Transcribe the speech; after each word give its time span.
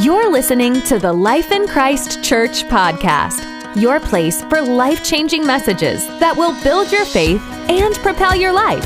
You're 0.00 0.32
listening 0.32 0.80
to 0.84 0.98
the 0.98 1.12
Life 1.12 1.52
in 1.52 1.68
Christ 1.68 2.24
Church 2.24 2.64
podcast, 2.64 3.44
your 3.78 4.00
place 4.00 4.40
for 4.44 4.62
life 4.62 5.04
changing 5.04 5.46
messages 5.46 6.06
that 6.20 6.34
will 6.34 6.58
build 6.62 6.90
your 6.90 7.04
faith 7.04 7.42
and 7.68 7.94
propel 7.96 8.34
your 8.34 8.50
life. 8.50 8.82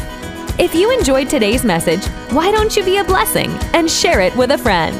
If 0.58 0.74
you 0.74 0.90
enjoyed 0.90 1.30
today's 1.30 1.64
message, 1.64 2.04
why 2.32 2.50
don't 2.50 2.76
you 2.76 2.84
be 2.84 2.96
a 2.96 3.04
blessing 3.04 3.52
and 3.74 3.88
share 3.88 4.22
it 4.22 4.34
with 4.34 4.50
a 4.50 4.58
friend? 4.58 4.96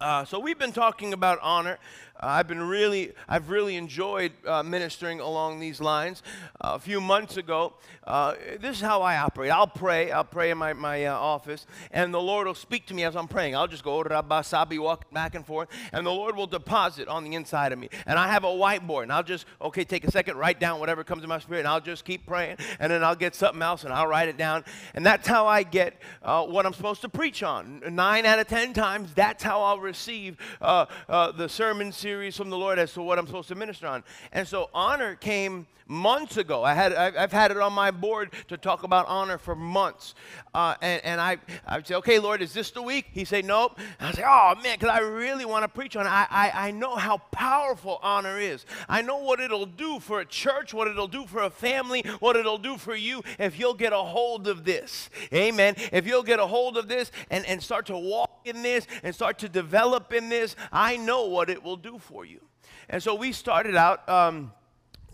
Uh, 0.00 0.24
so 0.24 0.38
we've 0.38 0.60
been 0.60 0.70
talking 0.70 1.12
about 1.12 1.40
honor. 1.42 1.80
Uh, 2.18 2.26
I've 2.26 2.48
been 2.48 2.62
really, 2.62 3.12
I've 3.28 3.50
really 3.50 3.76
enjoyed 3.76 4.32
uh, 4.46 4.62
ministering 4.62 5.20
along 5.20 5.60
these 5.60 5.80
lines. 5.80 6.22
Uh, 6.60 6.72
a 6.74 6.78
few 6.78 7.00
months 7.00 7.36
ago, 7.36 7.74
uh, 8.06 8.34
this 8.60 8.76
is 8.76 8.82
how 8.82 9.02
I 9.02 9.18
operate. 9.18 9.50
I'll 9.50 9.66
pray. 9.66 10.10
I'll 10.10 10.24
pray 10.24 10.50
in 10.50 10.58
my, 10.58 10.72
my 10.72 11.04
uh, 11.04 11.14
office, 11.14 11.66
and 11.90 12.14
the 12.14 12.20
Lord 12.20 12.46
will 12.46 12.54
speak 12.54 12.86
to 12.86 12.94
me 12.94 13.04
as 13.04 13.16
I'm 13.16 13.28
praying. 13.28 13.54
I'll 13.54 13.66
just 13.66 13.84
go 13.84 13.96
Sabi, 14.42 14.78
walk 14.78 15.12
back 15.12 15.34
and 15.34 15.44
forth, 15.44 15.68
and 15.92 16.06
the 16.06 16.10
Lord 16.10 16.36
will 16.36 16.46
deposit 16.46 17.08
on 17.08 17.24
the 17.24 17.34
inside 17.34 17.72
of 17.72 17.78
me. 17.78 17.90
And 18.06 18.18
I 18.18 18.28
have 18.28 18.44
a 18.44 18.48
whiteboard, 18.48 19.02
and 19.02 19.12
I'll 19.12 19.22
just, 19.22 19.44
okay, 19.60 19.84
take 19.84 20.04
a 20.04 20.10
second, 20.10 20.36
write 20.36 20.60
down 20.60 20.80
whatever 20.80 21.04
comes 21.04 21.22
in 21.22 21.28
my 21.28 21.38
spirit, 21.38 21.60
and 21.60 21.68
I'll 21.68 21.80
just 21.80 22.04
keep 22.04 22.26
praying, 22.26 22.56
and 22.78 22.90
then 22.90 23.02
I'll 23.04 23.16
get 23.16 23.34
something 23.34 23.62
else, 23.62 23.84
and 23.84 23.92
I'll 23.92 24.06
write 24.06 24.28
it 24.28 24.36
down. 24.36 24.64
And 24.94 25.04
that's 25.04 25.26
how 25.28 25.46
I 25.46 25.64
get 25.64 26.00
uh, 26.22 26.44
what 26.44 26.64
I'm 26.64 26.74
supposed 26.74 27.02
to 27.02 27.08
preach 27.08 27.42
on. 27.42 27.82
Nine 27.90 28.24
out 28.24 28.38
of 28.38 28.48
ten 28.48 28.72
times, 28.72 29.12
that's 29.14 29.42
how 29.42 29.62
I'll 29.62 29.80
receive 29.80 30.38
the 30.60 31.48
sermon 31.48 31.92
series 31.92 32.05
from 32.06 32.50
the 32.50 32.56
Lord 32.56 32.78
as 32.78 32.92
to 32.92 33.02
what 33.02 33.18
I'm 33.18 33.26
supposed 33.26 33.48
to 33.48 33.54
minister 33.56 33.88
on. 33.88 34.04
And 34.32 34.46
so 34.46 34.70
honor 34.72 35.16
came 35.16 35.66
months 35.88 36.36
ago. 36.36 36.64
I 36.64 36.74
had, 36.74 36.92
I've 36.92 37.32
had 37.32 37.50
it 37.50 37.58
on 37.58 37.72
my 37.72 37.90
board 37.90 38.32
to 38.48 38.56
talk 38.56 38.82
about 38.82 39.06
honor 39.06 39.38
for 39.38 39.54
months. 39.54 40.14
Uh, 40.54 40.74
and, 40.80 41.04
and 41.04 41.20
I, 41.20 41.38
I 41.66 41.76
would 41.76 41.86
say, 41.86 41.94
okay, 41.96 42.18
Lord, 42.18 42.42
is 42.42 42.52
this 42.52 42.70
the 42.70 42.82
week? 42.82 43.06
He'd 43.12 43.26
say, 43.26 43.42
nope. 43.42 43.78
I 44.00 44.12
say, 44.12 44.24
oh, 44.26 44.54
man, 44.62 44.78
because 44.78 44.88
I 44.88 45.00
really 45.00 45.44
want 45.44 45.62
to 45.64 45.68
preach 45.68 45.96
on 45.96 46.06
it. 46.06 46.10
I, 46.10 46.26
I, 46.30 46.68
I 46.68 46.70
know 46.70 46.96
how 46.96 47.18
powerful 47.30 48.00
honor 48.02 48.38
is. 48.38 48.66
I 48.88 49.02
know 49.02 49.18
what 49.18 49.40
it'll 49.40 49.66
do 49.66 50.00
for 50.00 50.20
a 50.20 50.24
church, 50.24 50.74
what 50.74 50.88
it'll 50.88 51.08
do 51.08 51.26
for 51.26 51.42
a 51.42 51.50
family, 51.50 52.02
what 52.20 52.36
it'll 52.36 52.58
do 52.58 52.76
for 52.76 52.96
you 52.96 53.22
if 53.38 53.58
you'll 53.58 53.74
get 53.74 53.92
a 53.92 53.98
hold 53.98 54.48
of 54.48 54.64
this. 54.64 55.08
Amen. 55.32 55.76
If 55.92 56.06
you'll 56.06 56.22
get 56.22 56.40
a 56.40 56.46
hold 56.46 56.76
of 56.76 56.88
this 56.88 57.12
and, 57.30 57.44
and 57.46 57.62
start 57.62 57.86
to 57.86 57.98
walk 57.98 58.30
in 58.44 58.62
this 58.62 58.86
and 59.02 59.14
start 59.14 59.38
to 59.38 59.48
develop 59.48 60.12
in 60.12 60.28
this, 60.28 60.56
I 60.72 60.96
know 60.96 61.26
what 61.26 61.50
it 61.50 61.62
will 61.62 61.76
do 61.76 61.95
for 61.98 62.24
you. 62.24 62.40
And 62.88 63.02
so 63.02 63.14
we 63.14 63.32
started 63.32 63.76
out. 63.76 64.08
Um, 64.08 64.52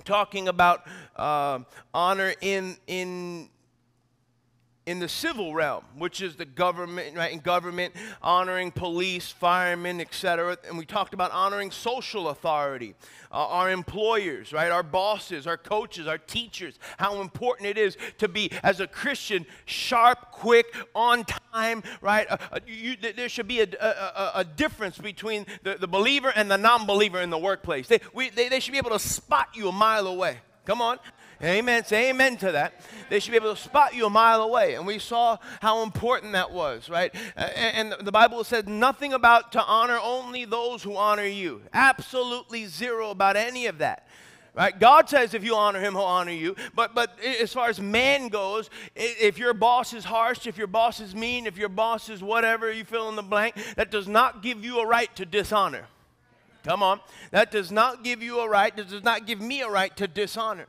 talking 0.04 0.48
about 0.48 0.86
uh, 1.16 1.60
honor 1.94 2.34
in, 2.40 2.76
in, 2.86 3.48
in 4.84 4.98
the 4.98 5.08
civil 5.08 5.54
realm, 5.54 5.84
which 5.96 6.20
is 6.20 6.34
the 6.34 6.44
government, 6.44 7.16
right? 7.16 7.32
In 7.32 7.38
government, 7.38 7.94
honoring 8.20 8.72
police, 8.72 9.30
firemen, 9.30 10.00
etc. 10.00 10.58
And 10.66 10.76
we 10.76 10.84
talked 10.84 11.14
about 11.14 11.30
honoring 11.30 11.70
social 11.70 12.30
authority, 12.30 12.94
uh, 13.30 13.46
our 13.46 13.70
employers, 13.70 14.52
right? 14.52 14.72
Our 14.72 14.82
bosses, 14.82 15.46
our 15.46 15.56
coaches, 15.56 16.08
our 16.08 16.18
teachers. 16.18 16.80
How 16.98 17.20
important 17.20 17.68
it 17.68 17.78
is 17.78 17.96
to 18.18 18.26
be, 18.26 18.50
as 18.64 18.80
a 18.80 18.88
Christian, 18.88 19.46
sharp, 19.66 20.32
quick, 20.32 20.74
on 20.96 21.24
time, 21.52 21.84
right? 22.00 22.26
Uh, 22.28 22.38
uh 22.50 22.58
you, 22.66 22.96
there 22.96 23.28
should 23.28 23.48
be 23.48 23.60
a, 23.60 23.68
a, 23.80 24.32
a 24.36 24.44
difference 24.44 24.98
between 24.98 25.46
the, 25.62 25.76
the, 25.76 25.86
believer 25.86 26.32
and 26.34 26.50
the 26.50 26.58
non-believer 26.58 27.20
in 27.20 27.30
the 27.30 27.38
workplace. 27.38 27.86
They, 27.86 28.00
we, 28.12 28.30
they, 28.30 28.48
they 28.48 28.58
should 28.58 28.72
be 28.72 28.78
able 28.78 28.90
to 28.90 28.98
spot 28.98 29.50
you 29.54 29.68
a 29.68 29.72
mile 29.72 30.08
away. 30.08 30.38
Come 30.64 30.80
on. 30.80 30.98
Amen. 31.42 31.84
Say 31.84 32.10
amen 32.10 32.36
to 32.36 32.52
that. 32.52 32.74
They 33.10 33.18
should 33.18 33.32
be 33.32 33.36
able 33.36 33.54
to 33.54 33.60
spot 33.60 33.94
you 33.94 34.06
a 34.06 34.10
mile 34.10 34.42
away. 34.42 34.74
And 34.74 34.86
we 34.86 35.00
saw 35.00 35.38
how 35.60 35.82
important 35.82 36.34
that 36.34 36.52
was, 36.52 36.88
right? 36.88 37.12
And 37.36 37.94
the 38.00 38.12
Bible 38.12 38.44
said 38.44 38.68
nothing 38.68 39.12
about 39.12 39.50
to 39.52 39.62
honor 39.64 39.98
only 40.00 40.44
those 40.44 40.84
who 40.84 40.96
honor 40.96 41.26
you. 41.26 41.62
Absolutely 41.72 42.66
zero 42.66 43.10
about 43.10 43.36
any 43.36 43.66
of 43.66 43.78
that. 43.78 44.06
Right? 44.54 44.78
God 44.78 45.08
says 45.08 45.32
if 45.32 45.42
you 45.42 45.56
honor 45.56 45.80
him, 45.80 45.94
he'll 45.94 46.02
honor 46.02 46.30
you. 46.30 46.54
But 46.74 46.94
but 46.94 47.18
as 47.24 47.52
far 47.52 47.70
as 47.70 47.80
man 47.80 48.28
goes, 48.28 48.68
if 48.94 49.38
your 49.38 49.54
boss 49.54 49.94
is 49.94 50.04
harsh, 50.04 50.46
if 50.46 50.58
your 50.58 50.66
boss 50.66 51.00
is 51.00 51.14
mean, 51.14 51.46
if 51.46 51.56
your 51.56 51.70
boss 51.70 52.10
is 52.10 52.22
whatever, 52.22 52.70
you 52.70 52.84
fill 52.84 53.08
in 53.08 53.16
the 53.16 53.22
blank, 53.22 53.54
that 53.76 53.90
does 53.90 54.06
not 54.06 54.42
give 54.42 54.62
you 54.62 54.78
a 54.80 54.86
right 54.86 55.14
to 55.16 55.24
dishonor. 55.24 55.86
Come 56.64 56.82
on. 56.82 57.00
That 57.30 57.50
does 57.50 57.72
not 57.72 58.04
give 58.04 58.22
you 58.22 58.40
a 58.40 58.48
right, 58.48 58.74
that 58.76 58.88
does 58.88 59.02
not 59.02 59.26
give 59.26 59.40
me 59.40 59.62
a 59.62 59.68
right 59.68 59.96
to 59.96 60.06
dishonor. 60.06 60.66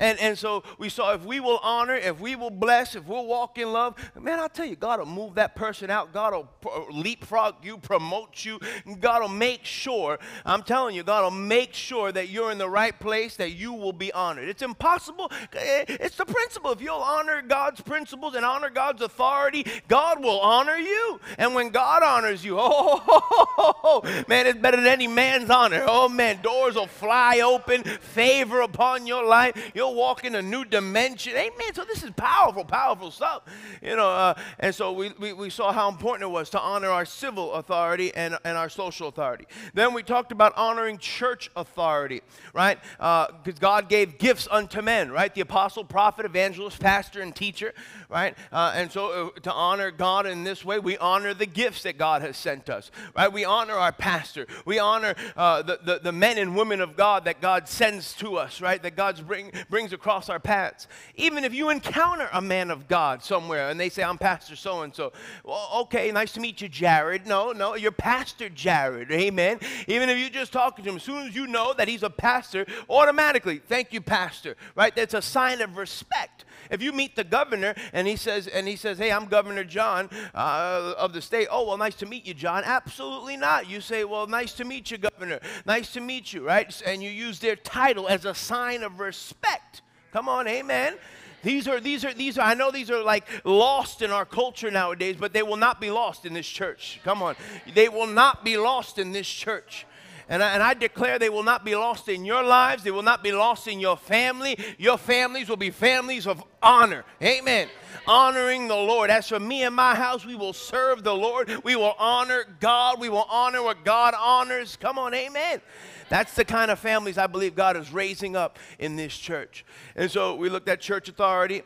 And, 0.00 0.18
and 0.20 0.38
so 0.38 0.62
we 0.78 0.88
saw 0.88 1.12
if 1.14 1.24
we 1.24 1.40
will 1.40 1.60
honor, 1.62 1.94
if 1.94 2.20
we 2.20 2.36
will 2.36 2.50
bless, 2.50 2.94
if 2.94 3.06
we'll 3.06 3.26
walk 3.26 3.58
in 3.58 3.72
love, 3.72 3.94
man, 4.18 4.38
I'll 4.40 4.48
tell 4.48 4.66
you, 4.66 4.76
God 4.76 4.98
will 4.98 5.06
move 5.06 5.34
that 5.34 5.54
person 5.54 5.90
out. 5.90 6.12
God 6.12 6.32
will 6.32 6.48
leapfrog 6.90 7.56
you, 7.62 7.78
promote 7.78 8.44
you. 8.44 8.58
God 9.00 9.22
will 9.22 9.28
make 9.28 9.64
sure, 9.64 10.18
I'm 10.44 10.62
telling 10.62 10.94
you, 10.94 11.02
God 11.02 11.24
will 11.24 11.30
make 11.30 11.74
sure 11.74 12.12
that 12.12 12.28
you're 12.28 12.50
in 12.50 12.58
the 12.58 12.68
right 12.68 12.98
place, 12.98 13.36
that 13.36 13.52
you 13.52 13.72
will 13.72 13.92
be 13.92 14.12
honored. 14.12 14.48
It's 14.48 14.62
impossible. 14.62 15.30
It's 15.52 16.16
the 16.16 16.26
principle. 16.26 16.72
If 16.72 16.80
you'll 16.80 16.96
honor 16.96 17.42
God's 17.42 17.80
principles 17.80 18.34
and 18.34 18.44
honor 18.44 18.70
God's 18.70 19.02
authority, 19.02 19.66
God 19.88 20.22
will 20.22 20.40
honor 20.40 20.76
you. 20.76 21.20
And 21.38 21.54
when 21.54 21.70
God 21.70 22.02
honors 22.02 22.44
you, 22.44 22.56
oh 22.60 24.02
man, 24.28 24.46
it's 24.46 24.58
better 24.58 24.76
than 24.76 24.86
any 24.86 25.08
man's 25.08 25.50
honor. 25.50 25.84
Oh, 25.86 26.08
man, 26.08 26.40
doors 26.42 26.74
will 26.74 26.86
fly 26.86 27.40
open, 27.40 27.82
favor 27.82 28.60
upon 28.60 29.06
your 29.06 29.26
life. 29.26 29.72
You'll 29.74 29.81
You'll 29.82 29.96
walk 29.96 30.24
in 30.24 30.36
a 30.36 30.42
new 30.42 30.64
dimension. 30.64 31.32
Amen. 31.32 31.74
So 31.74 31.82
this 31.82 32.04
is 32.04 32.12
powerful, 32.12 32.64
powerful 32.64 33.10
stuff. 33.10 33.42
You 33.82 33.96
know, 33.96 34.08
uh, 34.08 34.34
and 34.60 34.72
so 34.72 34.92
we, 34.92 35.10
we, 35.18 35.32
we 35.32 35.50
saw 35.50 35.72
how 35.72 35.88
important 35.88 36.22
it 36.22 36.30
was 36.30 36.50
to 36.50 36.60
honor 36.60 36.86
our 36.86 37.04
civil 37.04 37.54
authority 37.54 38.14
and, 38.14 38.38
and 38.44 38.56
our 38.56 38.68
social 38.68 39.08
authority. 39.08 39.48
Then 39.74 39.92
we 39.92 40.04
talked 40.04 40.30
about 40.30 40.56
honoring 40.56 40.98
church 40.98 41.50
authority, 41.56 42.20
right? 42.54 42.78
Because 42.92 43.56
uh, 43.56 43.58
God 43.58 43.88
gave 43.88 44.18
gifts 44.18 44.46
unto 44.52 44.82
men, 44.82 45.10
right? 45.10 45.34
The 45.34 45.40
apostle, 45.40 45.82
prophet, 45.82 46.26
evangelist, 46.26 46.78
pastor, 46.78 47.20
and 47.20 47.34
teacher, 47.34 47.74
right? 48.08 48.38
Uh, 48.52 48.72
and 48.76 48.92
so 48.92 49.32
uh, 49.36 49.40
to 49.40 49.52
honor 49.52 49.90
God 49.90 50.26
in 50.26 50.44
this 50.44 50.64
way, 50.64 50.78
we 50.78 50.96
honor 50.98 51.34
the 51.34 51.46
gifts 51.46 51.82
that 51.82 51.98
God 51.98 52.22
has 52.22 52.36
sent 52.36 52.70
us, 52.70 52.92
right? 53.16 53.32
We 53.32 53.44
honor 53.44 53.74
our 53.74 53.90
pastor. 53.90 54.46
We 54.64 54.78
honor 54.78 55.16
uh, 55.36 55.62
the, 55.62 55.80
the, 55.84 55.98
the 56.04 56.12
men 56.12 56.38
and 56.38 56.54
women 56.54 56.80
of 56.80 56.96
God 56.96 57.24
that 57.24 57.40
God 57.40 57.66
sends 57.66 58.12
to 58.18 58.36
us, 58.36 58.60
right? 58.60 58.80
That 58.80 58.94
God's 58.94 59.20
bring, 59.20 59.50
brings 59.72 59.94
across 59.94 60.28
our 60.28 60.38
paths. 60.38 60.86
Even 61.14 61.44
if 61.44 61.54
you 61.54 61.70
encounter 61.70 62.28
a 62.34 62.42
man 62.42 62.70
of 62.70 62.88
God 62.88 63.24
somewhere 63.24 63.70
and 63.70 63.80
they 63.80 63.88
say, 63.88 64.02
I'm 64.02 64.18
Pastor 64.18 64.54
so 64.54 64.82
and 64.82 64.94
so, 64.94 65.14
well, 65.46 65.66
okay, 65.84 66.12
nice 66.12 66.32
to 66.32 66.40
meet 66.40 66.60
you, 66.60 66.68
Jared. 66.68 67.26
No, 67.26 67.52
no, 67.52 67.74
you're 67.74 67.90
Pastor 67.90 68.50
Jared. 68.50 69.10
Amen. 69.10 69.60
Even 69.88 70.10
if 70.10 70.18
you're 70.18 70.28
just 70.28 70.52
talking 70.52 70.84
to 70.84 70.90
him, 70.90 70.96
as 70.96 71.02
soon 71.02 71.26
as 71.26 71.34
you 71.34 71.46
know 71.46 71.72
that 71.72 71.88
he's 71.88 72.02
a 72.02 72.10
pastor, 72.10 72.66
automatically, 72.90 73.62
thank 73.66 73.94
you, 73.94 74.02
Pastor, 74.02 74.56
right? 74.76 74.94
That's 74.94 75.14
a 75.14 75.22
sign 75.22 75.62
of 75.62 75.78
respect. 75.78 76.44
If 76.70 76.82
you 76.82 76.92
meet 76.92 77.16
the 77.16 77.24
governor 77.24 77.74
and 77.92 78.06
he 78.06 78.16
says, 78.16 78.46
and 78.46 78.66
he 78.68 78.76
says, 78.76 78.98
hey, 78.98 79.12
I'm 79.12 79.26
Governor 79.26 79.64
John 79.64 80.08
uh, 80.34 80.94
of 80.96 81.12
the 81.12 81.22
state. 81.22 81.48
Oh, 81.50 81.66
well, 81.66 81.78
nice 81.78 81.94
to 81.96 82.06
meet 82.06 82.26
you, 82.26 82.34
John. 82.34 82.62
Absolutely 82.64 83.36
not. 83.36 83.68
You 83.68 83.80
say, 83.80 84.04
well, 84.04 84.26
nice 84.26 84.52
to 84.54 84.64
meet 84.64 84.90
you, 84.90 84.98
Governor. 84.98 85.40
Nice 85.66 85.92
to 85.94 86.00
meet 86.00 86.32
you, 86.32 86.46
right? 86.46 86.82
And 86.86 87.02
you 87.02 87.10
use 87.10 87.38
their 87.38 87.56
title 87.56 88.08
as 88.08 88.24
a 88.24 88.34
sign 88.34 88.82
of 88.82 89.00
respect. 89.00 89.82
Come 90.12 90.28
on, 90.28 90.46
amen. 90.48 90.96
These 91.42 91.66
are, 91.66 91.80
these 91.80 92.04
are, 92.04 92.14
these 92.14 92.38
are, 92.38 92.42
I 92.42 92.54
know 92.54 92.70
these 92.70 92.90
are 92.90 93.02
like 93.02 93.26
lost 93.44 94.00
in 94.00 94.10
our 94.10 94.24
culture 94.24 94.70
nowadays, 94.70 95.16
but 95.18 95.32
they 95.32 95.42
will 95.42 95.56
not 95.56 95.80
be 95.80 95.90
lost 95.90 96.24
in 96.24 96.34
this 96.34 96.46
church. 96.46 97.00
Come 97.02 97.20
on. 97.20 97.34
They 97.74 97.88
will 97.88 98.06
not 98.06 98.44
be 98.44 98.56
lost 98.56 98.98
in 98.98 99.10
this 99.10 99.26
church. 99.28 99.84
And 100.32 100.42
I, 100.42 100.54
and 100.54 100.62
I 100.62 100.72
declare 100.72 101.18
they 101.18 101.28
will 101.28 101.42
not 101.42 101.62
be 101.62 101.76
lost 101.76 102.08
in 102.08 102.24
your 102.24 102.42
lives. 102.42 102.82
They 102.82 102.90
will 102.90 103.02
not 103.02 103.22
be 103.22 103.32
lost 103.32 103.68
in 103.68 103.78
your 103.78 103.98
family. 103.98 104.58
Your 104.78 104.96
families 104.96 105.46
will 105.46 105.58
be 105.58 105.68
families 105.68 106.26
of 106.26 106.42
honor. 106.62 107.04
Amen. 107.22 107.68
Honoring 108.06 108.66
the 108.66 108.74
Lord. 108.74 109.10
As 109.10 109.28
for 109.28 109.38
me 109.38 109.62
and 109.62 109.76
my 109.76 109.94
house, 109.94 110.24
we 110.24 110.34
will 110.34 110.54
serve 110.54 111.04
the 111.04 111.14
Lord. 111.14 111.52
We 111.64 111.76
will 111.76 111.94
honor 111.98 112.46
God. 112.60 112.98
We 112.98 113.10
will 113.10 113.26
honor 113.28 113.62
what 113.62 113.84
God 113.84 114.14
honors. 114.18 114.76
Come 114.76 114.98
on, 114.98 115.12
amen. 115.12 115.60
That's 116.08 116.34
the 116.34 116.46
kind 116.46 116.70
of 116.70 116.78
families 116.78 117.18
I 117.18 117.26
believe 117.26 117.54
God 117.54 117.76
is 117.76 117.92
raising 117.92 118.34
up 118.34 118.58
in 118.78 118.96
this 118.96 119.14
church. 119.14 119.66
And 119.96 120.10
so 120.10 120.34
we 120.34 120.48
looked 120.48 120.70
at 120.70 120.80
church 120.80 121.10
authority 121.10 121.60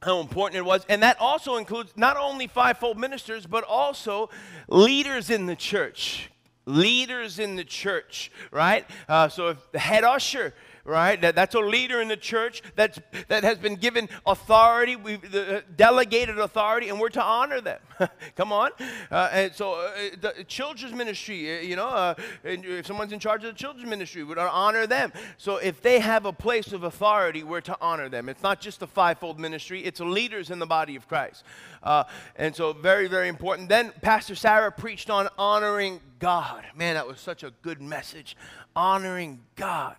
how 0.00 0.20
important 0.20 0.56
it 0.56 0.64
was. 0.64 0.86
And 0.88 1.02
that 1.02 1.20
also 1.20 1.56
includes 1.56 1.92
not 1.94 2.16
only 2.16 2.46
fivefold 2.46 2.98
ministers, 2.98 3.44
but 3.44 3.64
also 3.64 4.30
leaders 4.66 5.28
in 5.28 5.44
the 5.44 5.56
church 5.56 6.30
leaders 6.66 7.38
in 7.38 7.56
the 7.56 7.64
church, 7.64 8.30
right? 8.50 8.84
Uh, 9.08 9.28
so 9.28 9.48
if 9.48 9.72
the 9.72 9.78
head 9.78 10.04
usher, 10.04 10.52
right? 10.86 11.20
That, 11.20 11.34
that's 11.34 11.54
a 11.54 11.60
leader 11.60 12.00
in 12.00 12.08
the 12.08 12.16
church 12.16 12.62
that's, 12.76 12.98
that 13.28 13.44
has 13.44 13.58
been 13.58 13.74
given 13.74 14.08
authority, 14.24 14.96
we've 14.96 15.30
the, 15.30 15.58
uh, 15.58 15.60
delegated 15.76 16.38
authority, 16.38 16.88
and 16.88 17.00
we're 17.00 17.08
to 17.10 17.22
honor 17.22 17.60
them. 17.60 17.80
Come 18.36 18.52
on. 18.52 18.70
Uh, 19.10 19.28
and 19.32 19.54
so, 19.54 19.74
uh, 19.74 19.90
the 20.20 20.44
children's 20.44 20.94
ministry, 20.94 21.58
uh, 21.58 21.60
you 21.60 21.76
know, 21.76 21.88
uh, 21.88 22.14
if 22.44 22.86
someone's 22.86 23.12
in 23.12 23.18
charge 23.18 23.44
of 23.44 23.52
the 23.52 23.58
children's 23.58 23.88
ministry, 23.88 24.22
we're 24.22 24.36
to 24.36 24.48
honor 24.48 24.86
them. 24.86 25.12
So, 25.38 25.56
if 25.56 25.82
they 25.82 25.98
have 25.98 26.24
a 26.24 26.32
place 26.32 26.72
of 26.72 26.84
authority, 26.84 27.42
we're 27.42 27.60
to 27.62 27.76
honor 27.80 28.08
them. 28.08 28.28
It's 28.28 28.42
not 28.42 28.60
just 28.60 28.80
the 28.80 28.86
fivefold 28.86 29.40
ministry, 29.40 29.84
it's 29.84 30.00
leaders 30.00 30.50
in 30.50 30.58
the 30.58 30.66
body 30.66 30.96
of 30.96 31.08
Christ. 31.08 31.42
Uh, 31.82 32.04
and 32.36 32.54
so, 32.54 32.72
very, 32.72 33.08
very 33.08 33.28
important. 33.28 33.68
Then, 33.68 33.92
Pastor 34.02 34.34
Sarah 34.34 34.70
preached 34.70 35.10
on 35.10 35.28
honoring 35.36 36.00
God. 36.18 36.64
Man, 36.76 36.94
that 36.94 37.06
was 37.06 37.20
such 37.20 37.42
a 37.42 37.52
good 37.62 37.82
message. 37.82 38.36
Honoring 38.74 39.40
God 39.56 39.96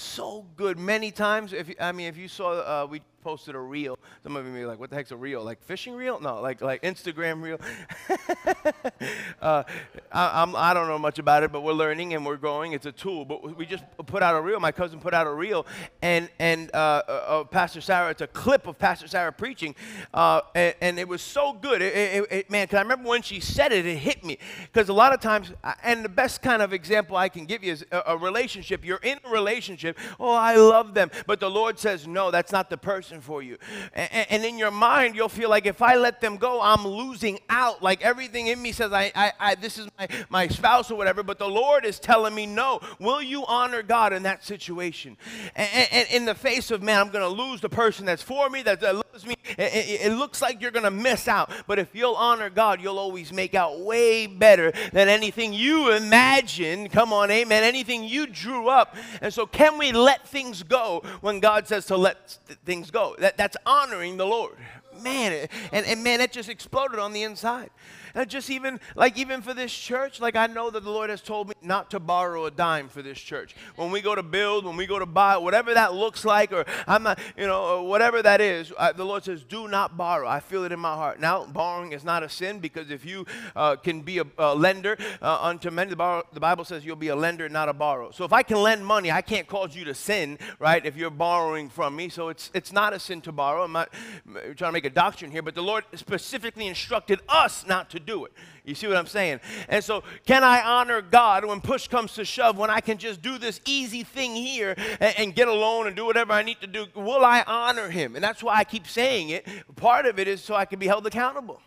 so 0.00 0.46
good 0.56 0.78
many 0.78 1.10
times. 1.10 1.52
If 1.52 1.72
I 1.80 1.92
mean, 1.92 2.06
if 2.06 2.16
you 2.16 2.28
saw, 2.28 2.52
uh, 2.52 2.86
we 2.88 3.02
posted 3.28 3.54
a 3.54 3.60
reel. 3.60 3.98
Some 4.22 4.36
of 4.36 4.46
you 4.46 4.52
may 4.52 4.60
be 4.60 4.64
like, 4.64 4.80
"What 4.80 4.88
the 4.88 4.96
heck's 4.96 5.10
a 5.10 5.16
reel? 5.16 5.44
Like 5.44 5.62
fishing 5.62 5.94
reel? 5.94 6.18
No, 6.18 6.40
like 6.40 6.62
like 6.62 6.80
Instagram 6.80 7.42
reel." 7.42 7.60
uh, 9.42 9.64
I, 10.10 10.42
I'm, 10.42 10.56
I 10.56 10.72
don't 10.72 10.88
know 10.88 10.98
much 10.98 11.18
about 11.18 11.42
it, 11.42 11.52
but 11.52 11.60
we're 11.60 11.74
learning 11.74 12.14
and 12.14 12.24
we're 12.24 12.38
growing. 12.38 12.72
It's 12.72 12.86
a 12.86 12.92
tool. 12.92 13.26
But 13.26 13.54
we 13.54 13.66
just 13.66 13.84
put 14.06 14.22
out 14.22 14.34
a 14.34 14.40
reel. 14.40 14.60
My 14.60 14.72
cousin 14.72 14.98
put 14.98 15.12
out 15.12 15.26
a 15.26 15.30
reel, 15.30 15.66
and 16.00 16.30
and 16.38 16.70
uh, 16.72 17.02
uh, 17.06 17.10
uh 17.10 17.44
Pastor 17.44 17.82
Sarah. 17.82 18.08
It's 18.08 18.22
a 18.22 18.26
clip 18.26 18.66
of 18.66 18.78
Pastor 18.78 19.06
Sarah 19.06 19.30
preaching, 19.30 19.74
uh, 20.14 20.40
and, 20.54 20.74
and, 20.80 20.98
it 20.98 21.06
was 21.06 21.20
so 21.20 21.52
good. 21.52 21.82
It, 21.82 21.94
it, 21.94 22.26
it, 22.30 22.50
man, 22.50 22.64
because 22.64 22.78
I 22.78 22.82
remember 22.82 23.10
when 23.10 23.20
she 23.20 23.40
said 23.40 23.72
it, 23.72 23.84
it 23.84 23.98
hit 23.98 24.24
me. 24.24 24.38
Because 24.72 24.88
a 24.88 24.94
lot 24.94 25.12
of 25.12 25.20
times, 25.20 25.52
and 25.82 26.02
the 26.02 26.08
best 26.08 26.40
kind 26.40 26.62
of 26.62 26.72
example 26.72 27.14
I 27.14 27.28
can 27.28 27.44
give 27.44 27.62
you 27.62 27.72
is 27.72 27.84
a, 27.92 28.04
a 28.06 28.16
relationship. 28.16 28.86
You're 28.86 29.00
in 29.02 29.18
a 29.22 29.28
relationship. 29.28 29.98
Oh, 30.18 30.32
I 30.32 30.56
love 30.56 30.94
them, 30.94 31.10
but 31.26 31.40
the 31.40 31.50
Lord 31.50 31.78
says 31.78 32.06
no. 32.06 32.30
That's 32.30 32.52
not 32.52 32.70
the 32.70 32.78
person 32.78 33.17
for 33.20 33.42
you. 33.42 33.58
And, 33.94 34.26
and 34.30 34.44
in 34.44 34.58
your 34.58 34.70
mind, 34.70 35.14
you'll 35.14 35.28
feel 35.28 35.50
like 35.50 35.66
if 35.66 35.82
I 35.82 35.96
let 35.96 36.20
them 36.20 36.36
go, 36.36 36.60
I'm 36.60 36.86
losing 36.86 37.38
out. 37.48 37.82
Like 37.82 38.02
everything 38.02 38.48
in 38.48 38.60
me 38.60 38.72
says, 38.72 38.92
I, 38.92 39.12
I, 39.14 39.32
I 39.38 39.54
this 39.54 39.78
is 39.78 39.88
my, 39.98 40.08
my 40.28 40.48
spouse 40.48 40.90
or 40.90 40.96
whatever, 40.96 41.22
but 41.22 41.38
the 41.38 41.48
Lord 41.48 41.84
is 41.84 41.98
telling 41.98 42.34
me 42.34 42.46
no. 42.46 42.80
Will 42.98 43.22
you 43.22 43.44
honor 43.46 43.82
God 43.82 44.12
in 44.12 44.22
that 44.24 44.44
situation? 44.44 45.16
And, 45.54 45.88
and 45.92 46.08
in 46.10 46.24
the 46.24 46.34
face 46.34 46.70
of, 46.70 46.82
man, 46.82 47.00
I'm 47.00 47.10
going 47.10 47.24
to 47.24 47.42
lose 47.42 47.60
the 47.60 47.68
person 47.68 48.04
that's 48.06 48.22
for 48.22 48.48
me, 48.48 48.62
that, 48.62 48.80
that 48.80 48.94
loves 48.94 49.26
me, 49.26 49.34
it, 49.56 49.74
it, 49.74 50.00
it 50.06 50.12
looks 50.14 50.42
like 50.42 50.60
you're 50.60 50.70
going 50.70 50.84
to 50.84 50.90
miss 50.90 51.28
out. 51.28 51.50
But 51.66 51.78
if 51.78 51.94
you'll 51.94 52.14
honor 52.14 52.50
God, 52.50 52.80
you'll 52.80 52.98
always 52.98 53.32
make 53.32 53.54
out 53.54 53.80
way 53.80 54.26
better 54.26 54.72
than 54.92 55.08
anything 55.08 55.52
you 55.52 55.92
imagine. 55.92 56.88
Come 56.88 57.12
on, 57.12 57.30
amen. 57.30 57.62
Anything 57.64 58.04
you 58.04 58.26
drew 58.26 58.68
up. 58.68 58.96
And 59.20 59.32
so, 59.32 59.46
can 59.46 59.78
we 59.78 59.92
let 59.92 60.26
things 60.26 60.62
go 60.62 61.02
when 61.20 61.40
God 61.40 61.66
says 61.66 61.86
to 61.86 61.96
let 61.96 62.38
things 62.64 62.90
go? 62.90 62.97
That, 63.18 63.36
that's 63.36 63.56
honoring 63.64 64.16
the 64.16 64.26
Lord. 64.26 64.56
Man, 65.00 65.48
and, 65.72 65.86
and 65.86 66.04
man, 66.04 66.18
that 66.18 66.32
just 66.32 66.48
exploded 66.48 66.98
on 66.98 67.12
the 67.12 67.22
inside. 67.22 67.70
And 68.14 68.28
just 68.28 68.50
even, 68.50 68.80
like, 68.96 69.18
even 69.18 69.42
for 69.42 69.54
this 69.54 69.72
church, 69.72 70.20
like, 70.20 70.34
I 70.34 70.46
know 70.46 70.70
that 70.70 70.82
the 70.82 70.90
Lord 70.90 71.10
has 71.10 71.20
told 71.20 71.48
me 71.48 71.54
not 71.62 71.90
to 71.90 72.00
borrow 72.00 72.46
a 72.46 72.50
dime 72.50 72.88
for 72.88 73.02
this 73.02 73.18
church. 73.18 73.54
When 73.76 73.90
we 73.90 74.00
go 74.00 74.14
to 74.14 74.22
build, 74.22 74.64
when 74.64 74.76
we 74.76 74.86
go 74.86 74.98
to 74.98 75.06
buy, 75.06 75.36
whatever 75.36 75.74
that 75.74 75.94
looks 75.94 76.24
like, 76.24 76.52
or 76.52 76.64
I'm 76.86 77.02
not, 77.02 77.18
you 77.36 77.46
know, 77.46 77.82
whatever 77.82 78.22
that 78.22 78.40
is, 78.40 78.72
I, 78.78 78.92
the 78.92 79.04
Lord 79.04 79.24
says, 79.24 79.44
do 79.44 79.68
not 79.68 79.96
borrow. 79.96 80.26
I 80.26 80.40
feel 80.40 80.64
it 80.64 80.72
in 80.72 80.80
my 80.80 80.94
heart. 80.94 81.20
Now, 81.20 81.44
borrowing 81.44 81.92
is 81.92 82.02
not 82.02 82.22
a 82.22 82.28
sin 82.28 82.58
because 82.60 82.90
if 82.90 83.04
you 83.04 83.26
uh, 83.54 83.76
can 83.76 84.00
be 84.00 84.18
a, 84.18 84.24
a 84.38 84.54
lender 84.54 84.96
uh, 85.20 85.38
unto 85.42 85.70
many, 85.70 85.90
the, 85.90 85.96
borrow, 85.96 86.24
the 86.32 86.40
Bible 86.40 86.64
says 86.64 86.84
you'll 86.84 86.96
be 86.96 87.08
a 87.08 87.16
lender, 87.16 87.48
not 87.48 87.68
a 87.68 87.72
borrower. 87.72 88.12
So 88.12 88.24
if 88.24 88.32
I 88.32 88.42
can 88.42 88.56
lend 88.62 88.84
money, 88.84 89.10
I 89.10 89.22
can't 89.22 89.46
cause 89.46 89.76
you 89.76 89.84
to 89.84 89.94
sin, 89.94 90.38
right, 90.58 90.84
if 90.84 90.96
you're 90.96 91.10
borrowing 91.10 91.68
from 91.68 91.94
me. 91.94 92.08
So 92.08 92.30
it's, 92.30 92.50
it's 92.54 92.72
not 92.72 92.92
a 92.92 92.98
sin 92.98 93.20
to 93.22 93.32
borrow. 93.32 93.64
I'm 93.64 93.72
not 93.72 93.92
trying 94.26 94.56
to 94.56 94.72
make 94.72 94.86
a 94.86 94.87
doctrine 94.90 95.30
here, 95.30 95.42
but 95.42 95.54
the 95.54 95.62
Lord 95.62 95.84
specifically 95.94 96.66
instructed 96.66 97.20
us 97.28 97.66
not 97.66 97.90
to 97.90 98.00
do 98.00 98.24
it. 98.24 98.32
You 98.64 98.74
see 98.74 98.86
what 98.86 98.96
I'm 98.96 99.06
saying? 99.06 99.40
And 99.68 99.82
so, 99.82 100.02
can 100.26 100.44
I 100.44 100.60
honor 100.60 101.00
God 101.00 101.44
when 101.44 101.60
push 101.60 101.88
comes 101.88 102.14
to 102.14 102.24
shove, 102.24 102.58
when 102.58 102.70
I 102.70 102.80
can 102.80 102.98
just 102.98 103.22
do 103.22 103.38
this 103.38 103.60
easy 103.66 104.04
thing 104.04 104.34
here 104.34 104.74
and, 105.00 105.14
and, 105.18 105.34
get 105.34 105.48
alone 105.48 105.86
and 105.86 105.96
do 105.96 106.04
whatever 106.04 106.32
I 106.32 106.42
need 106.42 106.60
to 106.60 106.66
do? 106.66 106.86
Will 106.94 107.24
I 107.24 107.42
honor 107.46 107.88
Him? 107.88 108.14
And 108.14 108.22
that's 108.22 108.42
why 108.42 108.56
I 108.56 108.64
keep 108.64 108.86
saying 108.86 109.30
it. 109.30 109.46
Part 109.76 110.04
of 110.06 110.18
it 110.18 110.28
is 110.28 110.42
so 110.42 110.54
I 110.54 110.66
can 110.66 110.78
be 110.78 110.86
held 110.86 111.06
accountable. 111.06 111.62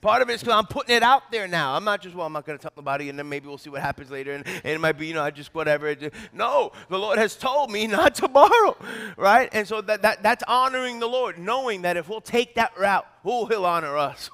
Part 0.00 0.22
of 0.22 0.30
it 0.30 0.34
is 0.34 0.40
because 0.40 0.54
I'm 0.54 0.66
putting 0.66 0.94
it 0.94 1.02
out 1.02 1.32
there 1.32 1.48
now. 1.48 1.74
I'm 1.74 1.82
not 1.82 2.00
just, 2.00 2.14
well, 2.14 2.24
I'm 2.26 2.32
not 2.32 2.46
going 2.46 2.56
to 2.56 2.62
tell 2.62 2.72
nobody, 2.76 3.08
and 3.08 3.18
then 3.18 3.28
maybe 3.28 3.48
we'll 3.48 3.58
see 3.58 3.70
what 3.70 3.80
happens 3.80 4.10
later, 4.12 4.32
and, 4.32 4.46
and 4.46 4.66
it 4.66 4.80
might 4.80 4.92
be, 4.92 5.08
you 5.08 5.14
know, 5.14 5.22
I 5.22 5.32
just 5.32 5.52
whatever. 5.54 5.94
No, 6.32 6.70
the 6.88 6.98
Lord 6.98 7.18
has 7.18 7.34
told 7.34 7.72
me 7.72 7.86
not 7.88 8.14
to 8.16 8.28
borrow, 8.28 8.76
right? 9.16 9.48
And 9.52 9.66
so 9.66 9.80
that, 9.80 10.02
that 10.02 10.22
that's 10.22 10.44
honoring 10.46 11.00
the 11.00 11.08
Lord, 11.08 11.36
knowing 11.38 11.82
that 11.82 11.96
if 11.96 12.08
we'll 12.08 12.20
take 12.20 12.54
that 12.54 12.78
route, 12.78 13.06
oh, 13.28 13.46
He'll 13.46 13.66
honor 13.66 13.96
us. 13.96 14.30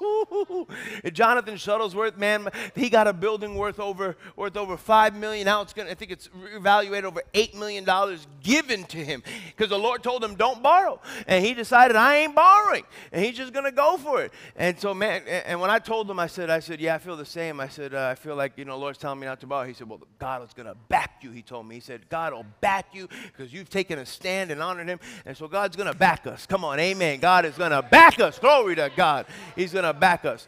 Jonathan 1.13 1.55
Shuttlesworth, 1.55 2.17
man, 2.17 2.47
he 2.75 2.89
got 2.89 3.07
a 3.07 3.13
building 3.13 3.55
worth 3.55 3.79
over 3.79 4.15
worth 4.35 4.55
over 4.55 4.77
five 4.77 5.15
million. 5.15 5.45
Now 5.45 5.61
it's 5.61 5.73
gonna, 5.73 5.91
I 5.91 5.95
think 5.95 6.11
it's 6.11 6.29
evaluated 6.55 7.05
over 7.05 7.21
eight 7.33 7.55
million 7.55 7.83
dollars 7.83 8.25
given 8.41 8.85
to 8.85 8.97
him 8.97 9.23
because 9.47 9.69
the 9.69 9.79
Lord 9.79 10.03
told 10.03 10.23
him 10.23 10.35
don't 10.35 10.63
borrow, 10.63 11.01
and 11.27 11.45
he 11.45 11.53
decided 11.53 11.97
I 11.97 12.17
ain't 12.17 12.35
borrowing, 12.35 12.83
and 13.11 13.23
he's 13.23 13.35
just 13.35 13.53
to 13.65 13.71
go 13.71 13.97
for 13.97 14.21
it. 14.21 14.31
And 14.55 14.79
so, 14.79 14.93
man. 14.93 15.23
And, 15.27 15.59
when 15.59 15.69
I 15.69 15.79
told 15.79 16.09
him, 16.09 16.19
I 16.19 16.27
said, 16.27 16.49
I 16.49 16.59
said, 16.59 16.79
yeah, 16.79 16.95
I 16.95 16.97
feel 16.97 17.17
the 17.17 17.25
same. 17.25 17.59
I 17.59 17.67
said, 17.67 17.93
uh, 17.93 18.07
I 18.11 18.15
feel 18.15 18.35
like, 18.35 18.57
you 18.57 18.65
know, 18.65 18.77
Lord's 18.77 18.97
telling 18.97 19.19
me 19.19 19.25
not 19.25 19.39
to 19.41 19.47
borrow. 19.47 19.67
He 19.67 19.73
said, 19.73 19.89
well, 19.89 19.99
God 20.19 20.43
is 20.43 20.53
to 20.53 20.75
back 20.87 21.21
you, 21.21 21.31
he 21.31 21.41
told 21.41 21.67
me. 21.67 21.75
He 21.75 21.81
said, 21.81 22.07
God 22.09 22.33
will 22.33 22.45
back 22.61 22.87
you 22.93 23.07
because 23.25 23.53
you've 23.53 23.69
taken 23.69 23.99
a 23.99 24.05
stand 24.05 24.51
and 24.51 24.61
honored 24.61 24.87
him. 24.87 24.99
And 25.25 25.35
so 25.35 25.47
God's 25.47 25.75
to 25.75 25.93
back 25.93 26.27
us. 26.27 26.45
Come 26.45 26.63
on, 26.63 26.79
amen. 26.79 27.19
God 27.19 27.45
is 27.45 27.55
to 27.55 27.85
back 27.89 28.19
us. 28.19 28.39
Glory 28.39 28.75
to 28.75 28.84
God. 28.89 29.25
He's 29.55 29.73
going 29.73 29.85
to 29.85 29.93
back 29.93 30.25
us. 30.25 30.47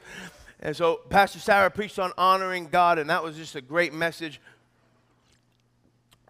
And 0.60 0.76
so 0.76 1.02
Pastor 1.10 1.40
Sarah 1.40 1.70
preached 1.70 2.00
on 2.00 2.12
honoring 2.18 2.68
God, 2.68 2.98
and 3.00 3.10
that 3.10 3.24
was 3.24 3.38
just 3.38 3.56
a 3.56 3.62
great 3.62 3.94
message. 3.94 4.42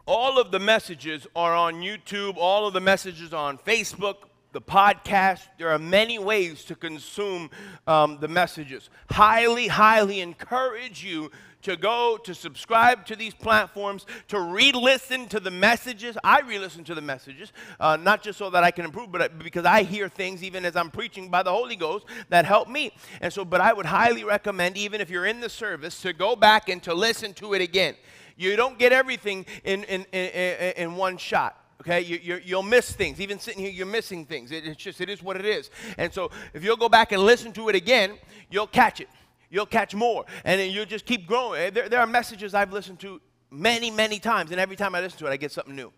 All 0.05 0.39
of 0.39 0.51
the 0.51 0.59
messages 0.59 1.27
are 1.35 1.55
on 1.55 1.75
YouTube, 1.75 2.35
all 2.37 2.67
of 2.67 2.73
the 2.73 2.79
messages 2.79 3.33
on 3.33 3.57
Facebook, 3.57 4.15
the 4.53 4.61
podcast. 4.61 5.41
There 5.57 5.69
are 5.69 5.79
many 5.79 6.17
ways 6.17 6.63
to 6.65 6.75
consume 6.75 7.49
um, 7.85 8.17
the 8.19 8.27
messages. 8.27 8.89
Highly, 9.09 9.67
highly 9.67 10.21
encourage 10.21 11.03
you 11.03 11.31
to 11.67 11.75
go 11.75 12.17
to 12.23 12.33
subscribe 12.33 13.05
to 13.05 13.13
these 13.13 13.33
platforms, 13.33 14.05
to 14.29 14.39
re 14.39 14.71
listen 14.71 15.27
to 15.27 15.37
the 15.37 15.51
messages. 15.51 16.17
I 16.23 16.39
re 16.39 16.57
listen 16.57 16.85
to 16.85 16.95
the 16.95 17.01
messages, 17.01 17.51
uh, 17.77 17.97
not 17.97 18.23
just 18.23 18.39
so 18.39 18.49
that 18.51 18.63
I 18.63 18.71
can 18.71 18.85
improve, 18.85 19.11
but 19.11 19.37
because 19.37 19.65
I 19.65 19.83
hear 19.83 20.07
things 20.07 20.43
even 20.43 20.63
as 20.63 20.77
I'm 20.77 20.89
preaching 20.89 21.29
by 21.29 21.43
the 21.43 21.51
Holy 21.51 21.75
Ghost 21.75 22.05
that 22.29 22.45
help 22.45 22.69
me. 22.69 22.93
And 23.19 23.33
so, 23.33 23.43
but 23.43 23.59
I 23.59 23.73
would 23.73 23.85
highly 23.85 24.23
recommend, 24.23 24.77
even 24.77 25.01
if 25.01 25.09
you're 25.09 25.25
in 25.25 25.41
the 25.41 25.49
service, 25.49 25.99
to 26.03 26.13
go 26.13 26.37
back 26.37 26.69
and 26.69 26.81
to 26.83 26.93
listen 26.93 27.33
to 27.33 27.53
it 27.53 27.61
again. 27.61 27.95
You 28.37 28.55
don't 28.55 28.79
get 28.79 28.93
everything 28.93 29.45
in, 29.65 29.83
in, 29.83 30.05
in, 30.13 30.73
in 30.77 30.95
one 30.95 31.17
shot. 31.17 31.61
Okay, 31.81 31.99
you, 31.99 32.39
you, 32.45 32.55
will 32.55 32.63
miss 32.63 32.93
things. 32.93 33.19
Even 33.19 33.39
sitting 33.39 33.61
here, 33.61 33.71
you're 33.71 33.85
missing 33.85 34.25
things. 34.25 34.53
It, 34.53 34.65
it's 34.65 34.81
just, 34.81 35.01
it 35.01 35.09
is 35.09 35.21
what 35.21 35.35
it 35.35 35.45
is. 35.45 35.69
And 35.97 36.13
so, 36.13 36.31
if 36.53 36.63
you'll 36.63 36.77
go 36.77 36.87
back 36.87 37.11
and 37.11 37.21
listen 37.21 37.51
to 37.53 37.67
it 37.67 37.75
again, 37.75 38.17
you'll 38.49 38.67
catch 38.67 39.01
it. 39.01 39.09
You'll 39.49 39.65
catch 39.65 39.95
more. 39.95 40.25
And 40.43 40.59
then 40.59 40.71
you'll 40.71 40.85
just 40.85 41.05
keep 41.05 41.27
growing. 41.27 41.73
There, 41.73 41.89
there 41.89 41.99
are 41.99 42.07
messages 42.07 42.53
I've 42.53 42.73
listened 42.73 42.99
to 42.99 43.21
many, 43.49 43.91
many 43.91 44.19
times. 44.19 44.51
And 44.51 44.59
every 44.59 44.75
time 44.75 44.95
I 44.95 45.01
listen 45.01 45.19
to 45.19 45.27
it, 45.27 45.31
I 45.31 45.37
get 45.37 45.51
something 45.51 45.75
new. 45.75 45.91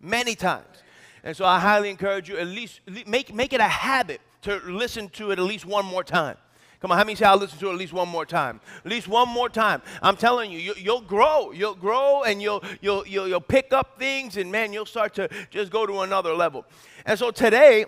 Many 0.00 0.34
times. 0.34 0.82
And 1.22 1.36
so, 1.36 1.44
I 1.44 1.60
highly 1.60 1.90
encourage 1.90 2.28
you, 2.28 2.38
at 2.38 2.46
least, 2.46 2.80
make, 3.06 3.34
make 3.34 3.52
it 3.52 3.60
a 3.60 3.64
habit 3.64 4.22
to 4.42 4.56
listen 4.64 5.08
to 5.10 5.32
it 5.32 5.38
at 5.38 5.44
least 5.44 5.66
one 5.66 5.84
more 5.84 6.02
time. 6.02 6.36
Come 6.80 6.92
on, 6.92 6.96
how 6.96 7.04
many 7.04 7.14
say 7.14 7.26
I'll 7.26 7.36
listen 7.36 7.58
to 7.58 7.68
it 7.68 7.72
at 7.72 7.78
least 7.78 7.92
one 7.92 8.08
more 8.08 8.24
time? 8.24 8.58
At 8.82 8.90
least 8.90 9.06
one 9.06 9.28
more 9.28 9.50
time. 9.50 9.82
I'm 10.02 10.16
telling 10.16 10.50
you, 10.50 10.58
you 10.58 10.92
will 10.92 11.02
grow. 11.02 11.52
You'll 11.52 11.74
grow 11.74 12.22
and 12.22 12.40
you'll, 12.40 12.64
you'll, 12.80 13.06
you'll, 13.06 13.28
you'll 13.28 13.40
pick 13.42 13.74
up 13.74 13.98
things, 13.98 14.38
and 14.38 14.50
man, 14.50 14.72
you'll 14.72 14.86
start 14.86 15.14
to 15.16 15.28
just 15.50 15.70
go 15.70 15.84
to 15.84 16.00
another 16.00 16.32
level. 16.32 16.64
And 17.04 17.18
so 17.18 17.30
today, 17.30 17.84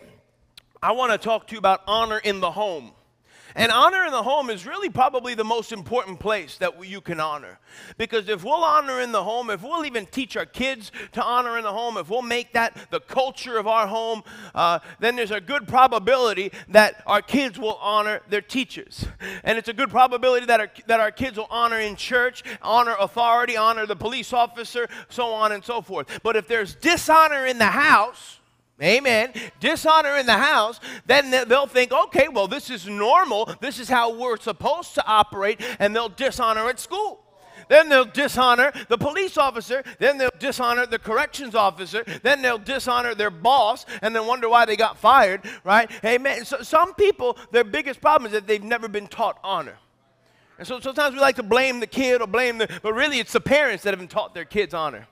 I 0.83 0.93
want 0.93 1.11
to 1.13 1.17
talk 1.17 1.47
to 1.47 1.53
you 1.53 1.59
about 1.59 1.81
honor 1.87 2.19
in 2.19 2.41
the 2.41 2.51
home. 2.51 2.93
And 3.55 3.71
honor 3.71 4.05
in 4.05 4.13
the 4.13 4.23
home 4.23 4.51
is 4.51 4.67
really 4.67 4.89
probably 4.89 5.35
the 5.35 5.45
most 5.45 5.73
important 5.73 6.21
place 6.21 6.59
that 6.59 6.85
you 6.85 7.01
can 7.01 7.21
honor. 7.21 7.59
Because 7.99 8.29
if 8.29 8.45
we'll 8.45 8.65
honor 8.65 9.01
in 9.01 9.13
the 9.13 9.23
home, 9.23 9.51
if 9.51 9.63
we'll 9.63 9.85
even 9.85 10.07
teach 10.07 10.37
our 10.37 10.47
kids 10.47 10.93
to 11.13 11.23
honor 11.23 11.59
in 11.59 11.65
the 11.65 11.73
home, 11.73 11.97
if 11.97 12.09
we'll 12.09 12.23
make 12.23 12.53
that 12.53 12.77
the 12.91 13.01
culture 13.01 13.59
of 13.59 13.67
our 13.67 13.87
home, 13.87 14.23
uh, 14.55 14.79
then 15.01 15.17
there's 15.17 15.31
a 15.31 15.41
good 15.41 15.69
probability 15.69 16.53
that 16.69 17.03
our 17.07 17.23
kids 17.23 17.59
will 17.59 17.79
honor 17.81 18.21
their 18.29 18.41
teachers. 18.41 19.07
And 19.45 19.59
it's 19.59 19.69
a 19.69 19.75
good 19.75 19.91
probability 19.91 20.47
that 20.47 20.61
our, 20.61 20.71
that 20.87 21.01
our 21.01 21.11
kids 21.11 21.37
will 21.37 21.49
honor 21.51 21.79
in 21.79 21.97
church, 21.97 22.43
honor 22.63 22.97
authority, 22.99 23.57
honor 23.57 23.87
the 23.87 23.97
police 23.97 24.33
officer, 24.33 24.89
so 25.09 25.27
on 25.29 25.53
and 25.53 25.65
so 25.65 25.83
forth. 25.83 26.21
But 26.23 26.37
if 26.37 26.49
there's 26.49 26.75
dishonor 26.75 27.47
in 27.47 27.59
the 27.59 27.67
house, 27.67 28.41
Amen. 28.83 29.33
Dishonor 29.61 30.17
in 30.17 30.27
the 30.27 30.33
house, 30.33 30.81
then 31.07 31.31
they'll 31.31 31.67
think, 31.67 31.93
okay, 31.93 32.29
well, 32.29 32.49
this 32.49 32.69
is 32.69 32.89
normal. 32.89 33.55
This 33.61 33.79
is 33.79 33.89
how 33.89 34.13
we're 34.15 34.39
supposed 34.39 34.95
to 34.95 35.07
operate, 35.07 35.61
and 35.79 35.95
they'll 35.95 36.09
dishonor 36.09 36.69
at 36.69 36.81
school. 36.81 37.23
then 37.69 37.89
they'll 37.89 38.05
dishonor 38.05 38.73
the 38.89 38.99
police 38.99 39.39
officer, 39.39 39.83
then 39.99 40.19
they'll 40.19 40.31
dishonor 40.39 40.85
the 40.87 40.99
corrections 40.99 41.55
officer, 41.55 42.05
then 42.23 42.43
they'll 42.43 42.59
dishonor 42.59 43.15
their 43.15 43.31
boss, 43.31 43.87
and 44.03 44.15
then 44.15 44.27
wonder 44.27 44.49
why 44.49 44.65
they 44.65 44.77
got 44.77 44.99
fired, 44.99 45.41
right? 45.65 45.91
Amen. 46.05 46.45
So 46.45 46.63
some 46.63 46.95
people, 46.95 47.37
their 47.51 47.65
biggest 47.65 48.01
problem 48.01 48.27
is 48.27 48.33
that 48.33 48.47
they've 48.47 48.63
never 48.63 48.89
been 48.89 49.07
taught 49.07 49.39
honor. 49.43 49.79
And 50.59 50.67
so 50.67 50.81
sometimes 50.81 51.15
we 51.15 51.21
like 51.21 51.37
to 51.37 51.43
blame 51.43 51.81
the 51.81 51.87
kid 51.87 52.21
or 52.21 52.27
blame 52.27 52.59
the, 52.59 52.69
but 52.83 52.93
really 52.93 53.19
it's 53.19 53.33
the 53.33 53.41
parents 53.41 53.83
that 53.85 53.95
haven't 53.95 54.11
taught 54.11 54.35
their 54.35 54.45
kids 54.45 54.75
honor. 54.75 55.09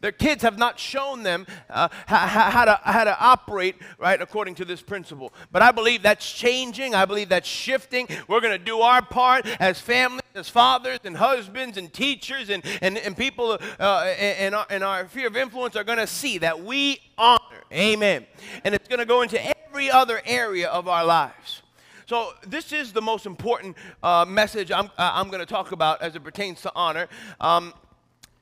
Their 0.00 0.12
kids 0.12 0.42
have 0.42 0.58
not 0.58 0.78
shown 0.78 1.22
them 1.22 1.46
uh, 1.70 1.88
how, 2.06 2.64
to, 2.66 2.78
how 2.82 3.04
to 3.04 3.18
operate, 3.18 3.76
right, 3.98 4.20
according 4.20 4.54
to 4.56 4.64
this 4.64 4.82
principle. 4.82 5.32
But 5.50 5.62
I 5.62 5.72
believe 5.72 6.02
that's 6.02 6.30
changing. 6.30 6.94
I 6.94 7.06
believe 7.06 7.30
that's 7.30 7.48
shifting. 7.48 8.06
We're 8.28 8.40
going 8.40 8.58
to 8.58 8.64
do 8.64 8.80
our 8.80 9.00
part 9.00 9.46
as 9.58 9.80
families, 9.80 10.22
as 10.34 10.50
fathers, 10.50 10.98
and 11.04 11.16
husbands, 11.16 11.78
and 11.78 11.90
teachers, 11.92 12.50
and, 12.50 12.62
and, 12.82 12.98
and 12.98 13.16
people 13.16 13.58
uh, 13.80 14.00
and, 14.18 14.54
our, 14.54 14.66
and 14.68 14.84
our 14.84 15.08
sphere 15.08 15.28
of 15.28 15.36
influence 15.36 15.76
are 15.76 15.84
going 15.84 15.98
to 15.98 16.06
see 16.06 16.38
that 16.38 16.62
we 16.62 17.00
honor. 17.16 17.40
Amen. 17.72 18.26
And 18.64 18.74
it's 18.74 18.88
going 18.88 19.00
to 19.00 19.06
go 19.06 19.22
into 19.22 19.40
every 19.66 19.90
other 19.90 20.20
area 20.26 20.68
of 20.68 20.88
our 20.88 21.04
lives. 21.04 21.62
So, 22.08 22.34
this 22.46 22.72
is 22.72 22.92
the 22.92 23.02
most 23.02 23.26
important 23.26 23.76
uh, 24.00 24.24
message 24.28 24.70
I'm, 24.70 24.86
uh, 24.96 25.10
I'm 25.14 25.28
going 25.28 25.40
to 25.40 25.46
talk 25.46 25.72
about 25.72 26.02
as 26.02 26.14
it 26.14 26.22
pertains 26.22 26.60
to 26.62 26.72
honor. 26.76 27.08
Um, 27.40 27.74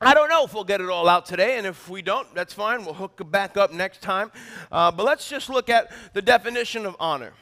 I 0.05 0.13
don't 0.13 0.29
know 0.29 0.45
if 0.45 0.53
we'll 0.53 0.63
get 0.63 0.81
it 0.81 0.89
all 0.89 1.09
out 1.09 1.25
today, 1.25 1.57
and 1.57 1.65
if 1.65 1.89
we 1.89 2.03
don't, 2.03 2.31
that's 2.35 2.53
fine. 2.53 2.85
We'll 2.85 2.93
hook 2.93 3.17
it 3.19 3.31
back 3.31 3.57
up 3.57 3.73
next 3.73 4.03
time. 4.03 4.31
Uh, 4.71 4.91
but 4.91 5.03
let's 5.03 5.27
just 5.27 5.49
look 5.49 5.67
at 5.67 5.91
the 6.13 6.21
definition 6.21 6.85
of 6.85 6.95
honor 6.99 7.33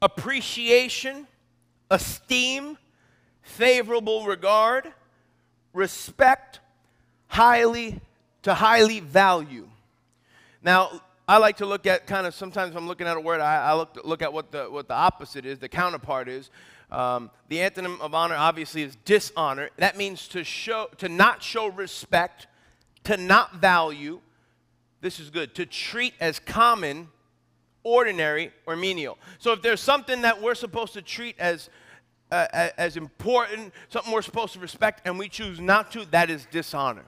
appreciation, 0.00 1.26
esteem, 1.90 2.78
favorable 3.42 4.24
regard, 4.24 4.86
respect, 5.72 6.60
highly 7.26 8.00
to 8.42 8.54
highly 8.54 9.00
value. 9.00 9.68
Now, 10.62 11.02
I 11.26 11.38
like 11.38 11.56
to 11.56 11.66
look 11.66 11.88
at 11.88 12.06
kind 12.06 12.24
of 12.24 12.36
sometimes 12.36 12.76
I'm 12.76 12.86
looking 12.86 13.08
at 13.08 13.16
a 13.16 13.20
word, 13.20 13.40
I, 13.40 13.56
I 13.56 13.74
look, 13.74 13.98
look 14.04 14.22
at 14.22 14.32
what 14.32 14.52
the, 14.52 14.66
what 14.66 14.86
the 14.86 14.94
opposite 14.94 15.44
is, 15.44 15.58
the 15.58 15.68
counterpart 15.68 16.28
is. 16.28 16.50
Um, 16.90 17.30
the 17.48 17.58
antonym 17.58 18.00
of 18.00 18.14
honor 18.14 18.34
obviously 18.34 18.82
is 18.82 18.96
dishonor. 19.04 19.70
That 19.76 19.96
means 19.96 20.26
to 20.28 20.44
show, 20.44 20.88
to 20.98 21.08
not 21.08 21.42
show 21.42 21.68
respect, 21.68 22.46
to 23.04 23.16
not 23.16 23.54
value. 23.56 24.20
This 25.00 25.20
is 25.20 25.30
good. 25.30 25.54
To 25.54 25.66
treat 25.66 26.14
as 26.20 26.38
common, 26.38 27.08
ordinary, 27.84 28.52
or 28.66 28.76
menial. 28.76 29.18
So 29.38 29.52
if 29.52 29.62
there's 29.62 29.80
something 29.80 30.22
that 30.22 30.42
we're 30.42 30.54
supposed 30.54 30.94
to 30.94 31.02
treat 31.02 31.38
as 31.38 31.70
uh, 32.32 32.68
as 32.78 32.96
important, 32.96 33.72
something 33.88 34.12
we're 34.12 34.22
supposed 34.22 34.52
to 34.52 34.60
respect, 34.60 35.02
and 35.04 35.18
we 35.18 35.28
choose 35.28 35.58
not 35.58 35.90
to, 35.90 36.04
that 36.12 36.30
is 36.30 36.46
dishonor. 36.52 37.04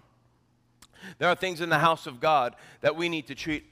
There 1.19 1.29
are 1.29 1.37
things 1.37 1.61
in 1.61 1.69
the 1.69 1.79
house 1.79 2.09
of 2.09 2.19
God 2.19 2.57
that 2.81 2.97
we 2.97 3.09
need 3.09 3.29
to 3.29 3.35
treat 3.37 3.65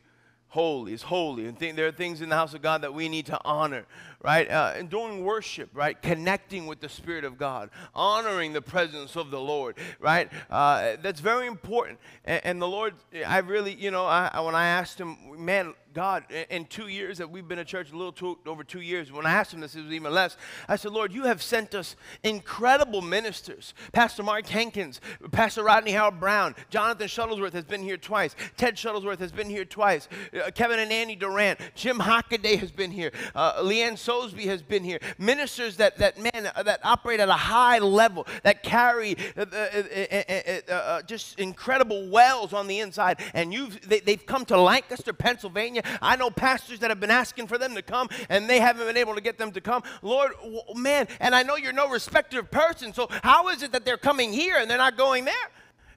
holy 0.51 0.93
is 0.93 1.03
holy 1.03 1.47
and 1.47 1.59
th- 1.59 1.77
there 1.77 1.87
are 1.87 1.93
things 1.93 2.21
in 2.21 2.29
the 2.29 2.35
house 2.35 2.55
of 2.55 2.61
god 2.61 2.83
that 2.83 2.93
we 2.93 3.09
need 3.09 3.25
to 3.25 3.39
honor 3.45 3.87
right 4.23 4.51
uh, 4.51 4.75
and 4.77 4.91
doing 4.91 5.25
worship 5.25 5.71
right 5.73 6.01
connecting 6.03 6.67
with 6.67 6.81
the 6.81 6.89
spirit 6.89 7.25
of 7.25 7.39
god 7.39 7.71
honoring 7.95 8.53
the 8.53 8.63
presence 8.63 9.17
of 9.17 9.31
the 9.31 9.41
lord 9.41 9.77
right 9.99 10.31
uh, 10.51 10.97
that's 11.03 11.21
very 11.21 11.47
important 11.47 11.99
and, 12.25 12.41
and, 12.45 12.63
the 12.63 12.69
lord 12.69 12.95
i 13.27 13.39
really 13.39 13.75
you 13.75 13.91
know 13.91 14.05
I, 14.05 14.41
when 14.41 14.55
i 14.55 14.67
asked 14.67 15.01
him 15.01 15.17
man 15.39 15.75
God, 15.93 16.25
in 16.51 16.67
two 16.67 16.87
years 16.87 17.19
that 17.19 17.31
we've 17.31 17.47
been 17.47 17.59
a 17.59 17.65
church, 17.65 17.91
a 17.91 17.97
little 17.97 18.39
over 18.47 18.63
two 18.63 18.81
years, 18.81 19.11
when 19.11 19.27
I 19.27 19.33
asked 19.33 19.53
him 19.53 19.61
this, 19.61 19.75
it 19.75 19.83
was 19.83 19.93
even 19.93 20.13
less. 20.13 20.37
I 20.69 20.77
said, 20.77 20.93
Lord, 20.93 21.13
you 21.13 21.25
have 21.25 21.43
sent 21.43 21.75
us 21.75 21.97
incredible 22.23 23.01
ministers. 23.01 23.75
Pastor 23.93 24.23
Mark 24.23 24.47
Hankins, 24.47 25.01
Pastor 25.33 25.65
Rodney 25.65 25.93
Howard 25.93 26.21
Browne, 26.21 26.55
Jonathan 26.71 27.09
Shuttlesworth 27.09 27.55
has 27.55 27.65
been 27.65 27.83
here 27.83 27.97
twice. 27.97 28.37
Ted 28.57 28.77
Shuttlesworth 28.77 29.19
has 29.19 29.33
been 29.33 29.51
here 29.51 29.65
twice. 29.65 30.09
Uh, 30.33 30.51
Kevin 30.53 30.79
and 30.79 30.93
Annie 30.93 31.17
Durant, 31.17 31.59
Jim 31.75 31.99
Hockaday 31.99 32.59
has 32.59 32.71
been 32.71 32.93
here. 32.93 33.11
Uh, 33.35 33.61
Leanne 33.63 33.99
Sosby 34.11 34.47
has 34.47 34.63
been 34.63 34.83
here. 34.83 34.99
Ministers 35.19 35.77
that, 35.77 35.99
that 35.99 36.19
man, 36.19 36.51
uh, 36.55 36.63
that 36.63 36.81
operate 36.83 37.21
at 37.21 37.29
a 37.29 37.33
high 37.33 37.79
level, 37.79 38.27
that 38.43 38.63
carry 38.63 39.17
uh, 39.37 39.45
uh, 39.53 40.73
uh, 40.73 41.03
just 41.03 41.39
incredible 41.39 42.09
wells 42.09 42.53
on 42.53 42.67
the 42.67 42.81
inside. 42.81 43.21
And 43.35 43.53
you've, 43.53 43.89
they, 43.89 44.01
they've 44.01 44.25
come 44.25 44.45
to 44.47 44.61
Lancaster, 44.61 45.13
Pennsylvania 45.13 45.83
I 46.03 46.17
know 46.17 46.31
pastors 46.31 46.81
that 46.81 46.91
have 46.91 47.01
been 47.01 47.11
asking 47.11 47.47
for 47.47 47.59
them 47.59 47.75
to 47.75 47.83
come 47.83 48.09
and 48.29 48.49
they 48.49 48.61
haven't 48.61 48.87
been 48.87 48.97
able 48.97 49.15
to 49.15 49.21
get 49.21 49.39
them 49.39 49.53
to 49.53 49.61
come. 49.61 49.83
Lord, 50.03 50.33
man, 50.75 51.09
and 51.21 51.35
I 51.35 51.43
know 51.43 51.57
you're 51.57 51.73
no 51.73 51.89
respecter 51.89 52.41
of 52.41 52.51
person, 52.51 52.93
so 52.93 53.09
how 53.23 53.49
is 53.49 53.63
it 53.63 53.73
that 53.73 53.85
they're 53.85 53.97
coming 53.97 54.33
here 54.33 54.57
and 54.57 54.71
they're 54.71 54.79
not 54.79 54.97
going 54.97 55.25
there? 55.25 55.35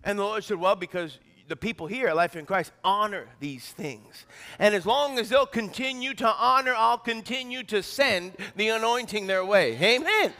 And 0.03 0.19
the 0.19 0.23
Lord 0.23 0.43
said, 0.43 0.57
Well, 0.57 0.75
because 0.75 1.19
the 1.53 1.57
people 1.57 1.85
here 1.85 2.07
at 2.07 2.15
Life 2.15 2.35
in 2.35 2.47
Christ 2.47 2.71
honor 2.83 3.27
these 3.39 3.63
things. 3.63 4.25
And 4.57 4.73
as 4.73 4.87
long 4.87 5.19
as 5.19 5.29
they'll 5.29 5.45
continue 5.45 6.15
to 6.15 6.27
honor, 6.27 6.73
I'll 6.75 6.97
continue 6.97 7.61
to 7.65 7.83
send 7.83 8.35
the 8.55 8.69
anointing 8.69 9.27
their 9.27 9.45
way. 9.45 9.77
Amen. 9.79 10.33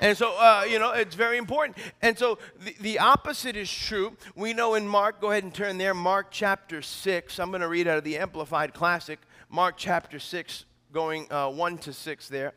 And 0.00 0.16
so, 0.16 0.38
uh, 0.38 0.64
you 0.70 0.78
know, 0.78 0.92
it's 0.92 1.16
very 1.16 1.38
important. 1.38 1.76
And 2.02 2.16
so 2.16 2.38
the, 2.64 2.76
the 2.78 2.98
opposite 3.00 3.56
is 3.56 3.68
true. 3.68 4.16
We 4.36 4.52
know 4.52 4.74
in 4.74 4.86
Mark, 4.86 5.20
go 5.20 5.32
ahead 5.32 5.42
and 5.42 5.52
turn 5.52 5.76
there, 5.76 5.92
Mark 5.92 6.28
chapter 6.30 6.82
6. 6.82 7.40
I'm 7.40 7.50
going 7.50 7.60
to 7.60 7.68
read 7.68 7.88
out 7.88 7.98
of 7.98 8.04
the 8.04 8.16
Amplified 8.16 8.74
Classic, 8.74 9.18
Mark 9.50 9.74
chapter 9.76 10.20
6, 10.20 10.66
going 10.92 11.26
uh, 11.32 11.50
1 11.50 11.78
to 11.78 11.92
6 11.92 12.28
there. 12.28 12.54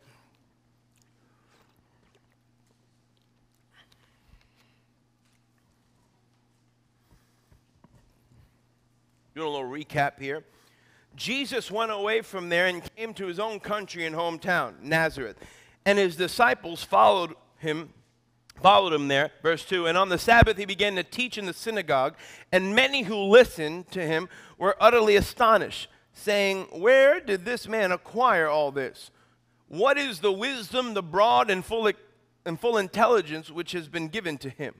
Doing 9.38 9.50
a 9.50 9.52
little 9.52 9.70
recap 9.70 10.18
here. 10.18 10.42
Jesus 11.14 11.70
went 11.70 11.92
away 11.92 12.22
from 12.22 12.48
there 12.48 12.66
and 12.66 12.82
came 12.96 13.14
to 13.14 13.26
his 13.28 13.38
own 13.38 13.60
country 13.60 14.04
and 14.04 14.16
hometown, 14.16 14.82
Nazareth. 14.82 15.36
And 15.86 15.96
his 15.96 16.16
disciples 16.16 16.82
followed 16.82 17.34
him 17.58 17.90
followed 18.60 18.92
him 18.92 19.06
there 19.06 19.30
verse 19.40 19.64
2 19.64 19.86
and 19.86 19.96
on 19.96 20.08
the 20.08 20.18
sabbath 20.18 20.56
he 20.56 20.64
began 20.64 20.96
to 20.96 21.04
teach 21.04 21.38
in 21.38 21.46
the 21.46 21.52
synagogue 21.52 22.16
and 22.50 22.74
many 22.74 23.02
who 23.02 23.14
listened 23.14 23.88
to 23.92 24.04
him 24.04 24.28
were 24.58 24.74
utterly 24.80 25.14
astonished 25.14 25.88
saying 26.12 26.64
where 26.72 27.20
did 27.20 27.44
this 27.44 27.68
man 27.68 27.92
acquire 27.92 28.48
all 28.48 28.72
this? 28.72 29.12
What 29.68 29.96
is 29.98 30.18
the 30.18 30.32
wisdom 30.32 30.94
the 30.94 31.02
broad 31.04 31.48
and 31.48 31.64
full 31.64 31.88
and 32.44 32.58
full 32.58 32.76
intelligence 32.76 33.52
which 33.52 33.70
has 33.70 33.86
been 33.86 34.08
given 34.08 34.36
to 34.38 34.50
him 34.50 34.74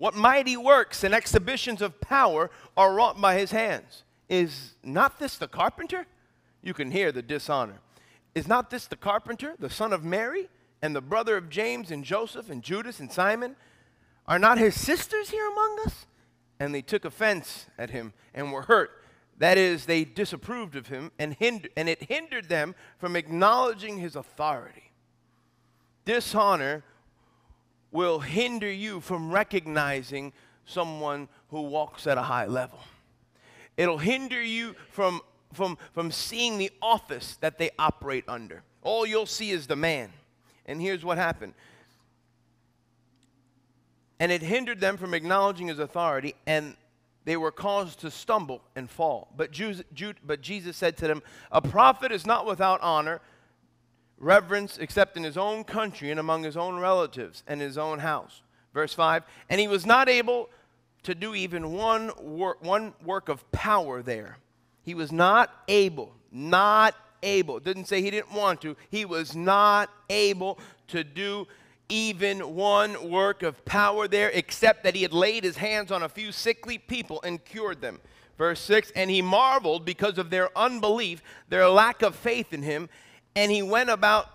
what 0.00 0.14
mighty 0.14 0.56
works 0.56 1.04
and 1.04 1.14
exhibitions 1.14 1.80
of 1.80 2.00
power 2.00 2.50
are 2.76 2.94
wrought 2.94 3.20
by 3.20 3.38
his 3.38 3.52
hands 3.52 4.02
is 4.28 4.74
not 4.82 5.18
this 5.18 5.36
the 5.36 5.46
carpenter 5.46 6.06
you 6.62 6.74
can 6.74 6.90
hear 6.90 7.12
the 7.12 7.22
dishonor 7.22 7.78
is 8.34 8.46
not 8.46 8.70
this 8.70 8.86
the 8.86 8.96
carpenter, 8.96 9.54
the 9.58 9.70
son 9.70 9.92
of 9.92 10.04
Mary, 10.04 10.48
and 10.82 10.94
the 10.94 11.00
brother 11.00 11.36
of 11.36 11.50
James 11.50 11.90
and 11.90 12.04
Joseph 12.04 12.48
and 12.48 12.62
Judas 12.62 13.00
and 13.00 13.10
Simon? 13.10 13.56
Are 14.26 14.38
not 14.38 14.58
his 14.58 14.78
sisters 14.78 15.30
here 15.30 15.48
among 15.48 15.78
us? 15.84 16.06
And 16.58 16.74
they 16.74 16.82
took 16.82 17.04
offense 17.04 17.66
at 17.78 17.90
him 17.90 18.12
and 18.34 18.52
were 18.52 18.62
hurt. 18.62 18.90
That 19.38 19.58
is, 19.58 19.86
they 19.86 20.04
disapproved 20.04 20.76
of 20.76 20.88
him, 20.88 21.10
and, 21.18 21.34
hind- 21.40 21.70
and 21.76 21.88
it 21.88 22.04
hindered 22.04 22.48
them 22.48 22.74
from 22.98 23.16
acknowledging 23.16 23.98
his 23.98 24.14
authority. 24.14 24.92
Dishonor 26.04 26.84
will 27.92 28.20
hinder 28.20 28.70
you 28.70 29.00
from 29.00 29.30
recognizing 29.30 30.32
someone 30.64 31.28
who 31.48 31.62
walks 31.62 32.06
at 32.06 32.18
a 32.18 32.22
high 32.22 32.46
level. 32.46 32.78
It'll 33.76 33.98
hinder 33.98 34.42
you 34.42 34.74
from 34.90 35.20
from, 35.52 35.78
from 35.92 36.10
seeing 36.10 36.58
the 36.58 36.70
office 36.80 37.36
that 37.40 37.58
they 37.58 37.70
operate 37.78 38.24
under. 38.28 38.62
All 38.82 39.04
you'll 39.04 39.26
see 39.26 39.50
is 39.50 39.66
the 39.66 39.76
man. 39.76 40.12
And 40.66 40.80
here's 40.80 41.04
what 41.04 41.18
happened. 41.18 41.54
And 44.18 44.30
it 44.30 44.42
hindered 44.42 44.80
them 44.80 44.96
from 44.96 45.14
acknowledging 45.14 45.68
his 45.68 45.78
authority, 45.78 46.34
and 46.46 46.76
they 47.24 47.36
were 47.36 47.50
caused 47.50 48.00
to 48.00 48.10
stumble 48.10 48.62
and 48.76 48.88
fall. 48.88 49.28
But, 49.36 49.50
Jews, 49.50 49.82
Jude, 49.94 50.18
but 50.24 50.40
Jesus 50.40 50.76
said 50.76 50.96
to 50.98 51.08
them, 51.08 51.22
A 51.50 51.62
prophet 51.62 52.12
is 52.12 52.26
not 52.26 52.46
without 52.46 52.80
honor, 52.82 53.20
reverence, 54.20 54.78
except 54.78 55.16
in 55.16 55.24
his 55.24 55.36
own 55.36 55.64
country 55.64 56.12
and 56.12 56.20
among 56.20 56.44
his 56.44 56.56
own 56.56 56.78
relatives 56.78 57.42
and 57.48 57.60
his 57.60 57.76
own 57.76 57.98
house. 57.98 58.42
Verse 58.72 58.94
5 58.94 59.24
And 59.48 59.60
he 59.60 59.66
was 59.66 59.84
not 59.84 60.08
able 60.08 60.48
to 61.02 61.14
do 61.14 61.34
even 61.34 61.72
one, 61.72 62.12
wor- 62.20 62.58
one 62.60 62.94
work 63.02 63.28
of 63.28 63.50
power 63.50 64.02
there 64.02 64.36
he 64.82 64.94
was 64.94 65.12
not 65.12 65.50
able, 65.68 66.14
not 66.32 66.94
able. 67.22 67.60
Didn't 67.60 67.86
say 67.86 68.02
he 68.02 68.10
didn't 68.10 68.32
want 68.32 68.60
to. 68.62 68.76
He 68.90 69.04
was 69.04 69.36
not 69.36 69.90
able 70.08 70.58
to 70.88 71.04
do 71.04 71.46
even 71.88 72.54
one 72.54 73.10
work 73.10 73.42
of 73.42 73.64
power 73.64 74.08
there, 74.08 74.30
except 74.30 74.84
that 74.84 74.94
he 74.94 75.02
had 75.02 75.12
laid 75.12 75.44
his 75.44 75.56
hands 75.56 75.90
on 75.90 76.02
a 76.02 76.08
few 76.08 76.32
sickly 76.32 76.78
people 76.78 77.20
and 77.22 77.44
cured 77.44 77.80
them. 77.80 78.00
Verse 78.38 78.60
6 78.60 78.90
And 78.92 79.10
he 79.10 79.22
marveled 79.22 79.84
because 79.84 80.18
of 80.18 80.30
their 80.30 80.56
unbelief, 80.56 81.22
their 81.48 81.68
lack 81.68 82.02
of 82.02 82.14
faith 82.14 82.52
in 82.52 82.62
him, 82.62 82.88
and 83.34 83.50
he 83.50 83.62
went 83.62 83.90
about 83.90 84.28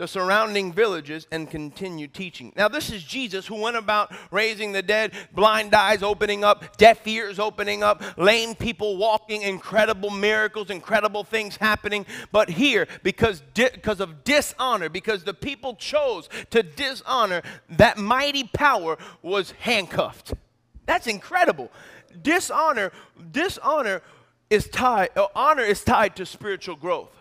the 0.00 0.08
surrounding 0.08 0.72
villages 0.72 1.26
and 1.30 1.50
continued 1.50 2.14
teaching. 2.14 2.54
Now, 2.56 2.68
this 2.68 2.90
is 2.90 3.02
Jesus 3.02 3.46
who 3.46 3.60
went 3.60 3.76
about 3.76 4.10
raising 4.30 4.72
the 4.72 4.80
dead, 4.80 5.12
blind 5.34 5.74
eyes 5.74 6.02
opening 6.02 6.42
up, 6.42 6.78
deaf 6.78 7.06
ears 7.06 7.38
opening 7.38 7.82
up, 7.82 8.02
lame 8.16 8.54
people 8.54 8.96
walking, 8.96 9.42
incredible 9.42 10.08
miracles, 10.08 10.70
incredible 10.70 11.22
things 11.22 11.56
happening. 11.56 12.06
But 12.32 12.48
here, 12.48 12.88
because, 13.02 13.42
because 13.54 14.00
of 14.00 14.24
dishonor, 14.24 14.88
because 14.88 15.22
the 15.22 15.34
people 15.34 15.74
chose 15.74 16.30
to 16.48 16.62
dishonor, 16.62 17.42
that 17.68 17.98
mighty 17.98 18.44
power 18.44 18.96
was 19.20 19.50
handcuffed. 19.50 20.32
That's 20.86 21.08
incredible. 21.08 21.70
Dishonor, 22.22 22.90
dishonor 23.32 24.00
is 24.48 24.66
tied, 24.68 25.10
uh, 25.14 25.26
honor 25.34 25.62
is 25.62 25.84
tied 25.84 26.16
to 26.16 26.24
spiritual 26.24 26.76
growth 26.76 27.19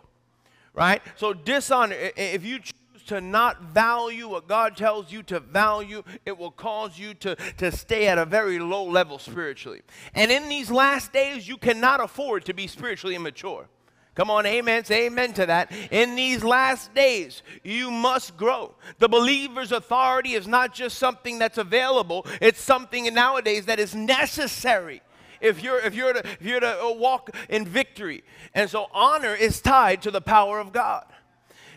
right? 0.79 1.01
So 1.17 1.33
dishonor, 1.33 1.95
if 2.15 2.45
you 2.45 2.59
choose 2.59 3.03
to 3.07 3.19
not 3.19 3.61
value 3.61 4.29
what 4.29 4.47
God 4.47 4.77
tells 4.77 5.11
you 5.11 5.21
to 5.23 5.41
value, 5.41 6.03
it 6.25 6.37
will 6.37 6.51
cause 6.51 6.97
you 6.97 7.13
to, 7.15 7.35
to 7.57 7.71
stay 7.71 8.07
at 8.07 8.17
a 8.17 8.25
very 8.25 8.59
low 8.59 8.85
level 8.85 9.19
spiritually. 9.19 9.81
And 10.15 10.31
in 10.31 10.47
these 10.47 10.71
last 10.71 11.11
days, 11.11 11.47
you 11.47 11.57
cannot 11.57 11.99
afford 11.99 12.45
to 12.45 12.53
be 12.53 12.65
spiritually 12.65 13.15
immature. 13.15 13.67
Come 14.15 14.31
on, 14.31 14.45
amen. 14.45 14.85
Say 14.85 15.07
amen 15.07 15.33
to 15.33 15.45
that. 15.47 15.71
In 15.91 16.15
these 16.15 16.43
last 16.43 16.93
days, 16.93 17.43
you 17.63 17.91
must 17.91 18.37
grow. 18.37 18.75
The 18.99 19.09
believer's 19.09 19.71
authority 19.71 20.33
is 20.33 20.47
not 20.47 20.73
just 20.73 20.97
something 20.97 21.39
that's 21.39 21.57
available, 21.57 22.25
it's 22.41 22.61
something 22.61 23.13
nowadays 23.13 23.65
that 23.65 23.79
is 23.79 23.95
necessary 23.95 25.01
if 25.41 25.63
you're 25.63 25.79
if 25.79 25.95
you're 25.95 26.13
to, 26.13 26.19
if 26.19 26.41
you're 26.41 26.59
to 26.59 26.95
walk 26.97 27.35
in 27.49 27.65
victory. 27.65 28.23
And 28.53 28.69
so 28.69 28.87
honor 28.93 29.33
is 29.33 29.61
tied 29.61 30.01
to 30.03 30.11
the 30.11 30.21
power 30.21 30.59
of 30.59 30.71
God. 30.71 31.05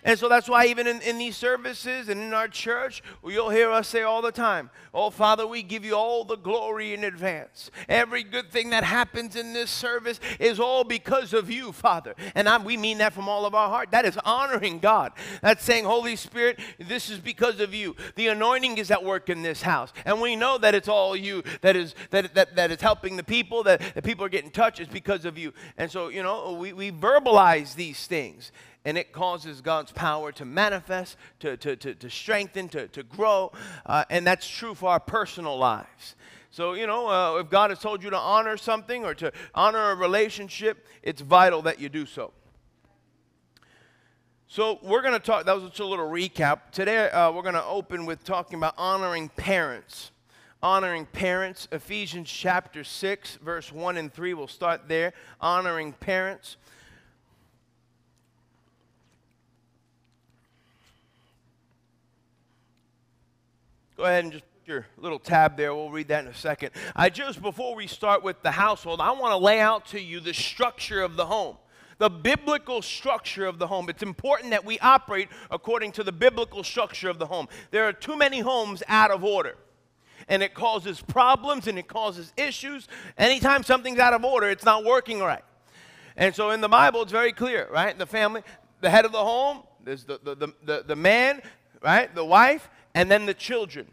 And 0.05 0.19
so 0.19 0.29
that's 0.29 0.49
why, 0.49 0.67
even 0.67 0.87
in, 0.89 1.01
in 1.03 1.19
these 1.19 1.37
services 1.37 2.09
and 2.09 2.21
in 2.21 2.35
our 2.35 2.49
church, 2.49 3.03
you'll 3.25 3.51
hear 3.51 3.71
us 3.71 3.87
say 3.87 4.03
all 4.03 4.21
the 4.21 4.33
time, 4.33 4.71
Oh, 4.95 5.11
Father, 5.11 5.47
we 5.47 5.63
give 5.63 5.85
you 5.85 5.95
all 5.95 6.25
the 6.25 6.37
glory 6.37 6.93
in 6.93 7.05
advance. 7.05 7.71
Every 7.89 8.23
good 8.23 8.51
thing 8.51 8.71
that 8.71 8.85
happens 8.85 9.37
in 9.37 9.55
this 9.55 9.71
service 9.71 10.21
is 10.39 10.61
all 10.61 10.85
because 10.85 11.33
of 11.33 11.51
you, 11.51 11.73
Father. 11.73 12.15
And 12.35 12.47
I'm, 12.49 12.65
we 12.65 12.77
mean 12.77 12.99
that 12.99 13.15
from 13.15 13.29
all 13.29 13.47
of 13.47 13.55
our 13.55 13.69
heart. 13.69 13.93
That 13.93 14.05
is 14.05 14.19
honoring 14.25 14.81
God. 14.81 15.13
That's 15.41 15.65
saying, 15.65 15.85
Holy 15.85 16.17
Spirit, 16.17 16.59
this 16.79 17.09
is 17.09 17.21
because 17.21 17.61
of 17.61 17.73
you. 17.73 17.97
The 18.17 18.29
anointing 18.29 18.77
is 18.77 18.91
at 18.91 19.03
work 19.03 19.31
in 19.31 19.43
this 19.43 19.63
house. 19.63 19.93
And 20.05 20.21
we 20.21 20.37
know 20.37 20.59
that 20.59 20.75
it's 20.75 20.89
all 20.89 21.17
you 21.17 21.43
that 21.63 21.75
is, 21.75 21.95
that, 22.11 22.35
that, 22.35 22.57
that 22.57 22.71
is 22.71 22.83
helping 22.83 23.17
the 23.17 23.25
people, 23.25 23.63
that, 23.63 23.81
that 23.95 24.05
people 24.05 24.25
are 24.25 24.31
getting 24.31 24.51
touched. 24.51 24.81
It's 24.81 24.93
because 24.93 25.25
of 25.25 25.39
you. 25.39 25.55
And 25.79 25.91
so, 25.91 26.09
you 26.09 26.23
know, 26.23 26.53
we, 26.53 26.73
we 26.75 26.93
verbalize 26.93 27.75
these 27.75 28.07
things 28.07 28.53
and 28.85 28.99
it 28.99 29.13
causes 29.13 29.61
God's 29.61 29.93
power 29.93 30.33
to 30.33 30.45
manifest, 30.45 31.17
to, 31.41 31.57
to, 31.59 31.77
to, 31.77 31.95
to 31.95 32.11
strengthen, 32.11 32.69
to, 32.71 32.89
to 32.89 33.03
grow. 33.03 33.53
Uh, 33.87 34.05
and 34.11 34.27
that's 34.27 34.49
true 34.49 34.75
for 34.75 34.91
our 34.91 35.01
personal 35.01 35.57
lives. 35.57 36.17
So, 36.51 36.75
you 36.75 36.87
know, 36.87 37.09
uh, 37.09 37.41
if 37.41 37.49
God 37.49 37.71
has 37.71 37.79
told 37.79 38.03
you 38.03 38.11
to 38.11 38.19
honor 38.19 38.57
something 38.57 39.05
or 39.05 39.15
to 39.15 39.33
honor 39.55 39.93
a 39.93 39.95
relationship, 39.95 40.87
it's 41.03 41.23
vital 41.23 41.63
that 41.63 41.81
you 41.81 41.89
do 41.89 42.05
so. 42.05 42.33
So, 44.49 44.79
we're 44.83 45.01
going 45.01 45.15
to 45.15 45.19
talk, 45.19 45.47
that 45.47 45.55
was 45.55 45.65
just 45.65 45.81
a 45.81 45.87
little 45.87 46.11
recap. 46.11 46.73
Today, 46.73 47.09
uh, 47.09 47.33
we're 47.33 47.43
going 47.43 47.55
to 47.55 47.65
open 47.65 48.05
with 48.05 48.23
talking 48.23 48.59
about 48.59 48.75
honoring 48.77 49.31
parents. 49.31 50.11
Honoring 50.63 51.07
parents, 51.07 51.69
Ephesians 51.73 52.31
chapter 52.31 52.85
6, 52.85 53.37
verse 53.37 53.73
1 53.73 53.97
and 53.97 54.13
3. 54.13 54.35
We'll 54.35 54.47
start 54.47 54.89
there. 54.89 55.15
Honoring 55.41 55.95
parents. 55.95 56.59
Go 64.03 64.09
ahead 64.09 64.25
and 64.25 64.33
just 64.33 64.45
your 64.67 64.85
little 64.97 65.21
tab 65.21 65.57
there. 65.57 65.73
We'll 65.73 65.89
read 65.89 66.09
that 66.09 66.25
in 66.25 66.29
a 66.29 66.35
second. 66.35 66.73
I 66.97 67.09
just, 67.09 67.41
before 67.41 67.77
we 67.77 67.87
start 67.87 68.25
with 68.25 68.43
the 68.43 68.51
household, 68.51 69.01
I 69.01 69.13
want 69.13 69.31
to 69.31 69.37
lay 69.37 69.61
out 69.61 69.87
to 69.91 70.01
you 70.01 70.19
the 70.19 70.35
structure 70.35 71.03
of 71.03 71.15
the 71.15 71.25
home 71.25 71.57
the 71.99 72.11
biblical 72.11 72.83
structure 72.83 73.47
of 73.47 73.61
the 73.61 73.69
home. 73.69 73.89
It's 73.89 74.03
important 74.03 74.51
that 74.51 74.65
we 74.65 74.77
operate 74.81 75.29
according 75.53 75.93
to 75.93 76.03
the 76.03 76.11
biblical 76.11 76.65
structure 76.65 77.09
of 77.09 77.21
the 77.21 77.27
home. 77.27 77.47
There 77.71 77.87
are 77.87 77.93
too 77.93 78.17
many 78.17 78.41
homes 78.41 78.83
out 78.89 79.13
of 79.13 79.23
order, 79.23 79.55
and 80.27 80.43
it 80.43 80.53
causes 80.53 81.01
problems 81.01 81.69
and 81.69 81.79
it 81.79 81.87
causes 81.87 82.33
issues. 82.37 82.89
Anytime 83.17 83.63
something's 83.63 84.01
out 84.01 84.15
of 84.15 84.25
order, 84.25 84.51
it's 84.51 84.65
not 84.65 84.85
working 84.85 85.21
right. 85.21 85.45
And 86.17 86.35
so 86.35 86.51
in 86.51 86.61
the 86.61 86.69
Bible, 86.69 87.03
it's 87.03 87.13
very 87.13 87.31
clear, 87.31 87.69
right? 87.71 87.97
The 87.97 88.07
family, 88.07 88.43
the 88.81 88.91
head 88.91 89.05
of 89.05 89.13
the 89.13 89.25
home, 89.25 89.63
there's 89.85 90.03
the, 90.03 90.19
the, 90.25 90.35
the, 90.35 90.55
the, 90.65 90.85
the 90.89 90.97
man, 90.97 91.41
right? 91.85 92.13
The 92.13 92.25
wife, 92.25 92.69
and 92.95 93.11
then 93.11 93.27
the 93.27 93.35
children. 93.35 93.87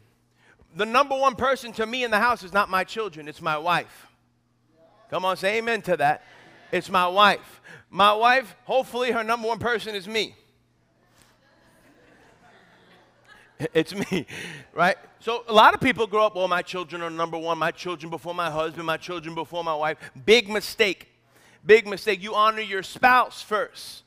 The 0.75 0.85
number 0.85 1.17
one 1.17 1.35
person 1.35 1.71
to 1.73 1.85
me 1.85 2.03
in 2.03 2.11
the 2.11 2.19
house 2.19 2.43
is 2.43 2.53
not 2.53 2.69
my 2.69 2.83
children, 2.83 3.27
it's 3.27 3.41
my 3.41 3.57
wife. 3.57 4.07
Come 5.09 5.25
on, 5.25 5.37
say 5.37 5.57
amen 5.57 5.81
to 5.83 5.97
that. 5.97 6.23
It's 6.71 6.89
my 6.89 7.07
wife. 7.07 7.61
My 7.89 8.13
wife, 8.13 8.55
hopefully, 8.65 9.11
her 9.11 9.23
number 9.23 9.47
one 9.47 9.57
person 9.59 9.95
is 9.95 10.07
me. 10.07 10.35
It's 13.73 13.93
me, 13.93 14.25
right? 14.73 14.95
So 15.19 15.43
a 15.49 15.51
lot 15.51 15.73
of 15.73 15.81
people 15.81 16.07
grow 16.07 16.25
up, 16.25 16.33
well, 16.33 16.47
my 16.47 16.61
children 16.61 17.01
are 17.01 17.09
number 17.09 17.37
one, 17.37 17.57
my 17.57 17.71
children 17.71 18.09
before 18.09 18.33
my 18.33 18.49
husband, 18.49 18.85
my 18.85 18.95
children 18.95 19.35
before 19.35 19.65
my 19.65 19.75
wife. 19.75 19.97
Big 20.25 20.47
mistake. 20.47 21.09
Big 21.65 21.85
mistake. 21.85 22.23
You 22.23 22.35
honor 22.35 22.61
your 22.61 22.83
spouse 22.83 23.41
first 23.41 24.03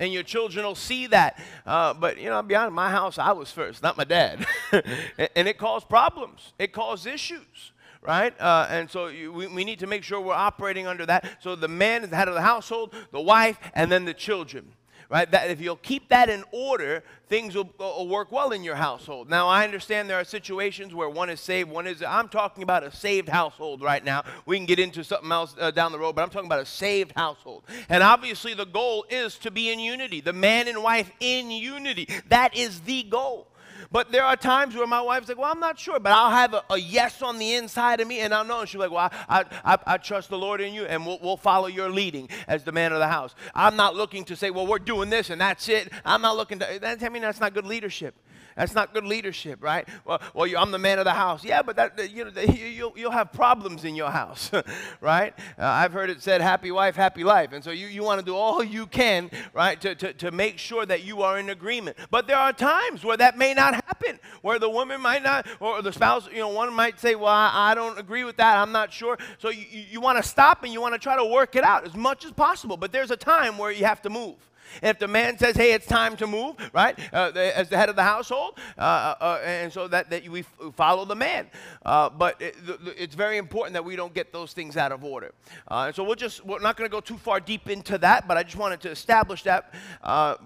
and 0.00 0.12
your 0.12 0.24
children 0.24 0.66
will 0.66 0.74
see 0.74 1.06
that. 1.08 1.38
Uh, 1.64 1.94
but, 1.94 2.18
you 2.18 2.28
know, 2.28 2.36
I'll 2.36 2.42
be 2.42 2.56
honest, 2.56 2.72
my 2.72 2.90
house, 2.90 3.18
I 3.18 3.32
was 3.32 3.52
first, 3.52 3.82
not 3.82 3.96
my 3.96 4.04
dad. 4.04 4.44
and 4.72 5.46
it 5.46 5.58
caused 5.58 5.88
problems, 5.88 6.52
it 6.58 6.72
caused 6.72 7.06
issues. 7.06 7.72
Right? 8.02 8.32
Uh, 8.40 8.66
and 8.70 8.90
so 8.90 9.08
we, 9.08 9.46
we 9.46 9.62
need 9.62 9.80
to 9.80 9.86
make 9.86 10.04
sure 10.04 10.22
we're 10.22 10.32
operating 10.32 10.86
under 10.86 11.04
that. 11.04 11.36
So 11.42 11.54
the 11.54 11.68
man 11.68 12.02
is 12.02 12.08
the 12.08 12.16
head 12.16 12.28
of 12.28 12.34
the 12.34 12.40
household, 12.40 12.94
the 13.12 13.20
wife, 13.20 13.58
and 13.74 13.92
then 13.92 14.06
the 14.06 14.14
children 14.14 14.72
right? 15.10 15.30
That 15.30 15.50
if 15.50 15.60
you'll 15.60 15.76
keep 15.76 16.08
that 16.08 16.30
in 16.30 16.44
order, 16.52 17.02
things 17.28 17.54
will, 17.56 17.68
will, 17.78 18.08
work 18.08 18.30
well 18.30 18.52
in 18.52 18.62
your 18.62 18.76
household. 18.76 19.28
Now, 19.28 19.48
I 19.48 19.64
understand 19.64 20.08
there 20.08 20.20
are 20.20 20.24
situations 20.24 20.94
where 20.94 21.08
one 21.08 21.28
is 21.28 21.40
saved, 21.40 21.68
one 21.68 21.86
is. 21.86 22.02
I'm 22.02 22.28
talking 22.28 22.62
about 22.62 22.84
a 22.84 22.94
saved 22.94 23.28
household 23.28 23.82
right 23.82 24.04
now. 24.04 24.22
We 24.46 24.56
can 24.56 24.66
get 24.66 24.78
into 24.78 25.02
something 25.02 25.30
else 25.30 25.54
uh, 25.58 25.72
down 25.72 25.90
the 25.92 25.98
road, 25.98 26.14
but 26.14 26.22
I'm 26.22 26.30
talking 26.30 26.46
about 26.46 26.60
a 26.60 26.66
saved 26.66 27.12
household. 27.16 27.64
And 27.88 28.02
obviously, 28.02 28.54
the 28.54 28.64
goal 28.64 29.04
is 29.10 29.36
to 29.38 29.50
be 29.50 29.70
in 29.70 29.80
unity, 29.80 30.20
the 30.20 30.32
man 30.32 30.68
and 30.68 30.82
wife 30.82 31.10
in 31.18 31.50
unity. 31.50 32.08
That 32.28 32.56
is 32.56 32.80
the 32.80 33.02
goal. 33.02 33.48
But 33.90 34.12
there 34.12 34.24
are 34.24 34.36
times 34.36 34.74
where 34.74 34.86
my 34.86 35.00
wife's 35.00 35.28
like, 35.28 35.38
well, 35.38 35.50
I'm 35.50 35.60
not 35.60 35.78
sure, 35.78 35.98
but 36.00 36.12
I'll 36.12 36.30
have 36.30 36.54
a, 36.54 36.62
a 36.70 36.78
yes 36.78 37.22
on 37.22 37.38
the 37.38 37.54
inside 37.54 38.00
of 38.00 38.08
me, 38.08 38.20
and 38.20 38.34
I'll 38.34 38.44
know. 38.44 38.60
And 38.60 38.68
she's 38.68 38.78
like, 38.78 38.90
well, 38.90 39.10
I, 39.28 39.44
I, 39.64 39.78
I, 39.86 39.96
trust 39.96 40.30
the 40.30 40.38
Lord 40.38 40.60
in 40.60 40.74
you, 40.74 40.84
and 40.84 41.06
we'll, 41.06 41.18
we'll 41.22 41.36
follow 41.36 41.66
your 41.66 41.90
leading 41.90 42.28
as 42.48 42.64
the 42.64 42.72
man 42.72 42.92
of 42.92 42.98
the 42.98 43.08
house. 43.08 43.34
I'm 43.54 43.76
not 43.76 43.94
looking 43.94 44.24
to 44.24 44.36
say, 44.36 44.50
well, 44.50 44.66
we're 44.66 44.78
doing 44.78 45.10
this, 45.10 45.30
and 45.30 45.40
that's 45.40 45.68
it. 45.68 45.90
I'm 46.04 46.22
not 46.22 46.36
looking 46.36 46.58
to, 46.60 46.78
that, 46.80 47.02
I 47.02 47.08
mean, 47.08 47.22
that's 47.22 47.40
not 47.40 47.54
good 47.54 47.66
leadership. 47.66 48.14
That's 48.56 48.74
not 48.74 48.92
good 48.92 49.04
leadership, 49.04 49.62
right? 49.62 49.88
Well, 50.04 50.20
well 50.34 50.50
I'm 50.58 50.70
the 50.70 50.78
man 50.78 50.98
of 50.98 51.04
the 51.04 51.12
house. 51.12 51.44
Yeah, 51.44 51.62
but 51.62 51.76
that, 51.76 52.10
you 52.12 52.24
know, 52.24 52.30
you'll, 52.40 52.92
you'll 52.96 53.10
have 53.10 53.32
problems 53.32 53.84
in 53.84 53.94
your 53.94 54.10
house, 54.10 54.50
right? 55.00 55.34
Uh, 55.58 55.64
I've 55.64 55.92
heard 55.92 56.10
it 56.10 56.22
said, 56.22 56.40
happy 56.40 56.70
wife, 56.70 56.96
happy 56.96 57.24
life. 57.24 57.52
And 57.52 57.62
so 57.62 57.70
you, 57.70 57.86
you 57.86 58.02
want 58.02 58.20
to 58.20 58.24
do 58.24 58.34
all 58.34 58.62
you 58.62 58.86
can, 58.86 59.30
right, 59.54 59.80
to, 59.80 59.94
to, 59.94 60.12
to 60.14 60.30
make 60.30 60.58
sure 60.58 60.84
that 60.86 61.04
you 61.04 61.22
are 61.22 61.38
in 61.38 61.50
agreement. 61.50 61.96
But 62.10 62.26
there 62.26 62.36
are 62.36 62.52
times 62.52 63.04
where 63.04 63.16
that 63.16 63.38
may 63.38 63.54
not 63.54 63.74
happen, 63.74 64.18
where 64.42 64.58
the 64.58 64.70
woman 64.70 65.00
might 65.00 65.22
not, 65.22 65.46
or 65.60 65.82
the 65.82 65.92
spouse, 65.92 66.28
you 66.30 66.38
know, 66.38 66.48
one 66.48 66.72
might 66.74 66.98
say, 66.98 67.14
well, 67.14 67.26
I, 67.28 67.70
I 67.70 67.74
don't 67.74 67.98
agree 67.98 68.24
with 68.24 68.36
that. 68.36 68.56
I'm 68.56 68.72
not 68.72 68.92
sure. 68.92 69.18
So 69.38 69.50
you, 69.50 69.64
you 69.90 70.00
want 70.00 70.22
to 70.22 70.28
stop 70.28 70.64
and 70.64 70.72
you 70.72 70.80
want 70.80 70.94
to 70.94 70.98
try 70.98 71.16
to 71.16 71.24
work 71.24 71.56
it 71.56 71.64
out 71.64 71.84
as 71.84 71.94
much 71.94 72.24
as 72.24 72.32
possible. 72.32 72.76
But 72.76 72.92
there's 72.92 73.10
a 73.10 73.16
time 73.16 73.58
where 73.58 73.70
you 73.70 73.84
have 73.84 74.02
to 74.02 74.10
move. 74.10 74.36
And 74.82 74.90
if 74.90 74.98
the 74.98 75.08
man 75.08 75.38
says, 75.38 75.56
hey, 75.56 75.72
it's 75.72 75.86
time 75.86 76.16
to 76.16 76.26
move, 76.26 76.56
right, 76.72 76.98
uh, 77.12 77.32
as 77.34 77.68
the 77.68 77.76
head 77.76 77.88
of 77.88 77.96
the 77.96 78.02
household, 78.02 78.58
uh, 78.78 78.80
uh, 78.80 79.14
uh 79.20 79.40
and 79.44 79.72
so 79.72 79.88
that, 79.88 80.10
that 80.10 80.28
we 80.28 80.42
follow 80.74 81.04
the 81.04 81.16
man. 81.16 81.48
Uh, 81.84 82.10
but 82.10 82.40
it, 82.40 82.56
it's 82.96 83.14
very 83.14 83.36
important 83.36 83.74
that 83.74 83.84
we 83.84 83.96
don't 83.96 84.14
get 84.14 84.32
those 84.32 84.52
things 84.52 84.76
out 84.76 84.92
of 84.92 85.04
order. 85.04 85.32
Uh, 85.68 85.84
and 85.86 85.94
so 85.94 86.04
we'll 86.04 86.14
just, 86.14 86.44
we're 86.44 86.60
not 86.60 86.76
going 86.76 86.88
to 86.88 86.92
go 86.92 87.00
too 87.00 87.18
far 87.18 87.40
deep 87.40 87.68
into 87.68 87.98
that, 87.98 88.26
but 88.28 88.36
I 88.36 88.42
just 88.42 88.56
wanted 88.56 88.80
to 88.82 88.90
establish 88.90 89.42
that 89.44 89.74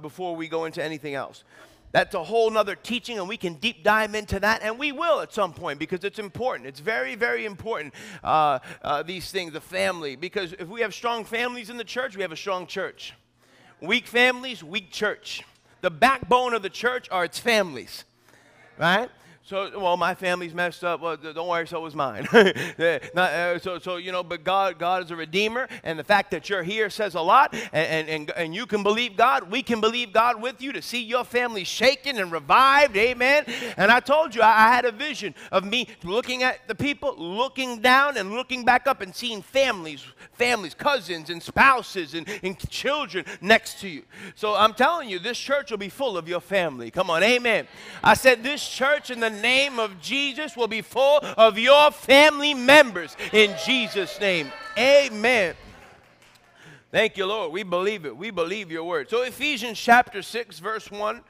before 0.02 0.36
we 0.36 0.48
go 0.48 0.64
into 0.64 0.82
anything 0.82 1.14
else. 1.14 1.44
That's 1.92 2.16
a 2.16 2.24
whole 2.24 2.50
nother 2.50 2.74
teaching, 2.74 3.20
and 3.20 3.28
we 3.28 3.36
can 3.36 3.54
deep 3.54 3.84
dive 3.84 4.16
into 4.16 4.40
that, 4.40 4.62
and 4.64 4.80
we 4.80 4.90
will 4.90 5.20
at 5.20 5.32
some 5.32 5.52
point 5.52 5.78
because 5.78 6.02
it's 6.02 6.18
important. 6.18 6.66
It's 6.66 6.80
very, 6.80 7.14
very 7.14 7.44
important, 7.44 7.94
these 9.06 9.30
things, 9.30 9.52
the 9.52 9.60
family, 9.60 10.16
because 10.16 10.54
if 10.54 10.66
we 10.66 10.80
have 10.80 10.92
strong 10.92 11.24
families 11.24 11.70
in 11.70 11.76
the 11.76 11.84
church, 11.84 12.16
we 12.16 12.22
have 12.22 12.32
a 12.32 12.36
strong 12.36 12.66
church. 12.66 13.14
Weak 13.84 14.06
families, 14.06 14.64
weak 14.64 14.90
church. 14.90 15.44
The 15.82 15.90
backbone 15.90 16.54
of 16.54 16.62
the 16.62 16.70
church 16.70 17.06
are 17.10 17.22
its 17.22 17.38
families, 17.38 18.04
right? 18.78 19.10
So, 19.46 19.78
well, 19.78 19.98
my 19.98 20.14
family's 20.14 20.54
messed 20.54 20.82
up. 20.84 21.02
Well, 21.02 21.18
don't 21.18 21.46
worry, 21.46 21.68
so 21.68 21.78
was 21.80 21.94
mine. 21.94 22.26
Uh, 23.14 23.58
so, 23.58 23.78
so, 23.78 23.96
you 23.96 24.12
know, 24.12 24.22
but 24.22 24.44
God, 24.44 24.78
God 24.78 25.02
is 25.02 25.10
a 25.10 25.16
redeemer, 25.16 25.68
and 25.82 25.98
the 25.98 26.04
fact 26.04 26.30
that 26.30 26.48
you're 26.48 26.62
here 26.62 26.90
says 26.90 27.14
a 27.14 27.20
lot, 27.20 27.54
and, 27.72 28.08
and, 28.08 28.30
and 28.32 28.54
you 28.54 28.66
can 28.66 28.82
believe 28.82 29.16
God. 29.16 29.50
We 29.50 29.62
can 29.62 29.80
believe 29.80 30.12
God 30.12 30.40
with 30.40 30.60
you 30.60 30.72
to 30.72 30.82
see 30.82 31.02
your 31.02 31.24
family 31.24 31.64
shaken 31.64 32.18
and 32.18 32.30
revived. 32.30 32.96
Amen. 32.96 33.44
And 33.76 33.90
I 33.90 34.00
told 34.00 34.34
you, 34.34 34.42
I, 34.42 34.66
I 34.66 34.74
had 34.74 34.84
a 34.84 34.92
vision 34.92 35.34
of 35.52 35.64
me 35.64 35.88
looking 36.02 36.42
at 36.42 36.66
the 36.68 36.74
people, 36.74 37.14
looking 37.16 37.80
down, 37.80 38.16
and 38.16 38.32
looking 38.32 38.64
back 38.64 38.86
up 38.86 39.00
and 39.00 39.14
seeing 39.14 39.42
families, 39.42 40.04
families, 40.32 40.74
cousins, 40.74 41.30
and 41.30 41.42
spouses, 41.42 42.14
and, 42.14 42.28
and 42.42 42.58
children 42.70 43.24
next 43.40 43.80
to 43.80 43.88
you. 43.88 44.02
So 44.34 44.54
I'm 44.54 44.74
telling 44.74 45.08
you, 45.08 45.18
this 45.18 45.38
church 45.38 45.70
will 45.70 45.78
be 45.78 45.88
full 45.88 46.16
of 46.18 46.28
your 46.28 46.40
family. 46.40 46.90
Come 46.90 47.10
on, 47.10 47.22
amen. 47.22 47.66
I 48.02 48.14
said, 48.14 48.42
this 48.42 48.66
church 48.66 49.10
in 49.10 49.20
the 49.20 49.33
name 49.40 49.78
of 49.78 50.00
Jesus 50.00 50.56
will 50.56 50.68
be 50.68 50.82
full 50.82 51.20
of 51.22 51.58
your 51.58 51.90
family 51.90 52.54
members 52.54 53.16
in 53.32 53.54
Jesus' 53.64 54.18
name. 54.20 54.50
Amen. 54.78 55.54
Thank 56.90 57.16
you, 57.16 57.26
Lord. 57.26 57.52
We 57.52 57.64
believe 57.64 58.06
it. 58.06 58.16
We 58.16 58.30
believe 58.30 58.70
your 58.70 58.84
word. 58.84 59.10
So, 59.10 59.22
Ephesians 59.22 59.78
chapter 59.78 60.22
6, 60.22 60.60
verse 60.60 60.90
1 60.90 61.22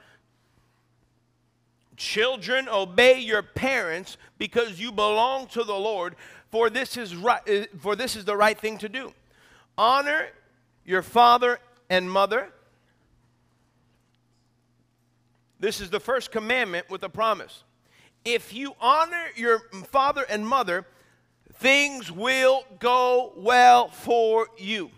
Children, 1.97 2.69
obey 2.69 3.19
your 3.19 3.41
parents 3.41 4.17
because 4.37 4.79
you 4.79 4.91
belong 4.91 5.47
to 5.47 5.63
the 5.63 5.73
Lord, 5.73 6.15
for 6.51 6.69
this 6.69 6.97
is, 6.97 7.15
right, 7.15 7.41
uh, 7.49 7.65
for 7.79 7.95
this 7.95 8.15
is 8.15 8.25
the 8.25 8.35
right 8.35 8.57
thing 8.57 8.77
to 8.77 8.89
do. 8.89 9.13
Honor 9.77 10.27
your 10.85 11.01
father 11.01 11.59
and 11.89 12.09
mother. 12.11 12.49
This 15.59 15.81
is 15.81 15.89
the 15.89 15.99
first 15.99 16.31
commandment 16.31 16.89
with 16.89 17.01
a 17.03 17.09
promise 17.09 17.63
if 18.25 18.53
you 18.53 18.75
honor 18.81 19.25
your 19.35 19.59
father 19.85 20.25
and 20.27 20.45
mother, 20.45 20.85
things 21.53 22.11
will 22.11 22.65
go 22.79 23.31
well 23.37 23.87
for 23.87 24.47
you. 24.57 24.89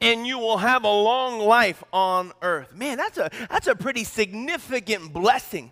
And 0.00 0.26
you 0.26 0.38
will 0.38 0.56
have 0.56 0.84
a 0.84 0.90
long 0.90 1.38
life 1.38 1.84
on 1.92 2.32
earth. 2.40 2.74
Man, 2.74 2.96
that's 2.96 3.18
a, 3.18 3.30
that's 3.50 3.66
a 3.66 3.76
pretty 3.76 4.04
significant 4.04 5.12
blessing 5.12 5.70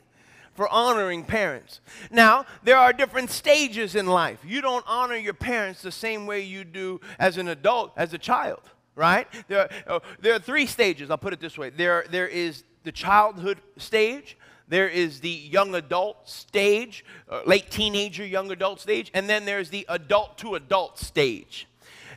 for 0.54 0.68
honoring 0.68 1.24
parents. 1.24 1.80
Now, 2.11 2.46
there 2.62 2.76
are 2.76 2.92
different 2.92 3.30
stages 3.30 3.94
in 3.94 4.07
life. 4.07 4.38
You 4.46 4.61
don't 4.61 4.85
honor 4.87 5.16
your 5.16 5.35
parents 5.35 5.83
the 5.83 5.90
same 5.90 6.26
way 6.26 6.42
you 6.42 6.64
do 6.64 7.00
as 7.18 7.38
an 7.38 7.48
adult, 7.48 7.92
as 7.96 8.12
a 8.12 8.18
child, 8.18 8.61
right? 8.94 9.26
There 9.48 9.61
are, 9.61 9.68
oh, 9.88 10.00
there 10.20 10.35
are 10.35 10.38
three 10.38 10.66
stages, 10.66 11.11
I'll 11.11 11.18
put 11.18 11.33
it 11.33 11.40
this 11.40 11.59
way 11.59 11.70
there, 11.70 12.04
there 12.11 12.28
is 12.28 12.62
the 12.85 12.92
childhood 12.92 13.59
stage, 13.78 14.37
there 14.68 14.88
is 14.88 15.20
the 15.20 15.29
young 15.29 15.74
adult 15.74 16.29
stage, 16.29 17.05
uh, 17.29 17.42
late 17.46 17.70
teenager, 17.70 18.24
young 18.24 18.50
adult 18.50 18.81
stage, 18.81 19.11
and 19.14 19.29
then 19.29 19.44
there's 19.44 19.70
the 19.70 19.85
adult 19.88 20.38
to 20.38 20.55
adult 20.55 20.98
stage. 20.98 21.68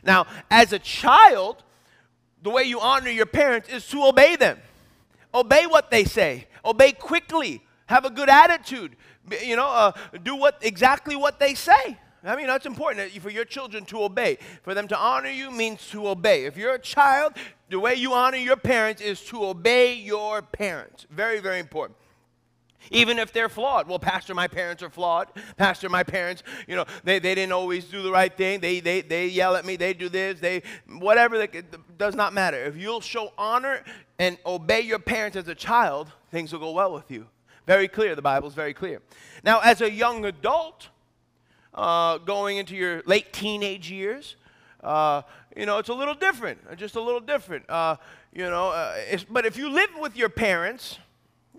Now, 0.02 0.26
as 0.50 0.72
a 0.72 0.78
child, 0.78 1.62
the 2.42 2.50
way 2.50 2.64
you 2.64 2.80
honor 2.80 3.10
your 3.10 3.26
parents 3.26 3.68
is 3.68 3.86
to 3.88 4.04
obey 4.04 4.36
them. 4.36 4.58
Obey 5.34 5.66
what 5.66 5.90
they 5.90 6.04
say. 6.04 6.46
Obey 6.64 6.92
quickly. 6.92 7.62
Have 7.86 8.04
a 8.04 8.10
good 8.10 8.28
attitude. 8.28 8.96
You 9.42 9.56
know, 9.56 9.68
uh, 9.68 9.92
do 10.22 10.34
what 10.34 10.58
exactly 10.62 11.16
what 11.16 11.38
they 11.38 11.54
say. 11.54 11.98
I 12.24 12.34
mean, 12.34 12.46
that's 12.46 12.66
important 12.66 13.10
for 13.22 13.30
your 13.30 13.44
children 13.44 13.84
to 13.86 14.02
obey. 14.02 14.38
For 14.62 14.74
them 14.74 14.88
to 14.88 14.98
honor 14.98 15.30
you 15.30 15.50
means 15.50 15.88
to 15.90 16.08
obey. 16.08 16.46
If 16.46 16.56
you're 16.56 16.74
a 16.74 16.78
child, 16.78 17.34
the 17.68 17.78
way 17.78 17.94
you 17.94 18.12
honor 18.12 18.38
your 18.38 18.56
parents 18.56 19.00
is 19.00 19.20
to 19.26 19.44
obey 19.44 19.94
your 19.94 20.42
parents. 20.42 21.06
Very, 21.10 21.40
very 21.40 21.60
important 21.60 21.96
even 22.90 23.18
if 23.18 23.32
they're 23.32 23.48
flawed. 23.48 23.88
Well, 23.88 23.98
Pastor, 23.98 24.34
my 24.34 24.48
parents 24.48 24.82
are 24.82 24.90
flawed. 24.90 25.28
Pastor, 25.56 25.88
my 25.88 26.02
parents, 26.02 26.42
you 26.66 26.76
know, 26.76 26.84
they, 27.04 27.18
they 27.18 27.34
didn't 27.34 27.52
always 27.52 27.84
do 27.84 28.02
the 28.02 28.10
right 28.10 28.34
thing. 28.34 28.60
They, 28.60 28.80
they, 28.80 29.00
they 29.00 29.26
yell 29.26 29.56
at 29.56 29.64
me. 29.64 29.76
They 29.76 29.94
do 29.94 30.08
this. 30.08 30.40
They, 30.40 30.62
whatever, 30.88 31.36
it 31.36 31.98
does 31.98 32.14
not 32.14 32.32
matter. 32.32 32.64
If 32.64 32.76
you'll 32.76 33.00
show 33.00 33.32
honor 33.36 33.82
and 34.18 34.38
obey 34.46 34.80
your 34.80 34.98
parents 34.98 35.36
as 35.36 35.48
a 35.48 35.54
child, 35.54 36.10
things 36.30 36.52
will 36.52 36.60
go 36.60 36.72
well 36.72 36.92
with 36.92 37.10
you. 37.10 37.26
Very 37.66 37.88
clear. 37.88 38.14
The 38.14 38.22
Bible 38.22 38.48
is 38.48 38.54
very 38.54 38.72
clear. 38.74 39.02
Now, 39.44 39.60
as 39.60 39.80
a 39.80 39.90
young 39.90 40.24
adult, 40.24 40.88
uh, 41.74 42.18
going 42.18 42.56
into 42.56 42.74
your 42.74 43.02
late 43.06 43.32
teenage 43.32 43.90
years, 43.90 44.36
uh, 44.82 45.22
you 45.56 45.66
know, 45.66 45.78
it's 45.78 45.88
a 45.88 45.94
little 45.94 46.14
different, 46.14 46.58
just 46.76 46.96
a 46.96 47.00
little 47.00 47.20
different. 47.20 47.68
Uh, 47.68 47.96
you 48.32 48.48
know, 48.48 48.70
uh, 48.70 48.96
but 49.30 49.44
if 49.44 49.56
you 49.56 49.68
live 49.68 49.90
with 49.98 50.16
your 50.16 50.28
parents, 50.28 50.98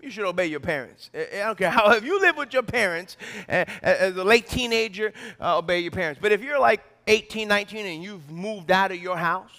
you 0.02 0.10
should 0.10 0.24
obey 0.24 0.46
your 0.46 0.60
parents. 0.60 1.10
I 1.14 1.38
don't 1.38 1.58
care 1.58 1.70
how, 1.70 1.92
if 1.92 2.04
you 2.04 2.20
live 2.20 2.36
with 2.36 2.52
your 2.52 2.62
parents 2.62 3.16
as 3.48 4.16
a 4.16 4.24
late 4.24 4.48
teenager, 4.48 5.12
uh, 5.40 5.58
obey 5.58 5.80
your 5.80 5.90
parents. 5.90 6.20
But 6.20 6.32
if 6.32 6.42
you're 6.42 6.60
like 6.60 6.82
18, 7.06 7.48
19 7.48 7.86
and 7.86 8.02
you've 8.02 8.30
moved 8.30 8.70
out 8.70 8.92
of 8.92 8.98
your 8.98 9.16
house, 9.16 9.52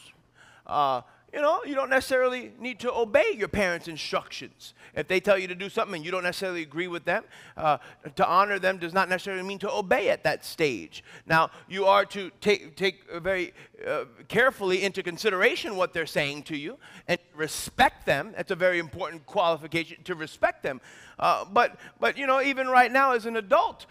uh, 0.66 1.02
you 1.34 1.42
know, 1.42 1.64
you 1.66 1.76
don't 1.76 1.90
necessarily 1.90 2.52
need 2.60 2.80
to 2.80 2.94
obey 2.94 3.34
your 3.38 3.48
parents' 3.48 3.88
instructions. 3.88 4.74
If 4.94 5.08
they 5.08 5.22
tell 5.22 5.38
you 5.38 5.48
to 5.48 5.56
do 5.56 5.70
something 5.70 5.96
and 5.96 6.06
you 6.06 6.12
don't 6.12 6.24
necessarily 6.24 6.62
agree 6.62 6.88
with 6.88 7.06
them, 7.06 7.24
uh, 7.56 7.78
to 8.16 8.28
honor 8.28 8.60
them 8.60 8.78
does 8.78 8.94
not 8.94 9.08
necessarily 9.08 9.44
mean 9.44 9.60
to 9.60 9.72
obey 9.72 10.10
at 10.10 10.24
that 10.26 10.44
stage. 10.44 11.04
Now, 11.26 11.50
you 11.70 11.86
are 11.86 12.04
to 12.06 12.32
take, 12.42 12.76
take 12.76 13.10
very 13.22 13.54
uh, 13.88 14.06
carefully 14.28 14.84
into 14.84 15.02
consideration 15.02 15.78
what 15.78 15.94
they're 15.94 16.06
saying 16.06 16.44
to 16.44 16.58
you 16.58 16.78
and 17.08 17.20
respect 17.34 18.06
them. 18.06 18.34
That's 18.36 18.52
a 18.52 18.56
very 18.56 18.80
important 18.80 19.26
qualification 19.26 20.04
to 20.04 20.16
respect 20.16 20.64
them. 20.64 20.82
Uh, 21.22 21.46
but, 21.46 21.78
but, 22.00 22.18
you 22.18 22.26
know, 22.26 22.42
even 22.42 22.68
right 22.68 22.92
now 22.92 23.12
as 23.12 23.28
an 23.28 23.38
adult, 23.38 23.86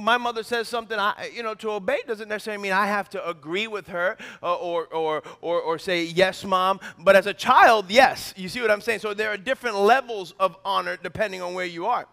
my 0.00 0.16
mother 0.16 0.44
says 0.44 0.68
something, 0.68 0.96
I, 0.96 1.30
you 1.34 1.42
know, 1.42 1.54
to 1.56 1.70
obey 1.72 1.98
doesn't 2.06 2.28
necessarily 2.28 2.62
mean 2.62 2.72
I 2.72 2.86
have 2.86 3.10
to 3.10 3.28
agree 3.28 3.66
with 3.66 3.88
her 3.88 4.16
uh, 4.42 4.54
or, 4.54 4.86
or, 4.86 5.24
or, 5.40 5.60
or 5.60 5.78
say, 5.78 6.04
yes, 6.04 6.44
mom. 6.44 6.78
But 7.00 7.16
as 7.16 7.26
a 7.26 7.34
child, 7.34 7.86
yes. 7.90 8.32
You 8.36 8.48
see 8.48 8.60
what 8.60 8.70
I'm 8.70 8.80
saying? 8.80 9.00
So 9.00 9.12
there 9.12 9.30
are 9.30 9.36
different 9.36 9.76
levels 9.76 10.34
of 10.38 10.56
honor 10.64 10.96
depending 11.02 11.42
on 11.42 11.52
where 11.52 11.66
you 11.66 11.86
are. 11.86 12.06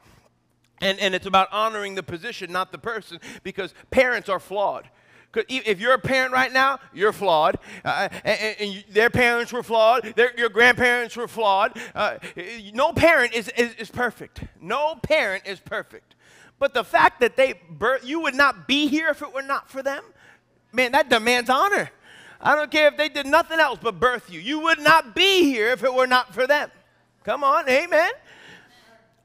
And, 0.81 0.99
and 0.99 1.13
it's 1.13 1.27
about 1.27 1.47
honoring 1.51 1.93
the 1.93 2.03
position, 2.03 2.51
not 2.51 2.71
the 2.71 2.77
person, 2.79 3.19
because 3.43 3.73
parents 3.91 4.29
are 4.29 4.39
flawed. 4.39 4.89
If 5.47 5.79
you're 5.79 5.93
a 5.93 5.99
parent 5.99 6.33
right 6.33 6.51
now, 6.51 6.79
you're 6.93 7.13
flawed. 7.13 7.57
Uh, 7.83 8.09
and, 8.23 8.55
and, 8.59 8.83
their 8.89 9.09
parents 9.09 9.51
were 9.51 9.63
flawed. 9.63 10.13
Their, 10.15 10.37
your 10.37 10.49
grandparents 10.49 11.15
were 11.15 11.27
flawed. 11.27 11.77
Uh, 11.93 12.17
no 12.73 12.93
parent 12.93 13.33
is, 13.33 13.49
is, 13.57 13.73
is 13.75 13.89
perfect. 13.89 14.43
No 14.61 14.95
parent 14.95 15.43
is 15.45 15.59
perfect. 15.59 16.15
But 16.59 16.73
the 16.73 16.83
fact 16.83 17.19
that 17.19 17.35
they 17.35 17.59
birth, 17.69 18.05
you 18.05 18.21
would 18.21 18.35
not 18.35 18.67
be 18.67 18.87
here 18.87 19.09
if 19.09 19.21
it 19.21 19.33
were 19.33 19.41
not 19.41 19.69
for 19.69 19.83
them, 19.83 20.03
man, 20.71 20.93
that 20.93 21.09
demands 21.09 21.49
honor. 21.49 21.89
I 22.41 22.55
don't 22.55 22.71
care 22.71 22.87
if 22.87 22.97
they 22.97 23.09
did 23.09 23.25
nothing 23.25 23.59
else 23.59 23.79
but 23.81 23.99
birth 23.99 24.31
you. 24.31 24.39
You 24.39 24.59
would 24.61 24.79
not 24.79 25.15
be 25.15 25.43
here 25.43 25.71
if 25.71 25.83
it 25.83 25.93
were 25.93 26.07
not 26.07 26.33
for 26.33 26.47
them. 26.47 26.69
Come 27.23 27.43
on, 27.43 27.67
amen. 27.67 28.11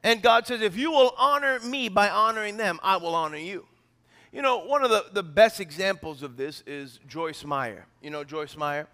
And 0.03 0.23
God 0.23 0.47
says, 0.47 0.63
if 0.63 0.77
you 0.77 0.91
will 0.91 1.15
honor 1.19 1.61
me 1.61 1.89
by 1.89 2.09
honoring 2.09 2.57
them, 2.57 2.81
I 2.83 2.97
will 2.97 3.15
honor 3.15 3.37
you. 3.37 3.67
You 4.33 4.43
know, 4.43 4.59
one 4.59 4.85
of 4.85 4.91
the, 4.91 5.07
the 5.13 5.23
best 5.23 5.61
examples 5.61 6.23
of 6.23 6.37
this 6.37 6.63
is 6.67 7.01
Joyce 7.09 7.45
Meyer. 7.45 7.87
You 8.01 8.11
know 8.11 8.23
Joyce 8.23 8.57
Meyer? 8.57 8.87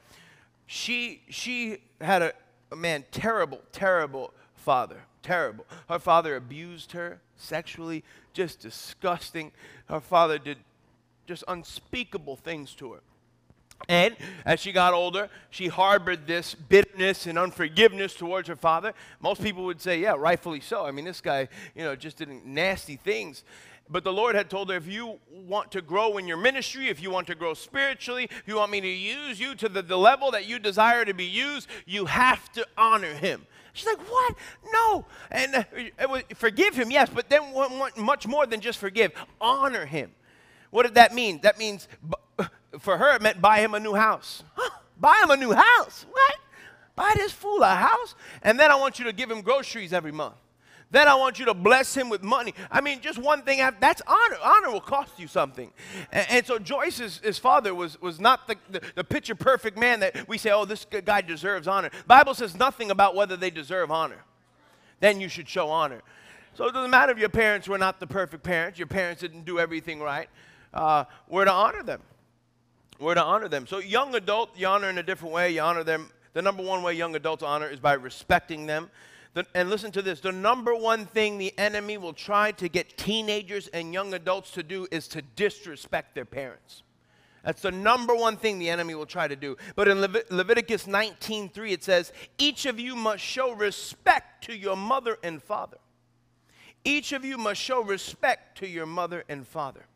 She, 0.67 1.23
she 1.29 1.79
had 2.01 2.23
a, 2.23 2.33
a 2.73 2.77
man, 2.77 3.05
terrible, 3.11 3.61
terrible 3.71 4.33
father. 4.55 5.03
Terrible. 5.23 5.67
Her 5.89 5.99
father 5.99 6.37
abused 6.37 6.93
her 6.93 7.21
sexually, 7.37 8.03
just 8.33 8.61
disgusting. 8.61 9.53
Her 9.87 10.01
father 10.01 10.39
did 10.39 10.59
just 11.27 11.45
unspeakable 11.49 12.37
things 12.37 12.75
to 12.77 12.93
her. 12.95 13.01
And 13.89 14.17
as 14.47 14.61
she 14.61 14.73
got 14.73 14.95
older, 14.95 15.29
she 15.51 15.69
harbored 15.69 16.27
this 16.27 16.55
bitterness 16.55 17.27
and 17.27 17.39
unforgiveness 17.39 18.15
towards 18.15 18.49
her 18.49 18.57
father. 18.57 18.95
Most 19.21 19.43
people 19.43 19.65
would 19.67 19.83
say, 19.83 20.01
yeah, 20.01 20.15
rightfully 20.17 20.61
so. 20.61 20.87
I 20.87 20.93
mean, 20.93 21.05
this 21.05 21.21
guy, 21.21 21.49
you 21.75 21.85
know, 21.85 21.95
just 21.95 22.17
did 22.17 22.29
nasty 22.45 22.97
things. 22.97 23.45
But 23.89 24.03
the 24.03 24.13
Lord 24.13 24.35
had 24.35 24.51
told 24.51 24.71
her, 24.71 24.77
if 24.77 24.87
you 24.87 25.21
want 25.31 25.71
to 25.73 25.81
grow 25.81 26.19
in 26.19 26.27
your 26.27 26.37
ministry, 26.37 26.89
if 26.89 27.01
you 27.01 27.11
want 27.11 27.29
to 27.29 27.35
grow 27.35 27.55
spiritually, 27.55 28.25
if 28.25 28.43
you 28.47 28.57
want 28.57 28.73
me 28.73 28.81
to 28.81 28.89
use 28.89 29.39
you 29.39 29.55
to 29.55 29.69
the, 29.69 29.83
the 29.83 29.97
level 29.97 30.33
that 30.33 30.47
you 30.47 30.59
desire 30.59 31.05
to 31.05 31.15
be 31.15 31.25
used, 31.25 31.69
you 31.87 32.07
have 32.07 32.51
to 32.53 32.67
honor 32.77 33.15
him. 33.15 33.47
She's 33.73 33.87
like, 33.87 34.01
what? 34.11 34.35
No. 34.73 35.05
And 35.31 35.55
uh, 35.55 35.65
was, 36.09 36.23
forgive 36.35 36.75
him, 36.75 36.91
yes, 36.91 37.11
but 37.15 37.29
then 37.29 37.43
much 37.97 38.27
more 38.27 38.47
than 38.47 38.61
just 38.61 38.79
forgive. 38.79 39.13
Honor 39.41 39.87
him. 39.87 40.11
What 40.71 40.85
did 40.85 40.95
that 40.95 41.15
mean? 41.15 41.41
That 41.43 41.59
means, 41.59 41.87
for 42.81 42.99
her, 42.99 43.15
it 43.15 43.23
meant 43.23 43.41
buy 43.41 43.61
him 43.61 43.75
a 43.75 43.81
new 43.81 43.95
house. 43.95 44.43
buy 44.99 45.21
him 45.23 45.31
a 45.31 45.37
new 45.37 45.53
house. 45.53 46.07
What? 46.11 46.35
Buy 46.97 47.13
this 47.17 47.33
fool 47.33 47.63
a 47.63 47.75
house? 47.75 48.15
And 48.43 48.59
then 48.59 48.71
I 48.71 48.77
want 48.77 48.99
you 48.99 49.05
to 49.05 49.13
give 49.13 49.31
him 49.31 49.43
groceries 49.43 49.93
every 49.93 50.13
month. 50.13 50.35
Then 50.91 51.09
I 51.09 51.15
want 51.17 51.39
you 51.39 51.47
to 51.47 51.55
bless 51.55 51.97
him 51.97 52.09
with 52.09 52.23
money. 52.23 52.55
I 52.71 52.81
mean, 52.81 53.01
just 53.01 53.19
one 53.19 53.43
thing, 53.43 53.59
that's 53.81 54.03
honor. 54.07 54.37
Honor 54.43 54.71
will 54.71 54.81
cost 54.81 55.19
you 55.19 55.27
something. 55.27 55.73
And, 56.13 56.27
and 56.31 56.47
so 56.47 56.59
Joyce's 56.59 57.19
his 57.19 57.39
father 57.39 57.75
was, 57.75 58.01
was 58.01 58.21
not 58.21 58.47
the, 58.47 58.57
the, 58.71 58.81
the 58.95 59.05
picture 59.05 59.35
perfect 59.35 59.77
man 59.77 60.01
that 60.01 60.29
we 60.29 60.39
say, 60.39 60.51
oh, 60.53 60.65
this 60.65 60.87
guy 61.05 61.23
deserves 61.23 61.67
honor. 61.67 61.91
Bible 62.07 62.35
says 62.35 62.57
nothing 62.57 62.91
about 62.91 63.17
whether 63.17 63.37
they 63.37 63.51
deserve 63.51 63.91
honor. 63.91 64.23
Then 65.01 65.21
you 65.21 65.29
should 65.29 65.49
show 65.49 65.69
honor. 65.69 66.03
So 66.55 66.67
it 66.67 66.73
doesn't 66.73 66.91
matter 66.91 67.13
if 67.13 67.19
your 67.19 67.29
parents 67.29 67.69
were 67.69 67.79
not 67.79 68.01
the 68.01 68.07
perfect 68.07 68.43
parents, 68.43 68.79
your 68.79 68.87
parents 68.87 69.21
didn't 69.21 69.45
do 69.45 69.59
everything 69.59 70.01
right. 70.01 70.29
Uh, 70.73 71.05
we're 71.29 71.45
to 71.45 71.53
honor 71.53 71.83
them. 71.83 72.01
We're 72.99 73.15
to 73.15 73.23
honor 73.23 73.49
them. 73.49 73.67
So, 73.67 73.79
young 73.79 74.15
adult, 74.15 74.57
you 74.57 74.67
honor 74.67 74.89
in 74.89 74.97
a 74.97 75.03
different 75.03 75.35
way. 75.35 75.51
You 75.51 75.61
honor 75.61 75.85
them. 75.85 76.11
The 76.33 76.43
number 76.43 76.63
one 76.63 76.83
way 76.83 76.95
young 76.95 77.15
adults 77.15 77.43
honor 77.43 77.69
is 77.69 77.81
by 77.81 77.95
respecting 77.95 78.67
them. 78.67 78.91
The, 79.37 79.47
and 79.55 79.69
listen 79.69 79.93
to 79.93 80.01
this 80.01 80.21
the 80.21 80.33
number 80.33 80.75
one 80.75 81.05
thing 81.05 81.37
the 81.37 81.53
enemy 81.59 81.99
will 81.99 82.15
try 82.15 82.53
to 82.53 82.71
get 82.71 82.97
teenagers 82.97 83.69
and 83.69 83.93
young 83.93 84.15
adults 84.15 84.51
to 84.53 84.63
do 84.63 84.89
is 84.91 85.09
to 85.09 85.21
disrespect 85.21 86.15
their 86.15 86.25
parents. 86.25 86.83
That's 87.45 87.61
the 87.61 87.71
number 87.71 88.15
one 88.15 88.39
thing 88.39 88.59
the 88.59 88.71
enemy 88.71 88.95
will 88.95 89.05
try 89.05 89.29
to 89.29 89.37
do. 89.37 89.59
But 89.75 89.89
in 89.89 89.99
Levit- 89.99 90.31
Leviticus 90.31 90.87
19:3 90.87 91.73
it 91.73 91.85
says, 91.85 92.15
"Each 92.39 92.65
of 92.65 92.81
you 92.81 92.97
must 92.97 93.23
show 93.23 93.53
respect 93.53 94.45
to 94.45 94.57
your 94.57 94.75
mother 94.75 95.19
and 95.23 95.43
father." 95.43 95.81
Each 96.83 97.13
of 97.13 97.23
you 97.23 97.37
must 97.37 97.61
show 97.61 97.83
respect 97.83 98.57
to 98.59 98.67
your 98.67 98.87
mother 98.87 99.23
and 99.29 99.47
father. 99.47 99.87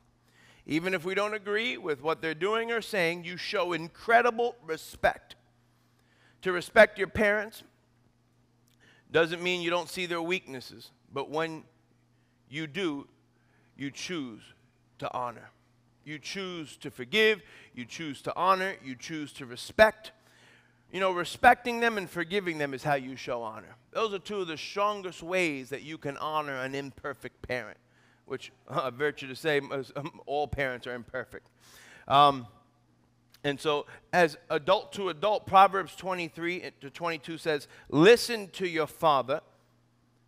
Even 0.66 0.92
if 0.92 1.02
we 1.02 1.14
don't 1.14 1.32
agree 1.32 1.78
with 1.78 2.02
what 2.02 2.20
they're 2.20 2.34
doing 2.34 2.70
or 2.70 2.82
saying, 2.82 3.24
you 3.24 3.38
show 3.38 3.72
incredible 3.72 4.56
respect. 4.66 5.34
To 6.42 6.52
respect 6.52 6.98
your 6.98 7.08
parents 7.08 7.62
doesn't 9.12 9.42
mean 9.42 9.60
you 9.60 9.70
don't 9.70 9.88
see 9.88 10.06
their 10.06 10.22
weaknesses, 10.22 10.90
but 11.12 11.30
when 11.30 11.64
you 12.48 12.66
do, 12.66 13.06
you 13.76 13.90
choose 13.90 14.42
to 14.98 15.12
honor. 15.12 15.50
You 16.04 16.18
choose 16.18 16.76
to 16.78 16.90
forgive, 16.90 17.42
you 17.74 17.84
choose 17.84 18.22
to 18.22 18.32
honor, 18.36 18.74
you 18.84 18.94
choose 18.94 19.32
to 19.34 19.46
respect. 19.46 20.12
You 20.92 21.00
know, 21.00 21.12
respecting 21.12 21.80
them 21.80 21.98
and 21.98 22.10
forgiving 22.10 22.58
them 22.58 22.74
is 22.74 22.82
how 22.82 22.94
you 22.94 23.16
show 23.16 23.42
honor. 23.42 23.76
Those 23.92 24.12
are 24.14 24.18
two 24.18 24.40
of 24.40 24.48
the 24.48 24.56
strongest 24.56 25.22
ways 25.22 25.70
that 25.70 25.82
you 25.82 25.98
can 25.98 26.16
honor 26.16 26.56
an 26.56 26.74
imperfect 26.74 27.46
parent, 27.46 27.78
which, 28.26 28.52
uh, 28.68 28.90
virtue 28.90 29.28
to 29.28 29.36
say, 29.36 29.60
all 30.26 30.48
parents 30.48 30.86
are 30.86 30.94
imperfect. 30.94 31.48
Um, 32.08 32.46
and 33.42 33.58
so, 33.58 33.86
as 34.12 34.36
adult 34.50 34.92
to 34.94 35.08
adult, 35.08 35.46
Proverbs 35.46 35.96
23 35.96 36.72
to 36.80 36.90
22 36.90 37.38
says, 37.38 37.68
Listen 37.88 38.48
to 38.50 38.68
your 38.68 38.86
father 38.86 39.40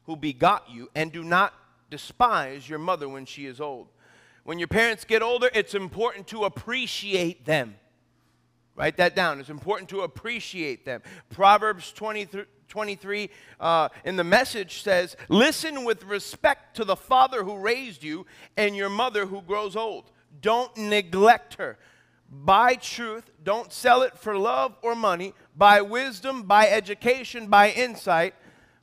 who 0.06 0.16
begot 0.16 0.70
you, 0.70 0.90
and 0.94 1.12
do 1.12 1.22
not 1.22 1.52
despise 1.90 2.68
your 2.68 2.78
mother 2.78 3.08
when 3.08 3.26
she 3.26 3.46
is 3.46 3.60
old. 3.60 3.88
When 4.44 4.58
your 4.58 4.68
parents 4.68 5.04
get 5.04 5.22
older, 5.22 5.50
it's 5.54 5.74
important 5.74 6.26
to 6.28 6.44
appreciate 6.44 7.44
them. 7.44 7.76
Write 8.74 8.96
that 8.96 9.14
down. 9.14 9.38
It's 9.38 9.50
important 9.50 9.90
to 9.90 10.00
appreciate 10.00 10.86
them. 10.86 11.02
Proverbs 11.28 11.92
23, 11.92 12.44
23 12.68 13.30
uh, 13.60 13.90
in 14.06 14.16
the 14.16 14.24
message 14.24 14.82
says, 14.82 15.16
Listen 15.28 15.84
with 15.84 16.04
respect 16.04 16.76
to 16.76 16.84
the 16.84 16.96
father 16.96 17.44
who 17.44 17.58
raised 17.58 18.02
you 18.02 18.24
and 18.56 18.74
your 18.74 18.88
mother 18.88 19.26
who 19.26 19.42
grows 19.42 19.76
old. 19.76 20.10
Don't 20.40 20.74
neglect 20.78 21.54
her. 21.54 21.76
Buy 22.32 22.76
truth. 22.76 23.30
Don't 23.44 23.70
sell 23.70 24.00
it 24.02 24.18
for 24.18 24.38
love 24.38 24.74
or 24.80 24.94
money. 24.94 25.34
Buy 25.54 25.82
wisdom, 25.82 26.44
buy 26.44 26.66
education, 26.66 27.48
buy 27.48 27.70
insight. 27.70 28.34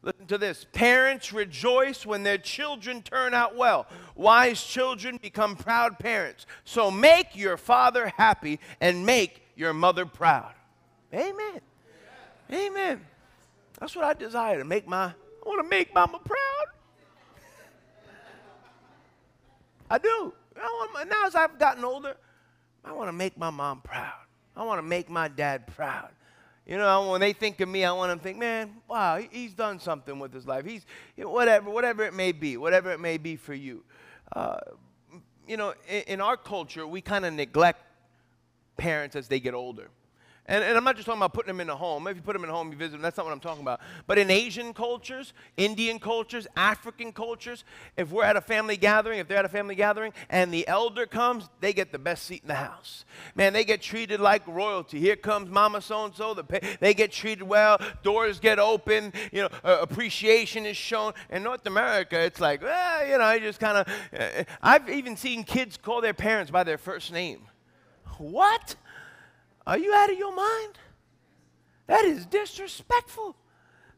Listen 0.04 0.28
to 0.28 0.38
this. 0.38 0.68
Parents 0.72 1.34
rejoice 1.34 2.06
when 2.06 2.22
their 2.24 2.38
children 2.38 3.02
turn 3.02 3.34
out 3.34 3.58
well. 3.58 3.88
Wise 4.16 4.64
children 4.64 5.18
become 5.22 5.56
proud 5.56 5.98
parents. 5.98 6.46
So 6.64 6.92
make 6.92 7.36
your 7.36 7.58
father 7.58 8.14
happy 8.16 8.60
and 8.80 9.06
make 9.06 9.42
your 9.56 9.74
mother 9.74 10.06
proud. 10.06 10.54
Amen. 11.14 11.60
Amen. 12.54 13.02
That's 13.80 13.96
what 13.96 14.06
I 14.06 14.14
desire 14.14 14.60
to 14.60 14.66
make 14.66 14.88
my, 14.88 15.06
I 15.06 15.14
want 15.46 15.64
to 15.64 15.70
make 15.70 15.94
mama 15.94 16.20
proud. 16.24 16.66
I 19.90 19.98
do. 19.98 20.34
I 20.56 20.66
want, 20.66 21.10
now 21.10 21.26
as 21.26 21.36
I've 21.36 21.58
gotten 21.58 21.84
older, 21.84 22.16
I 22.84 22.94
want 22.94 23.08
to 23.08 23.13
make 23.13 23.38
my 23.38 23.50
mom 23.50 23.82
proud. 23.82 24.13
I 24.56 24.63
want 24.63 24.80
to 24.80 24.84
make 24.84 25.10
my 25.10 25.28
dad 25.28 25.68
proud. 25.76 26.10
You 26.65 26.78
know, 26.78 27.10
when 27.12 27.22
they 27.22 27.34
think 27.34 27.62
of 27.62 27.70
me, 27.70 27.84
I 27.84 27.92
want 27.92 28.10
them 28.12 28.20
to 28.20 28.24
think, 28.24 28.38
man, 28.38 28.76
wow, 28.88 29.20
he's 29.32 29.54
done 29.54 29.80
something 29.80 30.20
with 30.20 30.34
his 30.34 30.46
life. 30.46 30.65
He's, 30.65 30.86
whatever, 31.18 31.70
whatever 31.70 32.04
it 32.04 32.13
may 32.13 32.32
be, 32.32 32.58
whatever 32.58 32.92
it 32.92 33.00
may 33.00 33.18
be 33.18 33.36
for 33.36 33.56
you. 33.56 33.84
Uh, 34.32 34.60
you 35.48 35.58
know, 35.58 35.74
in, 35.88 36.04
in 36.04 36.22
our 36.22 36.38
culture, 36.38 36.86
we 36.86 37.02
kind 37.02 37.26
of 37.26 37.34
neglect 37.34 37.82
parents 38.78 39.15
as 39.15 39.28
they 39.28 39.39
get 39.39 39.56
older. 39.56 39.89
And, 40.50 40.64
and, 40.64 40.76
I'm 40.76 40.84
not 40.84 40.96
just 40.96 41.06
talking 41.06 41.20
about 41.20 41.34
putting 41.34 41.50
them 41.50 41.62
in 41.62 41.70
a 41.70 41.76
home. 41.76 42.08
If 42.08 42.16
you 42.16 42.24
put 42.24 42.34
them 42.34 42.44
in 42.44 42.50
a 42.50 42.54
home, 42.54 42.72
you 42.72 42.78
visit 42.78 42.94
them. 42.94 43.04
That's 43.04 43.16
not 43.18 43.28
what 43.28 43.32
I'm 43.32 43.40
talking 43.40 43.62
about. 43.62 43.82
But 44.08 44.18
in 44.18 44.32
Asian 44.32 44.74
cultures, 44.74 45.34
Indian 45.58 46.00
cultures, 46.00 46.48
African 46.58 47.12
cultures, 47.12 47.64
if 47.96 48.12
we're 48.12 48.24
at 48.24 48.36
a 48.36 48.42
family 48.42 48.76
gathering, 48.76 49.20
if 49.20 49.28
they're 49.28 49.38
at 49.38 49.46
a 49.46 49.50
family 49.50 49.76
gathering, 49.76 50.12
and 50.28 50.52
the 50.52 50.68
elder 50.68 51.06
comes, 51.06 51.48
they 51.62 51.72
get 51.72 51.92
the 51.92 52.00
best 52.00 52.24
seat 52.24 52.42
in 52.42 52.48
the 52.48 52.56
house. 52.56 53.06
Man, 53.36 53.54
they 53.54 53.64
get 53.64 53.84
treated 53.84 54.20
like 54.20 54.42
royalty. 54.48 55.00
Here 55.00 55.16
comes 55.16 55.52
Mama 55.52 55.82
so 55.82 56.06
and 56.06 56.16
so. 56.16 56.36
They 56.80 56.96
get 56.96 57.12
treated 57.12 57.44
well. 57.44 57.80
Doors 58.02 58.40
get 58.40 58.58
open. 58.58 59.14
You 59.32 59.44
know, 59.44 59.50
uh, 59.64 59.78
appreciation 59.82 60.66
is 60.66 60.78
shown. 60.78 61.14
In 61.30 61.44
North 61.44 61.68
America, 61.68 62.20
it's 62.20 62.40
like, 62.40 62.64
well, 62.64 63.06
you 63.06 63.20
know, 63.20 63.24
I 63.24 63.38
just 63.38 63.60
kind 63.60 63.78
of. 63.78 63.88
Uh, 64.20 64.44
I've 64.64 64.90
even 64.90 65.16
seen 65.16 65.44
kids 65.44 65.78
call 65.78 66.02
their 66.02 66.16
parents 66.16 66.50
by 66.50 66.64
their 66.64 66.80
first 66.80 67.12
name. 67.14 67.42
What? 68.18 68.76
Are 69.67 69.78
you 69.78 69.93
out 69.93 70.12
of 70.12 70.17
your 70.17 70.36
mind? 70.36 70.78
That 71.88 72.06
is 72.06 72.26
disrespectful. 72.26 73.36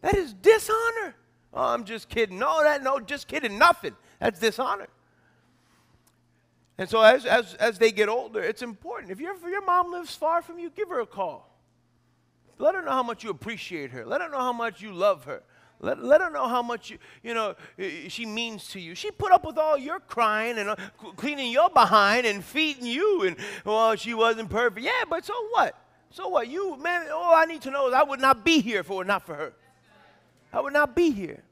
That 0.01 0.15
is 0.15 0.33
dishonor. 0.33 1.15
Oh, 1.53 1.73
I'm 1.73 1.83
just 1.83 2.09
kidding. 2.09 2.39
No, 2.39 2.63
that 2.63 2.83
no, 2.83 2.99
just 2.99 3.27
kidding. 3.27 3.57
Nothing. 3.57 3.95
That's 4.19 4.39
dishonor. 4.39 4.87
And 6.77 6.89
so 6.89 7.01
as, 7.01 7.25
as, 7.25 7.53
as 7.55 7.77
they 7.77 7.91
get 7.91 8.09
older, 8.09 8.41
it's 8.41 8.61
important. 8.61 9.11
If, 9.11 9.19
your 9.19 9.35
if 9.35 9.43
your 9.43 9.63
mom 9.63 9.91
lives 9.91 10.15
far 10.15 10.41
from 10.41 10.57
you, 10.57 10.69
give 10.69 10.89
her 10.89 11.01
a 11.01 11.05
call. 11.05 11.47
Let 12.57 12.75
her 12.75 12.81
know 12.81 12.91
how 12.91 13.03
much 13.03 13.23
you 13.23 13.29
appreciate 13.29 13.91
her. 13.91 14.05
Let 14.05 14.21
her 14.21 14.29
know 14.29 14.39
how 14.39 14.53
much 14.53 14.81
you 14.81 14.93
love 14.93 15.25
her. 15.25 15.43
Let, 15.81 16.03
let 16.03 16.21
her 16.21 16.29
know 16.29 16.47
how 16.47 16.61
much, 16.61 16.91
you, 16.91 16.99
you 17.23 17.33
know, 17.33 17.55
she 18.07 18.25
means 18.25 18.67
to 18.69 18.79
you. 18.79 18.93
She 18.93 19.09
put 19.09 19.31
up 19.31 19.43
with 19.43 19.57
all 19.57 19.77
your 19.77 19.99
crying 19.99 20.59
and 20.59 20.69
uh, 20.69 20.75
cleaning 21.15 21.51
your 21.51 21.69
behind 21.69 22.27
and 22.27 22.43
feeding 22.43 22.85
you. 22.85 23.23
And, 23.23 23.35
well, 23.65 23.95
she 23.95 24.13
wasn't 24.13 24.49
perfect. 24.49 24.85
Yeah, 24.85 25.03
but 25.09 25.25
so 25.25 25.33
what? 25.49 25.75
So 26.11 26.27
what? 26.27 26.47
You, 26.47 26.77
man, 26.77 27.09
all 27.11 27.33
I 27.33 27.45
need 27.45 27.61
to 27.63 27.71
know 27.71 27.87
is 27.87 27.93
I 27.93 28.03
would 28.03 28.19
not 28.19 28.45
be 28.45 28.61
here 28.61 28.81
if 28.81 28.89
it 28.89 28.93
were 28.93 29.03
not 29.03 29.25
for 29.25 29.33
her. 29.33 29.53
I 30.53 30.59
would 30.59 30.73
not 30.73 30.95
be 30.95 31.11
here. 31.11 31.43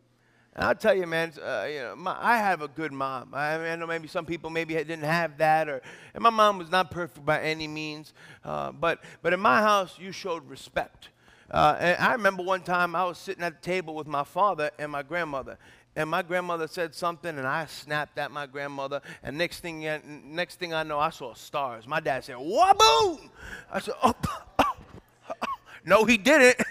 And 0.56 0.66
I'll 0.66 0.76
tell 0.76 0.94
you, 0.94 1.08
man, 1.08 1.32
uh, 1.42 1.66
you 1.68 1.80
know, 1.80 1.96
my, 1.96 2.16
I 2.20 2.38
have 2.38 2.62
a 2.62 2.68
good 2.68 2.92
mom. 2.92 3.30
I, 3.34 3.72
I, 3.72 3.76
know 3.78 3.88
maybe 3.88 4.08
some 4.08 4.26
people 4.26 4.50
maybe 4.50 4.74
didn't 4.74 5.04
have 5.04 5.38
that, 5.38 5.70
or 5.70 5.82
and 6.14 6.22
my 6.22 6.30
mom 6.30 6.58
was 6.58 6.70
not 6.70 6.92
perfect 6.92 7.26
by 7.26 7.40
any 7.40 7.68
means. 7.68 8.14
Uh, 8.44 8.72
but 8.72 9.02
but 9.22 9.32
in 9.32 9.40
my 9.40 9.62
house, 9.62 9.98
you 9.98 10.12
showed 10.12 10.48
respect. 10.50 11.10
Uh, 11.52 11.76
and 11.80 11.98
I 11.98 12.12
remember 12.14 12.44
one 12.44 12.62
time 12.62 12.96
I 12.96 13.06
was 13.06 13.18
sitting 13.18 13.44
at 13.44 13.62
the 13.62 13.66
table 13.66 13.96
with 13.96 14.08
my 14.08 14.24
father 14.24 14.70
and 14.78 14.92
my 14.92 15.02
grandmother. 15.02 15.58
And 15.96 16.10
my 16.10 16.22
grandmother 16.22 16.68
said 16.68 16.94
something, 16.94 17.38
and 17.38 17.48
I 17.48 17.66
snapped 17.66 18.18
at 18.20 18.32
my 18.32 18.46
grandmother. 18.46 19.02
And 19.24 19.38
next 19.38 19.62
thing, 19.62 19.86
next 20.26 20.60
thing 20.60 20.74
I 20.74 20.84
know, 20.84 21.00
I 21.00 21.10
saw 21.10 21.34
stars. 21.34 21.88
My 21.88 22.00
dad 22.00 22.24
said, 22.24 22.36
"Waboom!" 22.36 23.30
I 23.72 23.80
said, 23.80 23.96
"Oh, 24.04 24.14
no, 25.86 26.06
he 26.06 26.18
didn't." 26.18 26.62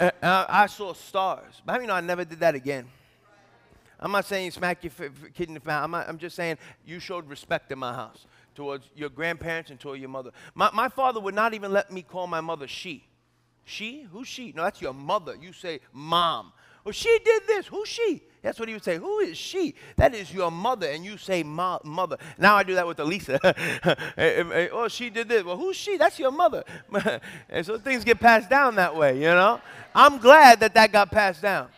I 0.22 0.66
saw 0.66 0.92
stars. 0.92 1.62
But 1.64 1.80
you 1.80 1.86
know, 1.86 1.94
I 1.94 2.00
never 2.00 2.24
did 2.24 2.40
that 2.40 2.56
again. 2.56 2.86
I'm 4.00 4.12
not 4.12 4.26
saying 4.26 4.50
smack 4.50 4.82
your 4.82 4.92
kid 5.34 5.48
in 5.48 5.54
the 5.54 5.62
mouth. 5.64 6.04
I'm 6.08 6.18
just 6.18 6.36
saying 6.36 6.58
you 6.84 7.00
showed 7.00 7.28
respect 7.28 7.70
in 7.72 7.78
my 7.78 7.94
house 7.94 8.26
towards 8.58 8.90
your 8.96 9.08
grandparents 9.08 9.70
and 9.70 9.78
toward 9.78 10.00
your 10.00 10.08
mother. 10.08 10.32
My, 10.52 10.68
my 10.74 10.88
father 10.88 11.20
would 11.20 11.34
not 11.34 11.54
even 11.54 11.72
let 11.72 11.92
me 11.92 12.02
call 12.02 12.26
my 12.26 12.40
mother 12.40 12.66
she. 12.66 13.04
She? 13.64 14.04
Who's 14.10 14.26
she? 14.26 14.52
No, 14.56 14.64
that's 14.64 14.82
your 14.82 14.92
mother. 14.92 15.36
You 15.40 15.52
say 15.52 15.78
mom. 15.92 16.52
Well, 16.82 16.92
she 16.92 17.20
did 17.24 17.42
this. 17.46 17.68
Who's 17.68 17.88
she? 17.88 18.20
That's 18.42 18.58
what 18.58 18.66
he 18.66 18.74
would 18.74 18.82
say. 18.82 18.96
Who 18.96 19.20
is 19.20 19.38
she? 19.38 19.76
That 19.94 20.12
is 20.12 20.34
your 20.34 20.50
mother, 20.50 20.88
and 20.88 21.04
you 21.04 21.18
say 21.18 21.44
mo- 21.44 21.80
mother. 21.84 22.16
Now 22.36 22.56
I 22.56 22.64
do 22.64 22.74
that 22.74 22.86
with 22.86 22.98
Elisa. 22.98 23.38
oh, 24.72 24.88
she 24.88 25.08
did 25.08 25.28
this. 25.28 25.44
Well, 25.44 25.56
who's 25.56 25.76
she? 25.76 25.96
That's 25.96 26.18
your 26.18 26.32
mother. 26.32 26.64
and 27.48 27.64
so 27.64 27.78
things 27.78 28.02
get 28.02 28.18
passed 28.18 28.50
down 28.50 28.74
that 28.74 28.96
way, 28.96 29.14
you 29.14 29.28
know? 29.28 29.60
I'm 29.94 30.18
glad 30.18 30.58
that 30.60 30.74
that 30.74 30.90
got 30.90 31.12
passed 31.12 31.42
down. 31.42 31.68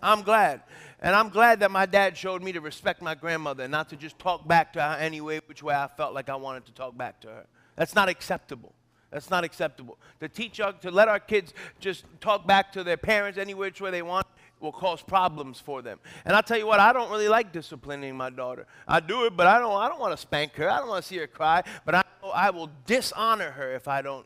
I'm 0.00 0.22
glad. 0.22 0.60
And 1.04 1.14
I'm 1.14 1.28
glad 1.28 1.60
that 1.60 1.70
my 1.70 1.84
dad 1.84 2.16
showed 2.16 2.42
me 2.42 2.52
to 2.52 2.62
respect 2.62 3.02
my 3.02 3.14
grandmother 3.14 3.64
and 3.64 3.70
not 3.70 3.90
to 3.90 3.96
just 3.96 4.18
talk 4.18 4.48
back 4.48 4.72
to 4.72 4.80
her 4.80 4.96
any 4.98 5.20
way, 5.20 5.38
which 5.44 5.62
way 5.62 5.74
I 5.74 5.86
felt 5.86 6.14
like 6.14 6.30
I 6.30 6.36
wanted 6.36 6.64
to 6.64 6.72
talk 6.72 6.96
back 6.96 7.20
to 7.20 7.28
her. 7.28 7.46
That's 7.76 7.94
not 7.94 8.08
acceptable. 8.08 8.72
That's 9.10 9.28
not 9.28 9.44
acceptable. 9.44 9.98
To 10.20 10.30
teach 10.30 10.60
our, 10.60 10.72
to 10.72 10.90
let 10.90 11.08
our 11.08 11.20
kids 11.20 11.52
just 11.78 12.06
talk 12.22 12.46
back 12.46 12.72
to 12.72 12.82
their 12.82 12.96
parents 12.96 13.38
any 13.38 13.52
which 13.52 13.82
way 13.82 13.90
they 13.90 14.00
want 14.00 14.26
will 14.60 14.72
cause 14.72 15.02
problems 15.02 15.60
for 15.60 15.82
them. 15.82 16.00
And 16.24 16.34
I'll 16.34 16.42
tell 16.42 16.56
you 16.56 16.66
what, 16.66 16.80
I 16.80 16.94
don't 16.94 17.10
really 17.10 17.28
like 17.28 17.52
disciplining 17.52 18.16
my 18.16 18.30
daughter. 18.30 18.66
I 18.88 19.00
do 19.00 19.26
it, 19.26 19.36
but 19.36 19.46
I 19.46 19.58
don't, 19.58 19.76
I 19.76 19.90
don't 19.90 20.00
want 20.00 20.14
to 20.14 20.16
spank 20.16 20.54
her. 20.54 20.70
I 20.70 20.78
don't 20.78 20.88
want 20.88 21.02
to 21.02 21.08
see 21.08 21.18
her 21.18 21.26
cry. 21.26 21.64
But 21.84 21.96
I, 21.96 22.04
I 22.32 22.48
will 22.48 22.70
dishonor 22.86 23.50
her 23.50 23.74
if 23.74 23.88
I 23.88 24.00
don't, 24.00 24.24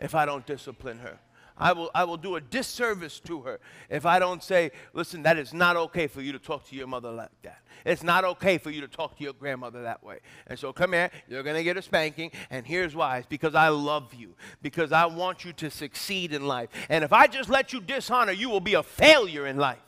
if 0.00 0.16
I 0.16 0.26
don't 0.26 0.44
discipline 0.44 0.98
her. 0.98 1.20
I 1.58 1.72
will, 1.72 1.90
I 1.94 2.04
will 2.04 2.16
do 2.16 2.36
a 2.36 2.40
disservice 2.40 3.20
to 3.20 3.42
her 3.42 3.60
if 3.90 4.06
I 4.06 4.18
don't 4.18 4.42
say, 4.42 4.70
listen, 4.92 5.22
that 5.24 5.38
is 5.38 5.52
not 5.52 5.76
okay 5.76 6.06
for 6.06 6.20
you 6.20 6.32
to 6.32 6.38
talk 6.38 6.66
to 6.68 6.76
your 6.76 6.86
mother 6.86 7.10
like 7.10 7.30
that. 7.42 7.60
It's 7.84 8.02
not 8.02 8.24
okay 8.24 8.58
for 8.58 8.70
you 8.70 8.80
to 8.80 8.88
talk 8.88 9.16
to 9.18 9.24
your 9.24 9.32
grandmother 9.32 9.82
that 9.82 10.02
way. 10.02 10.18
And 10.46 10.58
so 10.58 10.72
come 10.72 10.92
here, 10.92 11.10
you're 11.28 11.42
going 11.42 11.56
to 11.56 11.64
get 11.64 11.76
a 11.76 11.82
spanking, 11.82 12.32
and 12.50 12.66
here's 12.66 12.94
why. 12.94 13.18
It's 13.18 13.26
because 13.26 13.54
I 13.54 13.68
love 13.68 14.14
you, 14.14 14.34
because 14.62 14.92
I 14.92 15.06
want 15.06 15.44
you 15.44 15.52
to 15.54 15.70
succeed 15.70 16.32
in 16.32 16.46
life. 16.46 16.68
And 16.88 17.04
if 17.04 17.12
I 17.12 17.26
just 17.26 17.48
let 17.48 17.72
you 17.72 17.80
dishonor, 17.80 18.32
you 18.32 18.50
will 18.50 18.60
be 18.60 18.74
a 18.74 18.82
failure 18.82 19.46
in 19.46 19.56
life. 19.56 19.78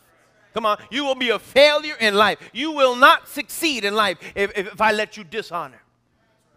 Come 0.54 0.66
on, 0.66 0.78
you 0.90 1.04
will 1.04 1.14
be 1.14 1.30
a 1.30 1.38
failure 1.38 1.96
in 2.00 2.14
life. 2.14 2.38
You 2.52 2.72
will 2.72 2.96
not 2.96 3.28
succeed 3.28 3.85
in 3.85 3.94
life 3.94 4.18
if, 4.35 4.50
if, 4.56 4.72
if 4.72 4.80
I 4.80 4.92
let 4.92 5.16
you 5.16 5.24
dishonor. 5.24 5.80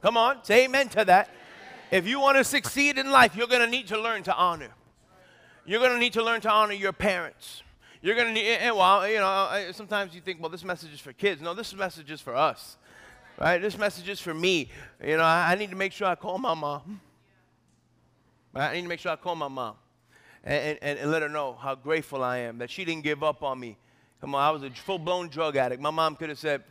Come 0.01 0.17
on, 0.17 0.43
say 0.43 0.65
amen 0.65 0.89
to 0.89 1.05
that. 1.05 1.29
If 1.91 2.07
you 2.07 2.19
want 2.19 2.37
to 2.37 2.43
succeed 2.43 2.97
in 2.97 3.11
life, 3.11 3.35
you're 3.35 3.47
going 3.47 3.61
to 3.61 3.67
need 3.67 3.87
to 3.87 4.01
learn 4.01 4.23
to 4.23 4.35
honor. 4.35 4.69
You're 5.65 5.79
going 5.79 5.91
to 5.91 5.99
need 5.99 6.13
to 6.13 6.23
learn 6.23 6.41
to 6.41 6.51
honor 6.51 6.73
your 6.73 6.93
parents. 6.93 7.63
You're 8.01 8.15
going 8.15 8.27
to 8.27 8.33
need, 8.33 8.45
and 8.55 8.75
well, 8.75 9.07
you 9.07 9.17
know, 9.17 9.69
sometimes 9.71 10.13
you 10.13 10.19
think, 10.19 10.41
well, 10.41 10.49
this 10.49 10.65
message 10.65 10.93
is 10.93 10.99
for 10.99 11.13
kids. 11.13 11.41
No, 11.41 11.53
this 11.53 11.73
message 11.73 12.11
is 12.11 12.19
for 12.19 12.35
us, 12.35 12.75
right? 13.39 13.61
This 13.61 13.77
message 13.77 14.09
is 14.09 14.19
for 14.19 14.33
me. 14.33 14.69
You 15.01 15.15
know, 15.15 15.23
I, 15.23 15.55
need 15.55 15.69
to 15.69 15.77
make 15.77 15.93
sure 15.93 16.07
I 16.07 16.15
call 16.15 16.37
my 16.37 16.53
mom. 16.53 16.99
I 18.53 18.73
need 18.73 18.81
to 18.81 18.87
make 18.89 18.99
sure 18.99 19.13
I 19.13 19.15
call 19.15 19.35
my 19.35 19.47
mom 19.47 19.75
and, 20.43 20.77
and, 20.81 20.99
and 20.99 21.11
let 21.11 21.21
her 21.21 21.29
know 21.29 21.53
how 21.53 21.75
grateful 21.75 22.23
I 22.23 22.39
am 22.39 22.57
that 22.57 22.69
she 22.69 22.83
didn't 22.83 23.03
give 23.03 23.23
up 23.23 23.41
on 23.41 23.59
me. 23.59 23.77
Come 24.19 24.35
on, 24.35 24.41
I 24.41 24.51
was 24.51 24.63
a 24.63 24.69
full 24.69 24.99
blown 24.99 25.29
drug 25.29 25.55
addict. 25.55 25.81
My 25.81 25.89
mom 25.89 26.17
could 26.17 26.29
have 26.29 26.39
said, 26.39 26.63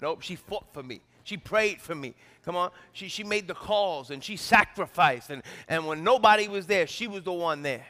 nope, 0.00 0.20
she 0.20 0.36
fought 0.36 0.66
for 0.72 0.82
me. 0.82 1.00
She 1.24 1.38
prayed 1.38 1.80
for 1.80 1.94
me. 1.94 2.14
Come 2.50 2.56
on. 2.56 2.72
She, 2.92 3.06
she 3.06 3.22
made 3.22 3.46
the 3.46 3.54
calls 3.54 4.10
and 4.10 4.24
she 4.24 4.36
sacrificed. 4.36 5.30
And, 5.30 5.44
and 5.68 5.86
when 5.86 6.02
nobody 6.02 6.48
was 6.48 6.66
there, 6.66 6.88
she 6.88 7.06
was 7.06 7.22
the 7.22 7.32
one 7.32 7.62
there. 7.62 7.86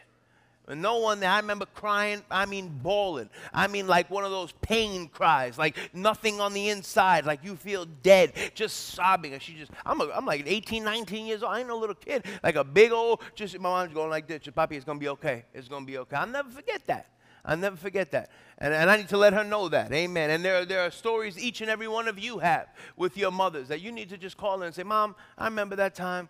And 0.68 0.82
no 0.82 0.98
one 0.98 1.18
there. 1.18 1.30
I 1.30 1.40
remember 1.40 1.64
crying, 1.64 2.20
I 2.30 2.44
mean 2.44 2.68
bawling. 2.82 3.30
I 3.54 3.68
mean 3.68 3.86
like 3.86 4.10
one 4.10 4.22
of 4.22 4.30
those 4.30 4.52
pain 4.60 5.08
cries, 5.08 5.56
like 5.56 5.78
nothing 5.94 6.42
on 6.42 6.52
the 6.52 6.68
inside, 6.68 7.24
like 7.24 7.42
you 7.42 7.56
feel 7.56 7.86
dead, 8.02 8.34
just 8.54 8.90
sobbing. 8.90 9.32
And 9.32 9.40
she 9.40 9.54
just, 9.54 9.72
I'm, 9.86 9.98
a, 10.02 10.10
I'm 10.14 10.26
like 10.26 10.42
18, 10.44 10.84
19 10.84 11.24
years 11.24 11.42
old. 11.42 11.54
I 11.54 11.60
ain't 11.60 11.68
no 11.68 11.78
little 11.78 11.94
kid. 11.94 12.26
Like 12.42 12.56
a 12.56 12.62
big 12.62 12.92
old, 12.92 13.22
just 13.34 13.58
my 13.58 13.70
mom's 13.70 13.94
going 13.94 14.10
like 14.10 14.28
this. 14.28 14.44
Your 14.44 14.52
papi, 14.52 14.72
it's 14.72 14.84
going 14.84 14.98
to 14.98 15.02
be 15.02 15.08
okay. 15.08 15.46
It's 15.54 15.68
going 15.68 15.86
to 15.86 15.90
be 15.90 15.96
okay. 15.96 16.16
I'll 16.16 16.26
never 16.26 16.50
forget 16.50 16.86
that. 16.86 17.08
I'll 17.44 17.56
never 17.56 17.76
forget 17.76 18.10
that. 18.12 18.30
And, 18.58 18.74
and 18.74 18.90
I 18.90 18.96
need 18.96 19.08
to 19.08 19.16
let 19.16 19.32
her 19.32 19.44
know 19.44 19.68
that. 19.68 19.92
Amen. 19.92 20.30
And 20.30 20.44
there, 20.44 20.64
there 20.64 20.80
are 20.80 20.90
stories 20.90 21.38
each 21.38 21.60
and 21.60 21.70
every 21.70 21.88
one 21.88 22.08
of 22.08 22.18
you 22.18 22.38
have 22.38 22.68
with 22.96 23.16
your 23.16 23.30
mothers 23.30 23.68
that 23.68 23.80
you 23.80 23.92
need 23.92 24.10
to 24.10 24.18
just 24.18 24.36
call 24.36 24.56
in 24.60 24.66
and 24.66 24.74
say, 24.74 24.82
Mom, 24.82 25.14
I 25.38 25.44
remember 25.46 25.76
that 25.76 25.94
time, 25.94 26.28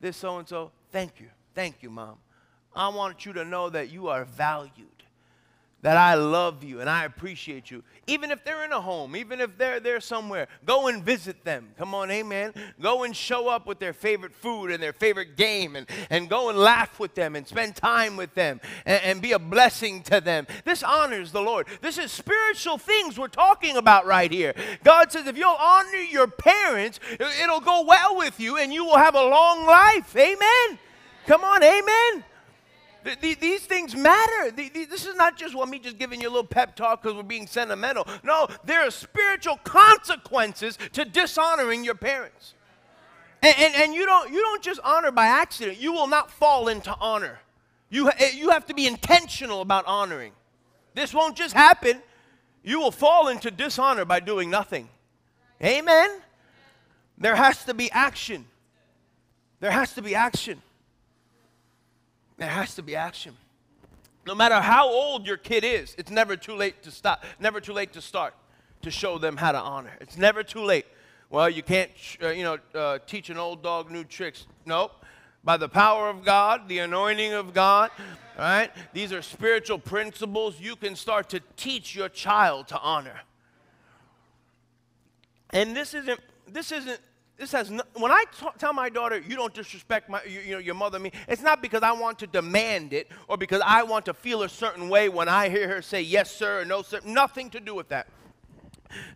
this 0.00 0.16
so 0.16 0.38
and 0.38 0.48
so. 0.48 0.72
Thank 0.90 1.20
you. 1.20 1.28
Thank 1.54 1.82
you, 1.82 1.90
Mom. 1.90 2.16
I 2.74 2.88
want 2.88 3.24
you 3.24 3.32
to 3.34 3.44
know 3.44 3.70
that 3.70 3.90
you 3.90 4.08
are 4.08 4.24
valued 4.24 4.97
that 5.82 5.96
I 5.96 6.14
love 6.14 6.64
you 6.64 6.80
and 6.80 6.90
I 6.90 7.04
appreciate 7.04 7.70
you. 7.70 7.84
Even 8.08 8.32
if 8.32 8.44
they're 8.44 8.64
in 8.64 8.72
a 8.72 8.80
home, 8.80 9.14
even 9.14 9.40
if 9.40 9.56
they're 9.56 9.78
there 9.78 10.00
somewhere, 10.00 10.48
go 10.64 10.88
and 10.88 11.04
visit 11.04 11.44
them. 11.44 11.68
Come 11.78 11.94
on, 11.94 12.10
amen. 12.10 12.52
Go 12.80 13.04
and 13.04 13.14
show 13.14 13.48
up 13.48 13.66
with 13.66 13.78
their 13.78 13.92
favorite 13.92 14.34
food 14.34 14.72
and 14.72 14.82
their 14.82 14.92
favorite 14.92 15.36
game 15.36 15.76
and, 15.76 15.88
and 16.10 16.28
go 16.28 16.48
and 16.48 16.58
laugh 16.58 16.98
with 16.98 17.14
them 17.14 17.36
and 17.36 17.46
spend 17.46 17.76
time 17.76 18.16
with 18.16 18.34
them 18.34 18.60
and, 18.86 19.02
and 19.04 19.22
be 19.22 19.32
a 19.32 19.38
blessing 19.38 20.02
to 20.04 20.20
them. 20.20 20.48
This 20.64 20.82
honors 20.82 21.30
the 21.30 21.42
Lord. 21.42 21.68
This 21.80 21.96
is 21.96 22.10
spiritual 22.10 22.78
things 22.78 23.16
we're 23.16 23.28
talking 23.28 23.76
about 23.76 24.04
right 24.04 24.32
here. 24.32 24.54
God 24.82 25.12
says 25.12 25.26
if 25.28 25.38
you'll 25.38 25.56
honor 25.58 25.98
your 25.98 26.26
parents, 26.26 26.98
it'll 27.20 27.60
go 27.60 27.84
well 27.84 28.16
with 28.16 28.40
you 28.40 28.56
and 28.56 28.72
you 28.72 28.84
will 28.84 28.98
have 28.98 29.14
a 29.14 29.24
long 29.24 29.64
life. 29.64 30.16
Amen. 30.16 30.78
Come 31.26 31.44
on, 31.44 31.62
amen. 31.62 32.24
These 33.20 33.66
things 33.66 33.94
matter. 33.94 34.50
This 34.50 35.06
is 35.06 35.14
not 35.16 35.36
just 35.36 35.54
well, 35.54 35.66
me 35.66 35.78
just 35.78 35.98
giving 35.98 36.20
you 36.20 36.28
a 36.28 36.30
little 36.30 36.44
pep 36.44 36.76
talk 36.76 37.02
because 37.02 37.16
we're 37.16 37.22
being 37.22 37.46
sentimental. 37.46 38.06
No, 38.22 38.48
there 38.64 38.86
are 38.86 38.90
spiritual 38.90 39.56
consequences 39.64 40.78
to 40.92 41.04
dishonoring 41.04 41.84
your 41.84 41.94
parents. 41.94 42.54
And, 43.42 43.54
and, 43.58 43.74
and, 43.74 43.94
you, 43.94 44.04
don't, 44.04 44.32
you 44.32 44.40
don't 44.40 44.62
just 44.62 44.80
honor 44.82 45.12
by 45.12 45.26
accident. 45.26 45.78
You 45.78 45.92
will 45.92 46.08
not 46.08 46.30
fall 46.30 46.68
into 46.68 46.94
honor. 47.00 47.38
You, 47.88 48.10
eh, 48.10 48.32
you 48.34 48.50
have 48.50 48.66
to 48.66 48.74
be 48.74 48.86
intentional 48.86 49.60
about 49.60 49.86
honoring. 49.86 50.32
This 50.94 51.14
won't 51.14 51.36
just 51.36 51.54
happen. 51.54 52.02
You 52.64 52.80
will 52.80 52.90
fall 52.90 53.28
into 53.28 53.50
dishonor 53.50 54.04
by 54.04 54.20
doing 54.20 54.50
nothing. 54.50 54.88
Amen? 55.62 56.10
There 57.16 57.36
has 57.36 57.64
to 57.64 57.74
be 57.74 57.90
action. 57.92 58.44
There 59.60 59.70
has 59.70 59.94
to 59.94 60.02
be 60.02 60.14
action. 60.14 60.62
There 62.38 62.48
has 62.48 62.74
to 62.76 62.82
be 62.82 62.96
action. 62.96 63.36
No 64.26 64.34
matter 64.34 64.60
how 64.60 64.88
old 64.88 65.26
your 65.26 65.36
kid 65.36 65.64
is, 65.64 65.94
it's 65.98 66.10
never 66.10 66.36
too 66.36 66.54
late 66.54 66.82
to 66.84 66.90
stop, 66.90 67.24
never 67.40 67.60
too 67.60 67.72
late 67.72 67.92
to 67.94 68.00
start 68.00 68.34
to 68.82 68.90
show 68.90 69.18
them 69.18 69.36
how 69.36 69.52
to 69.52 69.58
honor. 69.58 69.92
It's 70.00 70.16
never 70.16 70.42
too 70.42 70.62
late. 70.62 70.86
Well, 71.30 71.50
you 71.50 71.62
can't, 71.62 71.90
uh, 72.22 72.28
you 72.28 72.44
know, 72.44 72.58
uh, 72.74 72.98
teach 73.06 73.28
an 73.28 73.36
old 73.36 73.62
dog 73.62 73.90
new 73.90 74.04
tricks. 74.04 74.46
Nope. 74.64 74.92
By 75.44 75.56
the 75.56 75.68
power 75.68 76.08
of 76.08 76.24
God, 76.24 76.68
the 76.68 76.78
anointing 76.78 77.32
of 77.32 77.54
God, 77.54 77.90
right? 78.38 78.70
These 78.92 79.12
are 79.12 79.22
spiritual 79.22 79.78
principles 79.78 80.60
you 80.60 80.76
can 80.76 80.94
start 80.94 81.28
to 81.30 81.40
teach 81.56 81.94
your 81.94 82.08
child 82.08 82.68
to 82.68 82.78
honor. 82.78 83.20
And 85.50 85.74
this 85.76 85.94
isn't 85.94 86.20
this 86.46 86.72
isn't 86.72 87.00
this 87.38 87.52
has 87.52 87.70
no, 87.70 87.82
when 87.94 88.12
I 88.12 88.24
t- 88.38 88.46
tell 88.58 88.72
my 88.72 88.88
daughter 88.88 89.22
you 89.26 89.36
don't 89.36 89.54
disrespect 89.54 90.10
my 90.10 90.22
you, 90.24 90.40
you, 90.40 90.52
know 90.52 90.58
your 90.58 90.74
mother 90.74 90.98
me 90.98 91.12
it's 91.28 91.42
not 91.42 91.62
because 91.62 91.82
I 91.82 91.92
want 91.92 92.18
to 92.20 92.26
demand 92.26 92.92
it 92.92 93.08
or 93.28 93.36
because 93.36 93.62
I 93.64 93.82
want 93.84 94.04
to 94.06 94.14
feel 94.14 94.42
a 94.42 94.48
certain 94.48 94.88
way 94.88 95.08
when 95.08 95.28
I 95.28 95.48
hear 95.48 95.68
her 95.68 95.82
say 95.82 96.02
yes 96.02 96.34
sir 96.34 96.60
or 96.60 96.64
no 96.64 96.82
sir 96.82 97.00
nothing 97.04 97.50
to 97.50 97.60
do 97.60 97.74
with 97.74 97.88
that 97.88 98.08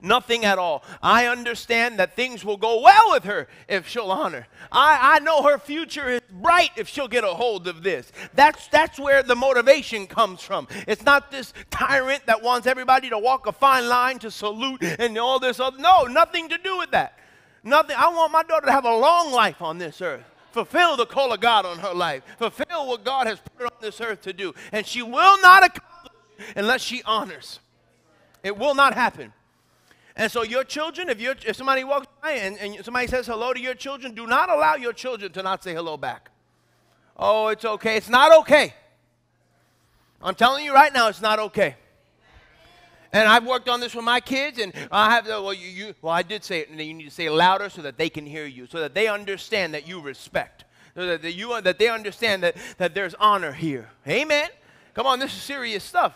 Nothing 0.00 0.44
at 0.44 0.58
all. 0.58 0.82
I 1.02 1.26
understand 1.26 1.98
that 1.98 2.16
things 2.16 2.44
will 2.44 2.56
go 2.56 2.82
well 2.82 3.12
with 3.12 3.24
her 3.24 3.48
if 3.68 3.88
she'll 3.88 4.10
honor. 4.10 4.46
I, 4.70 5.16
I 5.16 5.18
know 5.20 5.42
her 5.42 5.58
future 5.58 6.08
is 6.08 6.20
bright 6.30 6.70
if 6.76 6.88
she'll 6.88 7.08
get 7.08 7.24
a 7.24 7.28
hold 7.28 7.66
of 7.66 7.82
this. 7.82 8.12
That's, 8.34 8.68
that's 8.68 8.98
where 8.98 9.22
the 9.22 9.36
motivation 9.36 10.06
comes 10.06 10.42
from. 10.42 10.68
It's 10.86 11.04
not 11.04 11.30
this 11.30 11.52
tyrant 11.70 12.26
that 12.26 12.42
wants 12.42 12.66
everybody 12.66 13.08
to 13.10 13.18
walk 13.18 13.46
a 13.46 13.52
fine 13.52 13.88
line 13.88 14.18
to 14.20 14.30
salute 14.30 14.82
and 14.82 15.16
all 15.18 15.38
this 15.38 15.60
other. 15.60 15.78
No, 15.78 16.04
nothing 16.04 16.48
to 16.50 16.58
do 16.58 16.78
with 16.78 16.90
that. 16.90 17.18
Nothing. 17.64 17.96
I 17.98 18.08
want 18.08 18.32
my 18.32 18.42
daughter 18.42 18.66
to 18.66 18.72
have 18.72 18.84
a 18.84 18.96
long 18.96 19.32
life 19.32 19.62
on 19.62 19.78
this 19.78 20.00
earth. 20.02 20.24
Fulfill 20.52 20.96
the 20.96 21.06
call 21.06 21.32
of 21.32 21.40
God 21.40 21.64
on 21.64 21.78
her 21.78 21.94
life. 21.94 22.22
Fulfill 22.38 22.88
what 22.88 23.04
God 23.04 23.26
has 23.26 23.40
put 23.56 23.66
on 23.66 23.78
this 23.80 24.00
earth 24.00 24.22
to 24.22 24.32
do. 24.32 24.52
And 24.72 24.86
she 24.86 25.00
will 25.00 25.40
not 25.40 25.64
accomplish 25.64 26.12
unless 26.56 26.82
she 26.82 27.02
honors. 27.04 27.60
It 28.42 28.56
will 28.56 28.74
not 28.74 28.94
happen. 28.94 29.32
And 30.14 30.30
so 30.30 30.42
your 30.42 30.64
children, 30.64 31.08
if, 31.08 31.20
you 31.20 31.34
if 31.46 31.56
somebody 31.56 31.84
walks 31.84 32.06
by 32.20 32.32
and, 32.32 32.58
and 32.58 32.84
somebody 32.84 33.06
says 33.06 33.26
hello 33.26 33.54
to 33.54 33.60
your 33.60 33.74
children, 33.74 34.14
do 34.14 34.26
not 34.26 34.50
allow 34.50 34.74
your 34.74 34.92
children 34.92 35.32
to 35.32 35.42
not 35.42 35.64
say 35.64 35.72
hello 35.72 35.96
back. 35.96 36.30
Oh, 37.16 37.48
it's 37.48 37.64
okay. 37.64 37.96
It's 37.96 38.10
not 38.10 38.36
okay. 38.40 38.74
I'm 40.20 40.34
telling 40.34 40.64
you 40.64 40.74
right 40.74 40.92
now, 40.92 41.08
it's 41.08 41.22
not 41.22 41.38
okay. 41.38 41.76
And 43.12 43.28
I've 43.28 43.44
worked 43.44 43.68
on 43.68 43.80
this 43.80 43.94
with 43.94 44.04
my 44.04 44.20
kids, 44.20 44.58
and 44.58 44.72
I 44.90 45.10
have, 45.10 45.26
the 45.26 45.42
well, 45.42 45.52
you, 45.52 45.68
you, 45.68 45.94
well, 46.00 46.14
I 46.14 46.22
did 46.22 46.42
say 46.44 46.60
it, 46.60 46.70
and 46.70 46.80
you 46.80 46.94
need 46.94 47.04
to 47.04 47.10
say 47.10 47.26
it 47.26 47.32
louder 47.32 47.68
so 47.68 47.82
that 47.82 47.98
they 47.98 48.08
can 48.08 48.24
hear 48.24 48.46
you, 48.46 48.66
so 48.66 48.80
that 48.80 48.94
they 48.94 49.06
understand 49.06 49.74
that 49.74 49.86
you 49.86 50.00
respect, 50.00 50.64
so 50.94 51.06
that, 51.06 51.22
that, 51.22 51.32
you, 51.32 51.60
that 51.60 51.78
they 51.78 51.88
understand 51.88 52.42
that, 52.42 52.56
that 52.78 52.94
there's 52.94 53.14
honor 53.14 53.52
here. 53.52 53.90
Amen? 54.08 54.48
Come 54.94 55.06
on, 55.06 55.18
this 55.18 55.34
is 55.34 55.42
serious 55.42 55.84
stuff 55.84 56.14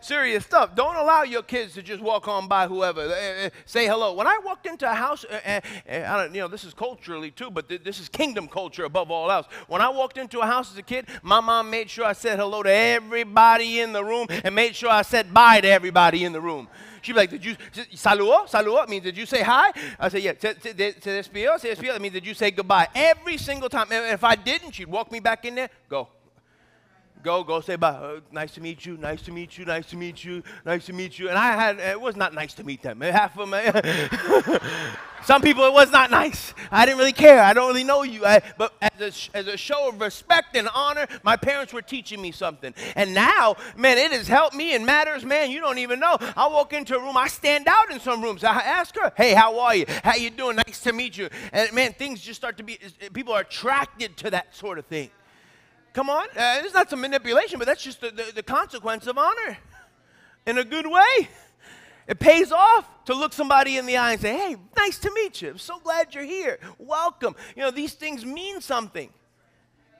serious 0.00 0.44
stuff. 0.44 0.74
Don't 0.74 0.96
allow 0.96 1.22
your 1.22 1.42
kids 1.42 1.74
to 1.74 1.82
just 1.82 2.02
walk 2.02 2.28
on 2.28 2.48
by 2.48 2.66
whoever. 2.66 3.00
Uh, 3.02 3.50
say 3.64 3.86
hello. 3.86 4.14
When 4.14 4.26
I 4.26 4.38
walked 4.44 4.66
into 4.66 4.90
a 4.90 4.94
house, 4.94 5.24
uh, 5.24 5.60
I 5.88 6.22
don't, 6.22 6.34
you 6.34 6.40
know, 6.40 6.48
this 6.48 6.64
is 6.64 6.74
culturally 6.74 7.30
too, 7.30 7.50
but 7.50 7.68
th- 7.68 7.82
this 7.82 8.00
is 8.00 8.08
kingdom 8.08 8.48
culture 8.48 8.84
above 8.84 9.10
all 9.10 9.30
else. 9.30 9.46
When 9.66 9.80
I 9.80 9.88
walked 9.88 10.18
into 10.18 10.40
a 10.40 10.46
house 10.46 10.70
as 10.70 10.78
a 10.78 10.82
kid, 10.82 11.06
my 11.22 11.40
mom 11.40 11.70
made 11.70 11.90
sure 11.90 12.04
I 12.04 12.12
said 12.12 12.38
hello 12.38 12.62
to 12.62 12.72
everybody 12.72 13.80
in 13.80 13.92
the 13.92 14.04
room 14.04 14.26
and 14.30 14.54
made 14.54 14.74
sure 14.76 14.90
I 14.90 15.02
said 15.02 15.32
bye 15.32 15.60
to 15.60 15.68
everybody 15.68 16.24
in 16.24 16.32
the 16.32 16.40
room. 16.40 16.68
She'd 17.00 17.12
be 17.12 17.18
like, 17.18 17.30
did 17.30 17.44
you, 17.44 17.56
saludo, 17.94 18.48
saludo, 18.48 18.82
I 18.82 18.86
mean, 18.86 19.02
did 19.02 19.16
you 19.16 19.24
say 19.24 19.42
hi? 19.42 19.72
I 19.98 20.08
said, 20.08 20.22
yeah, 20.22 20.32
se, 20.38 20.54
despidió, 20.54 21.58
se 21.58 21.74
despidió, 21.74 21.94
I 21.94 21.98
mean, 21.98 22.12
did 22.12 22.26
you 22.26 22.34
say 22.34 22.50
goodbye? 22.50 22.88
Every 22.94 23.38
single 23.38 23.68
time. 23.68 23.86
If 23.90 24.24
I 24.24 24.34
didn't, 24.34 24.72
she'd 24.72 24.88
walk 24.88 25.12
me 25.12 25.20
back 25.20 25.44
in 25.44 25.54
there, 25.54 25.70
go, 25.88 26.08
Go, 27.22 27.42
go 27.42 27.60
say 27.60 27.76
bye. 27.76 27.90
Uh, 27.90 28.20
nice 28.30 28.52
to 28.52 28.60
meet 28.60 28.86
you. 28.86 28.96
Nice 28.96 29.22
to 29.22 29.32
meet 29.32 29.58
you. 29.58 29.64
Nice 29.64 29.86
to 29.90 29.96
meet 29.96 30.24
you. 30.24 30.42
Nice 30.64 30.86
to 30.86 30.92
meet 30.92 31.18
you. 31.18 31.28
And 31.28 31.36
I 31.36 31.52
had, 31.52 31.78
it 31.78 32.00
was 32.00 32.16
not 32.16 32.32
nice 32.32 32.54
to 32.54 32.64
meet 32.64 32.82
them. 32.82 33.00
Half 33.18 33.38
of 33.38 33.50
them, 33.50 34.60
some 35.24 35.42
people 35.42 35.64
it 35.64 35.72
was 35.72 35.90
not 35.90 36.10
nice. 36.10 36.54
I 36.70 36.86
didn't 36.86 36.98
really 36.98 37.12
care. 37.12 37.40
I 37.42 37.52
don't 37.52 37.68
really 37.68 37.84
know 37.84 38.02
you. 38.02 38.24
I, 38.24 38.40
but 38.56 38.72
as 38.80 39.00
a, 39.00 39.36
as 39.36 39.46
a 39.48 39.56
show 39.56 39.88
of 39.88 40.00
respect 40.00 40.56
and 40.56 40.68
honor, 40.74 41.06
my 41.24 41.36
parents 41.36 41.72
were 41.72 41.82
teaching 41.82 42.22
me 42.22 42.30
something. 42.30 42.72
And 42.94 43.14
now, 43.14 43.56
man, 43.76 43.98
it 43.98 44.12
has 44.12 44.28
helped 44.28 44.54
me 44.54 44.74
in 44.74 44.86
matters, 44.86 45.24
man, 45.24 45.50
you 45.50 45.60
don't 45.60 45.78
even 45.78 45.98
know. 45.98 46.18
I 46.36 46.46
walk 46.48 46.72
into 46.72 46.96
a 46.96 47.00
room, 47.00 47.16
I 47.16 47.26
stand 47.26 47.66
out 47.66 47.90
in 47.90 47.98
some 47.98 48.22
rooms. 48.22 48.44
I 48.44 48.60
ask 48.60 48.94
her, 48.96 49.12
hey, 49.16 49.34
how 49.34 49.58
are 49.58 49.74
you? 49.74 49.86
How 50.04 50.14
you 50.14 50.30
doing? 50.30 50.56
Nice 50.56 50.80
to 50.82 50.92
meet 50.92 51.16
you. 51.16 51.28
And 51.52 51.72
man, 51.72 51.92
things 51.94 52.20
just 52.20 52.38
start 52.38 52.56
to 52.58 52.62
be, 52.62 52.78
people 53.12 53.32
are 53.32 53.40
attracted 53.40 54.16
to 54.18 54.30
that 54.30 54.54
sort 54.54 54.78
of 54.78 54.86
thing 54.86 55.10
Come 55.98 56.10
on. 56.10 56.26
Uh, 56.26 56.60
it's 56.62 56.74
not 56.74 56.88
some 56.88 57.00
manipulation, 57.00 57.58
but 57.58 57.66
that's 57.66 57.82
just 57.82 58.00
the, 58.00 58.12
the, 58.12 58.30
the 58.36 58.42
consequence 58.44 59.08
of 59.08 59.18
honor 59.18 59.58
in 60.46 60.56
a 60.56 60.62
good 60.62 60.86
way. 60.86 61.28
It 62.06 62.20
pays 62.20 62.52
off 62.52 62.88
to 63.06 63.14
look 63.14 63.32
somebody 63.32 63.78
in 63.78 63.84
the 63.84 63.96
eye 63.96 64.12
and 64.12 64.20
say, 64.20 64.38
hey, 64.38 64.56
nice 64.76 64.96
to 64.98 65.10
meet 65.12 65.42
you. 65.42 65.50
I'm 65.50 65.58
so 65.58 65.80
glad 65.80 66.14
you're 66.14 66.22
here. 66.22 66.60
Welcome. 66.78 67.34
You 67.56 67.64
know, 67.64 67.72
these 67.72 67.94
things 67.94 68.24
mean 68.24 68.60
something. 68.60 69.10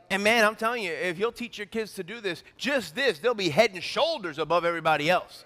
And 0.09 0.23
man, 0.23 0.45
I'm 0.45 0.55
telling 0.55 0.85
you, 0.85 0.93
if 0.93 1.19
you'll 1.19 1.33
teach 1.33 1.59
your 1.59 1.67
kids 1.67 1.95
to 1.95 2.05
do 2.05 2.21
this, 2.21 2.45
just 2.57 2.95
this, 2.95 3.19
they'll 3.19 3.35
be 3.35 3.49
head 3.49 3.73
and 3.75 3.83
shoulders 3.83 4.39
above 4.39 4.65
everybody 4.65 5.11
else 5.11 5.45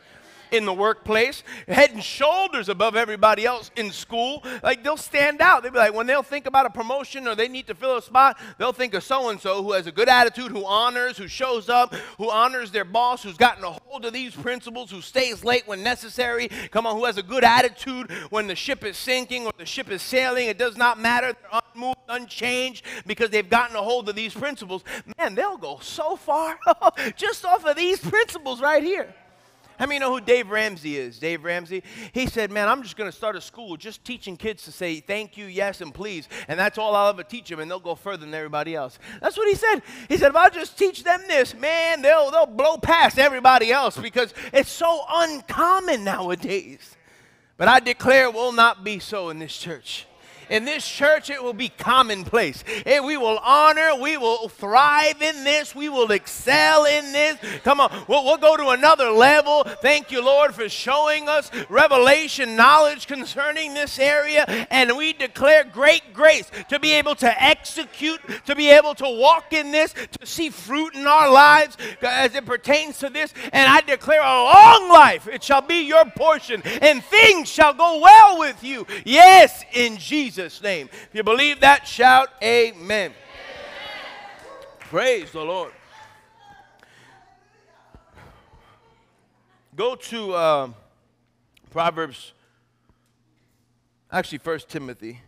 in 0.53 0.67
the 0.67 0.73
workplace, 0.73 1.43
head 1.67 1.91
and 1.91 2.03
shoulders 2.03 2.69
above 2.69 2.95
everybody 2.95 3.45
else 3.45 3.71
in 3.77 3.91
school. 3.91 4.45
Like 4.63 4.85
they'll 4.85 4.97
stand 4.97 5.41
out. 5.41 5.63
They'll 5.63 5.73
be 5.73 5.79
like, 5.79 5.95
when 5.95 6.07
they'll 6.07 6.23
think 6.23 6.47
about 6.47 6.67
a 6.67 6.71
promotion 6.71 7.27
or 7.27 7.35
they 7.35 7.49
need 7.49 7.67
to 7.67 7.75
fill 7.75 7.97
a 7.97 8.03
spot, 8.03 8.39
they'll 8.59 8.73
think 8.73 8.95
of 8.95 9.03
so 9.03 9.31
and 9.31 9.41
so 9.41 9.63
who 9.63 9.73
has 9.73 9.87
a 9.87 9.93
good 9.93 10.09
attitude, 10.09 10.53
who 10.53 10.65
honors, 10.65 11.17
who 11.17 11.27
shows 11.27 11.69
up, 11.69 11.95
who 12.19 12.31
honors 12.31 12.71
their 12.71 12.85
boss, 12.85 13.23
who's 13.23 13.37
gotten 13.37 13.65
a 13.65 13.73
hold 13.73 14.05
of 14.05 14.13
these 14.13 14.35
principles, 14.35 14.91
who 14.91 15.01
stays 15.01 15.45
late 15.45 15.67
when 15.67 15.83
necessary. 15.83 16.49
Come 16.71 16.87
on, 16.87 16.97
who 16.97 17.07
has 17.07 17.17
a 17.17 17.23
good 17.23 17.45
attitude 17.45 18.11
when 18.31 18.47
the 18.47 18.55
ship 18.55 18.85
is 18.85 18.97
sinking 18.97 19.47
or 19.47 19.53
the 19.57 19.67
ship 19.67 19.91
is 19.91 20.03
sailing. 20.03 20.49
It 20.49 20.59
does 20.59 20.77
not 20.77 21.01
matter. 21.01 21.33
They're 21.33 21.61
unmoved, 21.75 21.99
unchanged 22.09 22.85
because 23.07 23.31
they've 23.31 23.49
gotten 23.49 23.75
a 23.77 23.83
hold 23.83 24.09
of 24.09 24.15
these 24.15 24.35
principles. 24.35 24.85
Man, 25.19 25.35
they'll 25.35 25.57
go 25.57 25.79
so 25.81 26.17
far 26.17 26.59
just 27.17 27.45
off 27.45 27.65
of 27.65 27.77
these 27.77 27.99
principles 27.99 28.61
right 28.61 28.83
here. 28.83 29.15
How 29.79 29.87
many 29.87 29.99
know 29.99 30.13
who 30.13 30.21
Dave 30.21 30.51
Ramsey 30.51 30.97
is? 30.97 31.19
Dave 31.19 31.45
Ramsey? 31.45 31.83
He 32.13 32.27
said, 32.27 32.51
Man, 32.51 32.69
I'm 32.69 32.83
just 32.83 32.97
going 32.97 33.11
to 33.11 33.17
start 33.17 33.37
a 33.37 33.41
school 33.41 33.77
just 33.77 34.05
teaching 34.05 34.37
kids 34.37 34.65
to 34.65 34.73
say 34.73 35.01
thank 35.01 35.37
you, 35.37 35.47
yes, 35.47 35.81
and 35.81 35.93
please. 35.93 36.29
And 36.49 36.59
that's 36.59 36.79
all 36.79 36.95
I'll 36.95 37.11
ever 37.11 37.23
teach 37.23 37.49
them, 37.49 37.61
and 37.61 37.71
they'll 37.71 37.81
go 37.81 37.95
further 37.95 38.25
than 38.25 38.35
everybody 38.35 38.75
else. 38.75 38.99
That's 39.21 39.37
what 39.37 39.49
he 39.49 39.55
said. 39.55 39.83
He 40.09 40.17
said, 40.17 40.31
If 40.31 40.37
I 40.37 40.49
just 40.51 40.79
teach 40.79 41.05
them 41.05 41.21
this, 41.29 41.55
man, 41.55 42.03
they'll, 42.03 42.31
they'll 42.31 42.47
blow 42.47 42.77
past 42.77 43.19
everybody 43.19 43.73
else 43.73 43.97
because 43.97 44.35
it's 44.53 44.71
so 44.71 45.05
uncommon 45.09 46.05
nowadays. 46.05 46.97
But 47.57 47.69
I 47.69 47.81
declare 47.81 48.25
it 48.25 48.35
will 48.35 48.53
not 48.53 48.85
be 48.85 48.99
so 48.99 49.31
in 49.31 49.39
this 49.39 49.57
church. 49.57 50.07
In 50.51 50.65
this 50.65 50.87
church, 50.87 51.31
it 51.31 51.43
will 51.43 51.53
be 51.53 51.69
commonplace. 51.69 52.65
And 52.85 53.05
we 53.05 53.17
will 53.17 53.39
honor, 53.39 53.95
we 54.01 54.17
will 54.17 54.49
thrive 54.49 55.21
in 55.23 55.45
this, 55.45 55.75
we 55.75 55.89
will 55.89 56.11
excel 56.11 56.85
in 56.85 57.13
this. 57.13 57.37
Come 57.65 57.81
on, 57.81 58.05
we'll, 58.09 58.25
we'll 58.25 58.39
go 58.39 58.57
to 58.57 58.69
another 58.69 59.11
level. 59.11 59.65
Thank 59.65 60.11
you, 60.11 60.25
Lord, 60.25 60.55
for 60.55 60.69
showing 60.69 61.29
us 61.29 61.51
revelation 61.69 62.57
knowledge 62.57 63.07
concerning 63.07 63.75
this 63.75 63.99
area. 63.99 64.45
And 64.71 64.97
we 64.97 65.13
declare 65.13 65.65
great 65.65 66.13
grace 66.13 66.51
to 66.69 66.79
be 66.79 66.93
able 66.93 67.15
to 67.17 67.43
execute, 67.43 68.21
to 68.47 68.55
be 68.55 68.71
able 68.71 68.95
to 68.97 69.09
walk 69.09 69.53
in 69.53 69.71
this, 69.71 69.93
to 69.93 70.27
see 70.27 70.51
fruit 70.51 70.95
in 70.95 71.07
our 71.07 71.31
lives 71.31 71.77
as 72.03 72.35
it 72.35 72.47
pertains 72.47 72.99
to 72.99 73.09
this. 73.09 73.33
And 73.53 73.71
I 73.71 73.81
declare 73.81 74.23
a 74.23 74.45
long 74.45 74.89
life, 74.89 75.29
it 75.29 75.43
shall 75.43 75.63
be 75.63 75.83
your 75.83 76.05
portion, 76.05 76.63
and 76.81 77.03
things 77.05 77.49
shall 77.49 77.75
go 77.75 78.01
well 78.01 78.39
with 78.39 78.63
you. 78.63 78.87
Yes, 79.05 79.65
in 79.73 79.97
Jesus. 79.97 80.32
Jesus' 80.33 80.63
name. 80.63 80.89
If 80.91 81.11
you 81.13 81.23
believe 81.23 81.61
that, 81.61 81.87
shout 81.87 82.31
amen. 82.43 82.81
amen. 82.89 83.13
Praise 84.81 85.31
the 85.31 85.43
Lord. 85.43 85.73
Go 89.77 89.95
to 89.95 90.33
uh, 90.33 90.69
Proverbs, 91.71 92.33
actually, 94.11 94.39
First 94.39 94.71
Timothy 94.71 95.21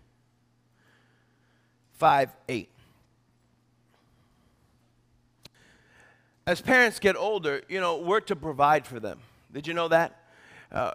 5 1.92 2.30
8. 2.48 2.70
As 6.46 6.62
parents 6.62 6.98
get 6.98 7.14
older, 7.14 7.60
you 7.68 7.78
know, 7.78 7.98
we're 7.98 8.20
to 8.20 8.36
provide 8.36 8.86
for 8.86 9.00
them. 9.00 9.18
Did 9.52 9.66
you 9.66 9.74
know 9.74 9.88
that? 9.88 10.23
Uh, 10.74 10.92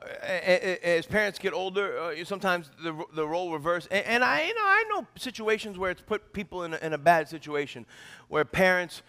as 0.83 1.05
parents 1.05 1.39
get 1.39 1.53
older, 1.53 1.97
uh, 1.97 2.25
sometimes 2.25 2.69
the, 2.83 2.93
the 3.13 3.25
role 3.25 3.53
reverse. 3.53 3.87
And, 3.89 4.05
and, 4.05 4.23
I, 4.25 4.43
you 4.43 4.53
know, 4.53 4.61
I 4.61 4.83
know 4.89 5.07
situations 5.15 5.77
where 5.77 5.89
it's 5.89 6.01
put 6.01 6.33
people 6.33 6.65
in 6.65 6.73
a, 6.73 6.77
in 6.79 6.91
a 6.91 6.97
bad 6.97 7.29
situation, 7.29 7.85
where 8.27 8.43
parents, 8.43 9.03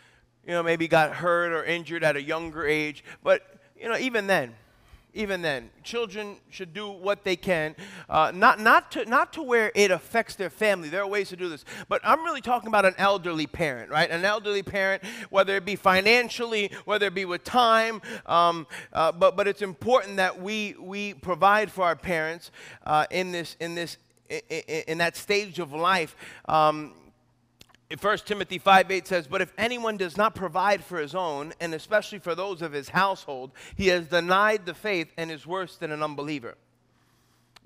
you 0.46 0.52
know, 0.52 0.62
maybe 0.62 0.86
got 0.86 1.12
hurt 1.12 1.50
or 1.50 1.64
injured 1.64 2.04
at 2.04 2.14
a 2.14 2.22
younger 2.22 2.64
age. 2.64 3.02
But, 3.24 3.42
you 3.76 3.88
know, 3.88 3.98
even 3.98 4.28
then, 4.28 4.54
even 5.14 5.42
then. 5.42 5.70
Children 5.82 6.36
should 6.50 6.72
do 6.72 6.90
what 6.90 7.24
they 7.24 7.36
can, 7.36 7.74
uh, 8.08 8.32
not, 8.34 8.60
not, 8.60 8.92
to, 8.92 9.04
not 9.06 9.32
to 9.34 9.42
where 9.42 9.72
it 9.74 9.90
affects 9.90 10.34
their 10.36 10.50
family. 10.50 10.88
There 10.88 11.02
are 11.02 11.06
ways 11.06 11.28
to 11.30 11.36
do 11.36 11.48
this. 11.48 11.64
But 11.88 12.00
I'm 12.04 12.24
really 12.24 12.40
talking 12.40 12.68
about 12.68 12.84
an 12.84 12.94
elderly 12.98 13.46
parent, 13.46 13.90
right? 13.90 14.10
An 14.10 14.24
elderly 14.24 14.62
parent, 14.62 15.02
whether 15.30 15.56
it 15.56 15.64
be 15.64 15.76
financially, 15.76 16.70
whether 16.84 17.06
it 17.06 17.14
be 17.14 17.24
with 17.24 17.44
time. 17.44 18.00
Um, 18.26 18.66
uh, 18.92 19.12
but, 19.12 19.36
but 19.36 19.48
it's 19.48 19.62
important 19.62 20.16
that 20.16 20.40
we, 20.40 20.74
we 20.78 21.14
provide 21.14 21.70
for 21.70 21.84
our 21.84 21.96
parents 21.96 22.50
uh, 22.84 23.06
in, 23.10 23.32
this, 23.32 23.56
in, 23.60 23.74
this, 23.74 23.98
in, 24.28 24.40
in 24.88 24.98
that 24.98 25.16
stage 25.16 25.58
of 25.58 25.72
life. 25.72 26.16
Um, 26.46 26.94
1 27.98 28.18
Timothy 28.18 28.58
5 28.58 28.90
8 28.90 29.06
says, 29.06 29.26
But 29.26 29.40
if 29.40 29.52
anyone 29.58 29.96
does 29.96 30.16
not 30.16 30.34
provide 30.34 30.84
for 30.84 30.98
his 30.98 31.14
own, 31.14 31.52
and 31.60 31.74
especially 31.74 32.20
for 32.20 32.36
those 32.36 32.62
of 32.62 32.72
his 32.72 32.90
household, 32.90 33.50
he 33.76 33.88
has 33.88 34.06
denied 34.06 34.64
the 34.64 34.74
faith 34.74 35.12
and 35.16 35.30
is 35.30 35.46
worse 35.46 35.76
than 35.76 35.90
an 35.90 36.02
unbeliever. 36.02 36.56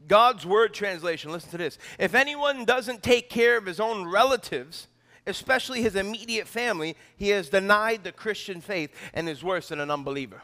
God's 0.09 0.47
word 0.47 0.73
translation, 0.73 1.31
listen 1.31 1.51
to 1.51 1.59
this. 1.59 1.79
If 1.99 2.15
anyone 2.15 2.65
doesn't 2.65 3.03
take 3.03 3.29
care 3.29 3.59
of 3.59 3.67
his 3.67 3.81
own 3.81 4.11
relatives, 4.11 4.89
especially 5.27 5.83
his 5.83 5.97
immediate 5.97 6.49
family, 6.49 6.97
he 7.17 7.29
has 7.31 7.49
denied 7.49 8.05
the 8.05 8.13
Christian 8.13 8.61
faith 8.61 8.91
and 9.13 9.29
is 9.29 9.43
worse 9.43 9.69
than 9.69 9.81
an 9.81 9.91
unbeliever. 9.91 10.43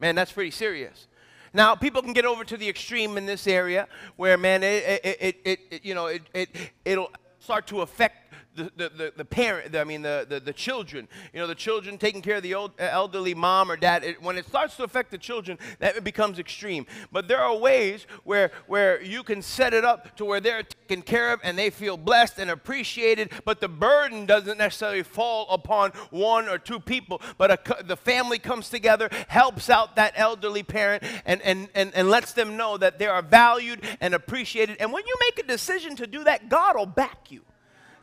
Man, 0.00 0.14
that's 0.14 0.32
pretty 0.32 0.50
serious. 0.50 1.06
Now, 1.52 1.76
people 1.76 2.02
can 2.02 2.12
get 2.12 2.24
over 2.24 2.44
to 2.44 2.56
the 2.56 2.68
extreme 2.68 3.16
in 3.16 3.26
this 3.26 3.46
area 3.46 3.86
where, 4.16 4.36
man, 4.36 4.62
it, 4.64 5.00
it, 5.04 5.40
it, 5.44 5.60
it 5.70 5.84
you 5.84 5.94
know, 5.94 6.06
it, 6.06 6.22
it, 6.32 6.48
it'll 6.84 7.12
start 7.38 7.68
to 7.68 7.82
affect 7.82 8.24
the, 8.54 8.70
the, 8.76 9.12
the, 9.16 9.24
parent, 9.24 9.74
I 9.74 9.84
mean, 9.84 10.02
the, 10.02 10.26
the, 10.28 10.40
the 10.40 10.52
children. 10.52 11.08
You 11.32 11.40
know, 11.40 11.46
the 11.46 11.54
children 11.54 11.98
taking 11.98 12.22
care 12.22 12.36
of 12.36 12.42
the 12.42 12.54
old, 12.54 12.72
uh, 12.78 12.84
elderly 12.84 13.34
mom 13.34 13.70
or 13.70 13.76
dad. 13.76 14.04
It, 14.04 14.22
when 14.22 14.38
it 14.38 14.46
starts 14.46 14.76
to 14.76 14.84
affect 14.84 15.10
the 15.10 15.18
children, 15.18 15.58
that 15.80 16.02
becomes 16.04 16.38
extreme. 16.38 16.86
But 17.10 17.28
there 17.28 17.40
are 17.40 17.56
ways 17.56 18.06
where, 18.24 18.52
where 18.66 19.02
you 19.02 19.22
can 19.22 19.42
set 19.42 19.74
it 19.74 19.84
up 19.84 20.16
to 20.16 20.24
where 20.24 20.40
they're 20.40 20.62
taken 20.62 21.02
care 21.02 21.32
of 21.32 21.40
and 21.42 21.58
they 21.58 21.70
feel 21.70 21.96
blessed 21.96 22.38
and 22.38 22.50
appreciated, 22.50 23.30
but 23.44 23.60
the 23.60 23.68
burden 23.68 24.26
doesn't 24.26 24.58
necessarily 24.58 25.02
fall 25.02 25.48
upon 25.50 25.90
one 26.10 26.48
or 26.48 26.58
two 26.58 26.80
people. 26.80 27.20
But 27.38 27.50
a, 27.50 27.84
the 27.84 27.96
family 27.96 28.38
comes 28.38 28.68
together, 28.68 29.08
helps 29.28 29.68
out 29.68 29.96
that 29.96 30.14
elderly 30.16 30.62
parent, 30.62 31.02
and, 31.24 31.42
and, 31.42 31.68
and, 31.74 31.92
and 31.94 32.08
lets 32.08 32.32
them 32.32 32.56
know 32.56 32.76
that 32.78 32.98
they 32.98 33.06
are 33.06 33.22
valued 33.22 33.80
and 34.00 34.14
appreciated. 34.14 34.76
And 34.78 34.92
when 34.92 35.04
you 35.06 35.16
make 35.28 35.44
a 35.44 35.48
decision 35.48 35.96
to 35.96 36.06
do 36.06 36.24
that, 36.24 36.48
God 36.48 36.76
will 36.76 36.86
back 36.86 37.30
you. 37.30 37.42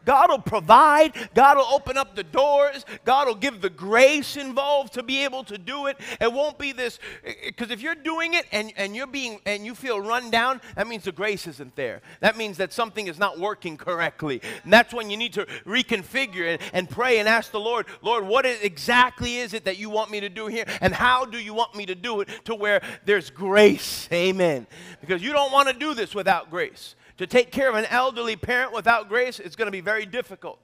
God 0.06 0.30
will 0.30 0.40
provide. 0.40 1.14
God 1.34 1.58
will 1.58 1.68
open 1.72 1.98
up 1.98 2.16
the 2.16 2.24
doors. 2.24 2.86
God 3.06 3.28
will 3.28 3.36
give 3.36 3.62
the 3.62 3.70
grace 3.70 4.38
involved 4.38 4.94
to 4.94 5.04
be 5.04 5.24
able 5.24 5.44
to 5.46 5.58
do 5.58 5.88
it. 5.88 5.98
It 6.20 6.32
won't 6.32 6.58
be 6.58 6.72
this, 6.72 7.00
because 7.46 7.72
if 7.72 7.82
you're 7.82 7.96
doing 7.96 8.34
it 8.34 8.46
and, 8.52 8.74
and 8.78 8.96
you're 8.96 9.08
being, 9.08 9.40
and 9.46 9.66
you 9.66 9.76
feel 9.76 10.00
run 10.00 10.32
down, 10.32 10.62
that 10.76 10.88
means 10.88 11.04
the 11.04 11.12
grace 11.12 11.48
isn't 11.48 11.76
there. 11.76 12.02
That 12.20 12.38
means 12.38 12.58
that 12.58 12.74
something 12.74 13.08
is 13.08 13.20
not 13.20 13.40
working 13.40 13.78
correctly. 13.78 14.42
And 14.64 14.72
that's 14.72 14.94
when 14.94 15.10
you 15.10 15.18
need 15.18 15.34
to 15.34 15.46
reconfigure 15.66 16.54
and, 16.54 16.62
and 16.74 16.90
pray 16.90 17.20
and 17.20 17.28
ask 17.28 17.52
the 17.52 17.60
Lord, 17.60 17.86
Lord, 18.02 18.26
what 18.26 18.46
is, 18.46 18.62
exactly 18.62 19.38
is 19.38 19.54
it 19.54 19.66
that 19.66 19.78
you 19.78 19.90
want 19.90 20.12
me 20.12 20.20
to 20.20 20.30
do 20.30 20.48
here? 20.48 20.66
And 20.82 20.94
how 20.94 21.26
do 21.26 21.38
you 21.38 21.54
want 21.54 21.76
me 21.76 21.86
to 21.86 21.96
do 21.96 22.22
it 22.22 22.30
to 22.46 22.56
where 22.56 22.82
there's 23.06 23.30
grace? 23.30 24.08
Amen. 24.12 24.68
Because 25.00 25.22
you 25.22 25.32
don't 25.32 25.52
want 25.52 25.68
to 25.70 25.74
do 25.74 25.94
this 25.94 26.16
without 26.16 26.50
grace. 26.50 26.96
To 27.22 27.28
take 27.28 27.52
care 27.52 27.70
of 27.70 27.76
an 27.76 27.86
elderly 27.92 28.36
parent 28.36 28.74
without 28.74 29.08
grace 29.08 29.40
is 29.40 29.56
going 29.56 29.68
to 29.68 29.72
be 29.72 29.80
very 29.80 30.08
difficult. 30.08 30.58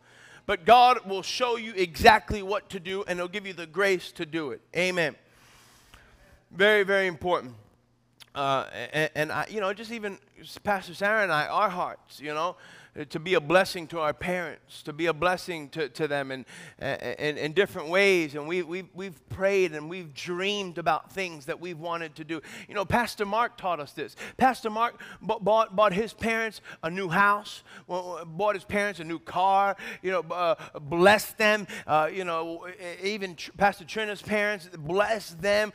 But 0.48 0.66
God 0.66 1.08
will 1.08 1.22
show 1.22 1.56
you 1.56 1.72
exactly 1.76 2.42
what 2.42 2.68
to 2.72 2.80
do, 2.80 3.04
and 3.08 3.20
He'll 3.20 3.28
give 3.28 3.46
you 3.46 3.54
the 3.54 3.68
grace 3.68 4.12
to 4.14 4.26
do 4.26 4.50
it. 4.50 4.62
Amen. 4.76 5.16
Very, 6.50 6.82
very 6.82 7.06
important. 7.06 7.54
Uh, 8.34 8.66
and, 8.92 9.12
and 9.14 9.32
I, 9.32 9.46
you 9.52 9.62
know, 9.62 9.72
just 9.72 9.92
even 9.92 10.18
Pastor 10.64 10.96
Sarah 10.96 11.22
and 11.22 11.32
I, 11.32 11.46
our 11.46 11.70
hearts, 11.70 12.20
you 12.20 12.34
know, 12.34 12.56
to 13.06 13.20
be 13.20 13.36
a 13.36 13.42
blessing 13.42 13.88
to 13.88 14.00
our 14.00 14.14
parents, 14.14 14.82
to 14.84 14.94
be 14.94 15.06
a 15.06 15.14
blessing 15.14 15.70
to, 15.70 15.88
to 15.90 16.08
them 16.08 16.32
in, 16.32 16.46
in, 16.80 17.38
in 17.38 17.54
different 17.54 17.90
ways. 17.90 18.34
And 18.34 18.48
we, 18.48 18.64
we've, 18.64 18.90
we've 18.94 19.30
prayed 19.30 19.74
and 19.74 19.90
we've 19.90 20.14
dreamed 20.14 20.78
about 20.78 21.12
things 21.12 21.46
that 21.46 21.60
we've 21.60 21.78
wanted 21.78 22.16
to 22.16 22.24
do. 22.24 22.42
You 22.68 22.74
know, 22.74 22.86
Pastor 22.86 23.26
Mark 23.26 23.58
taught 23.58 23.80
us 23.80 23.92
this. 23.92 24.16
Pastor 24.38 24.70
Mark 24.70 25.00
bought, 25.22 25.76
bought 25.76 25.94
his 25.94 26.14
parents 26.14 26.62
a 26.82 26.90
new 26.90 27.10
house, 27.10 27.64
bought 27.88 28.56
his 28.56 28.64
parents 28.64 29.00
a 29.00 29.04
new 29.04 29.20
car, 29.20 29.78
you 30.02 30.12
know, 30.12 30.22
uh, 30.32 30.56
blessed 30.80 31.38
them. 31.38 31.68
Uh, 31.86 32.10
you 32.12 32.24
know, 32.24 32.68
even 33.04 33.36
Pastor 33.58 33.86
Trina's 33.86 34.22
parents, 34.22 34.70
blessed 34.76 35.40
them 35.42 35.72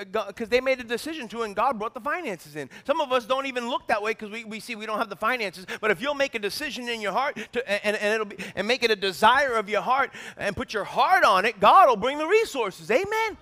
because 0.00 0.48
they 0.48 0.60
made 0.60 0.80
a 0.80 0.84
decision 0.84 1.28
to, 1.28 1.42
and 1.42 1.54
God 1.54 1.78
brought 1.78 1.94
the 1.94 2.00
finances 2.00 2.56
in. 2.56 2.70
Some 2.86 3.00
of 3.00 3.12
us 3.12 3.26
don't 3.26 3.46
even 3.46 3.68
look 3.68 3.88
that 3.88 4.02
way 4.02 4.12
because 4.12 4.30
we, 4.30 4.44
we 4.44 4.58
see 4.58 4.74
we 4.74 4.86
don't 4.86 4.98
have 4.98 5.10
the 5.10 5.16
finances. 5.16 5.66
But 5.80 5.90
if 5.90 6.00
you'll 6.00 6.14
make 6.14 6.34
a 6.34 6.38
decision, 6.38 6.61
decision 6.62 6.88
in 6.88 7.00
your 7.00 7.12
heart 7.12 7.36
to, 7.52 7.86
and, 7.86 7.96
and, 7.96 8.14
it'll 8.14 8.26
be, 8.26 8.36
and 8.54 8.66
make 8.66 8.82
it 8.82 8.90
a 8.90 8.96
desire 8.96 9.54
of 9.54 9.68
your 9.68 9.82
heart 9.82 10.10
and 10.36 10.56
put 10.56 10.72
your 10.72 10.84
heart 10.84 11.24
on 11.24 11.44
it, 11.44 11.58
God 11.58 11.88
will 11.88 11.96
bring 11.96 12.18
the 12.18 12.26
resources. 12.26 12.90
Amen. 12.90 13.36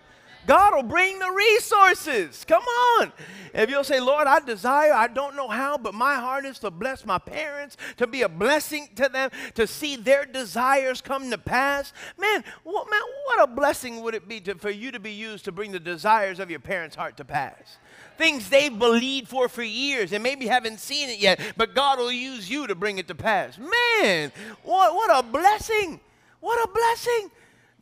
God 0.47 0.75
will 0.75 0.83
bring 0.83 1.19
the 1.19 1.31
resources. 1.31 2.45
Come 2.49 2.63
on. 2.63 3.13
If 3.53 3.69
you'll 3.69 3.85
say, 3.85 4.01
Lord, 4.01 4.27
I 4.27 4.41
desire, 4.41 4.93
I 4.95 5.07
don't 5.07 5.37
know 5.37 5.49
how, 5.49 5.77
but 5.77 5.93
my 5.93 6.15
heart 6.15 6.47
is 6.47 6.59
to 6.61 6.71
bless 6.71 7.05
my 7.05 7.19
parents, 7.19 7.77
to 7.99 8.07
be 8.07 8.23
a 8.23 8.29
blessing 8.29 8.89
to 8.97 9.11
them, 9.11 9.31
to 9.55 9.67
see 9.67 9.97
their 9.97 10.25
desires 10.25 11.03
come 11.03 11.31
to 11.31 11.39
pass. 11.39 11.93
Man, 12.19 12.43
what, 12.65 12.91
man, 12.91 13.03
what 13.27 13.43
a 13.43 13.47
blessing 13.49 14.01
would 14.01 14.15
it 14.15 14.29
be 14.29 14.41
to, 14.41 14.55
for 14.55 14.71
you 14.71 14.91
to 14.93 14.99
be 14.99 15.13
used 15.13 15.45
to 15.45 15.53
bring 15.53 15.73
the 15.73 15.81
desires 15.81 16.41
of 16.41 16.51
your 16.51 16.61
parents' 16.61 16.97
heart 16.97 17.19
to 17.19 17.25
pass? 17.25 17.77
Things 18.19 18.51
they've 18.51 18.77
believed 18.77 19.29
for 19.29 19.49
for 19.49 19.63
years 19.63 20.13
and 20.13 20.23
maybe 20.23 20.47
haven't 20.47 20.81
seen 20.81 21.09
it 21.09 21.19
yet, 21.19 21.41
but 21.57 21.75
God 21.75 21.99
will 21.99 22.13
use 22.13 22.51
you 22.51 22.67
to 22.67 22.75
bring 22.75 22.99
it 22.99 23.09
to 23.09 23.15
pass. 23.15 23.59
Man, 23.59 24.33
what, 24.63 24.95
what 24.95 25.19
a 25.19 25.27
blessing! 25.27 26.01
What 26.41 26.63
a 26.63 26.73
blessing! 26.73 27.31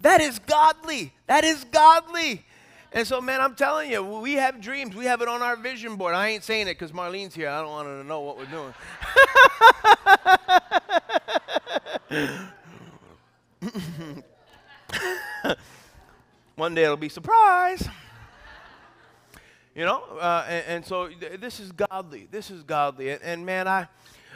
That 0.01 0.21
is 0.21 0.39
godly. 0.39 1.13
That 1.27 1.45
is 1.45 1.65
godly. 1.65 2.45
And 2.93 3.07
so, 3.07 3.21
man, 3.21 3.41
I'm 3.41 3.55
telling 3.55 3.91
you, 3.91 4.03
we 4.03 4.35
have 4.35 4.61
dreams. 4.61 4.97
We 4.97 5.05
have 5.05 5.21
it 5.21 5.29
on 5.29 5.43
our 5.43 5.57
vision 5.57 5.97
board. 5.97 6.15
I 6.15 6.29
ain't 6.29 6.45
saying 6.45 6.69
it 6.69 6.79
because 6.79 6.93
Marlene's 6.93 7.35
here. 7.35 7.49
I 7.49 7.61
don't 7.61 7.71
want 7.71 7.87
her 7.87 8.01
to 8.01 8.07
know 8.07 8.21
what 8.21 8.39
we're 8.39 8.47
doing. 8.47 8.73
One 16.57 16.75
day 16.75 16.85
it'll 16.85 16.97
be 16.97 17.11
surprise. 17.11 17.87
You 19.79 19.85
know, 19.85 20.03
uh, 20.19 20.45
and, 20.49 20.65
and, 20.67 20.85
so 20.85 21.07
th- 21.07 21.41
this 21.41 21.61
is 21.61 21.71
godly. 21.71 22.27
This 22.33 22.51
is 22.51 22.65
godly. 22.65 23.11
And, 23.11 23.23
and, 23.23 23.47
man, 23.47 23.69
I, 23.69 23.87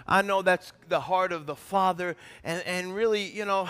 I 0.07 0.23
know 0.23 0.41
that's 0.41 0.73
the 0.89 1.01
heart 1.01 1.33
of 1.33 1.47
the 1.47 1.57
Father. 1.57 2.15
And, 2.45 2.63
and 2.65 2.95
really, 2.95 3.25
you 3.25 3.45
know, 3.45 3.69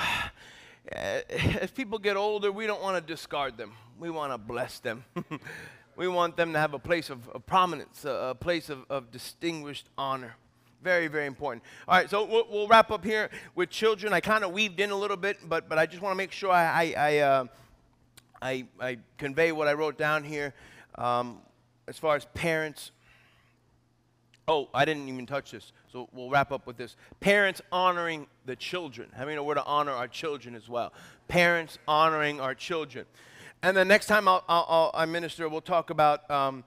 as 0.93 1.71
people 1.71 1.99
get 1.99 2.19
older, 2.19 2.53
we 2.53 2.67
don't 2.67 2.83
want 2.83 2.97
to 2.97 3.13
discard 3.13 3.57
them 3.57 3.73
we 4.03 4.11
want 4.11 4.33
to 4.33 4.39
bless 4.39 4.81
them. 4.81 5.05
we 5.97 6.09
want 6.09 6.37
them 6.37 6.53
to 6.53 6.59
have 6.59 6.75
a 6.75 6.79
place 6.79 7.09
of, 7.09 7.29
of 7.29 7.47
prominence, 7.47 8.05
a, 8.05 8.11
a 8.31 8.35
place 8.35 8.69
of, 8.69 8.85
of, 8.91 9.13
distinguished 9.13 9.89
honor. 9.97 10.35
Very, 10.83 11.07
very 11.07 11.27
important. 11.27 11.63
All 11.87 11.97
right, 11.97 12.11
so 12.11 12.25
we'll, 12.25 12.47
we'll 12.51 12.67
wrap 12.67 12.91
up 12.91 13.05
here 13.05 13.31
with 13.55 13.71
children. 13.71 14.13
I 14.13 14.19
kind 14.19 14.43
of 14.43 14.51
weaved 14.51 14.81
in 14.81 14.91
a 14.91 14.97
little 14.97 15.17
bit, 15.17 15.39
but, 15.49 15.69
but 15.69 15.79
I 15.79 15.87
just 15.87 16.03
want 16.03 16.13
to 16.13 16.17
make 16.17 16.33
sure 16.33 16.51
I, 16.51 16.65
I, 16.65 16.95
I, 16.97 17.19
uh, 17.19 17.45
I, 18.43 18.67
I, 18.81 18.99
convey 19.19 19.53
what 19.53 19.69
I 19.69 19.75
wrote 19.75 19.97
down 19.97 20.25
here 20.25 20.53
um, 20.97 21.39
as 21.87 21.99
far 21.99 22.17
as 22.17 22.25
parents. 22.35 22.93
Oh, 24.49 24.69
I 24.75 24.85
didn't 24.85 25.09
even 25.09 25.27
touch 25.27 25.53
this, 25.53 25.73
so 25.93 26.09
we'll 26.13 26.29
wrap 26.29 26.51
up 26.51 26.67
with 26.67 26.77
this. 26.77 26.97
Parents 27.21 27.61
honoring 27.71 28.27
the 28.45 28.57
children. 28.57 29.09
How 29.15 29.25
many 29.25 29.37
know 29.37 29.45
we're 29.45 29.55
to 29.55 29.65
honor 29.65 29.93
our 29.93 30.09
children 30.09 30.55
as 30.55 30.69
well? 30.69 30.93
Parents 31.29 31.79
honoring 31.87 32.41
our 32.41 32.55
children. 32.55 33.07
And 33.63 33.77
the 33.77 33.85
next 33.85 34.07
time 34.07 34.27
I'll, 34.27 34.45
I'll, 34.49 34.91
i 34.95 35.07
minister, 35.07 35.49
we'll 35.49 35.61
talk 35.61 35.91
about 35.91 36.29
um, 36.29 36.65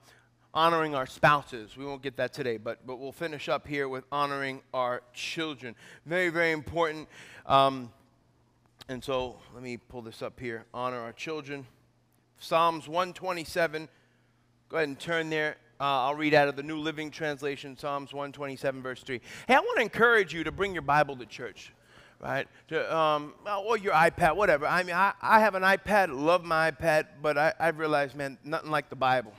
honoring 0.54 0.94
our 0.94 1.06
spouses. 1.06 1.76
We 1.76 1.84
won't 1.84 2.02
get 2.02 2.16
that 2.16 2.32
today, 2.32 2.56
but, 2.56 2.86
but 2.86 2.98
we'll 2.98 3.12
finish 3.12 3.50
up 3.50 3.68
here 3.68 3.88
with 3.88 4.04
honoring 4.10 4.62
our 4.72 5.02
children. 5.12 5.76
Very, 6.06 6.30
very 6.30 6.52
important. 6.52 7.08
Um, 7.44 7.92
and 8.88 9.04
so 9.04 9.36
let 9.52 9.62
me 9.62 9.76
pull 9.76 10.00
this 10.00 10.22
up 10.22 10.40
here. 10.40 10.64
Honor 10.72 10.98
our 10.98 11.12
children. 11.12 11.66
Psalms 12.38 12.88
127. 12.88 13.88
Go 14.68 14.78
ahead 14.78 14.88
and 14.88 14.98
turn 14.98 15.30
there. 15.30 15.56
Uh, 15.78 16.08
I'll 16.08 16.14
read 16.14 16.34
out 16.34 16.48
of 16.48 16.56
the 16.56 16.62
New 16.62 16.78
Living 16.78 17.10
Translation, 17.10 17.76
Psalms 17.76 18.12
127, 18.12 18.82
verse 18.82 19.02
3. 19.02 19.20
Hey, 19.46 19.54
I 19.54 19.60
want 19.60 19.76
to 19.76 19.82
encourage 19.82 20.34
you 20.34 20.42
to 20.42 20.50
bring 20.50 20.72
your 20.72 20.82
Bible 20.82 21.16
to 21.16 21.26
church 21.26 21.72
right? 22.20 22.48
To, 22.68 22.96
um, 22.96 23.34
or 23.66 23.76
your 23.76 23.92
iPad, 23.92 24.36
whatever. 24.36 24.66
I 24.66 24.82
mean, 24.82 24.94
I, 24.94 25.12
I 25.20 25.40
have 25.40 25.54
an 25.54 25.62
iPad, 25.62 26.08
love 26.10 26.44
my 26.44 26.70
iPad, 26.70 27.06
but 27.20 27.36
I, 27.36 27.52
I've 27.60 27.78
realized, 27.78 28.16
man, 28.16 28.38
nothing 28.42 28.70
like 28.70 28.88
the 28.88 28.96
Bible. 28.96 29.34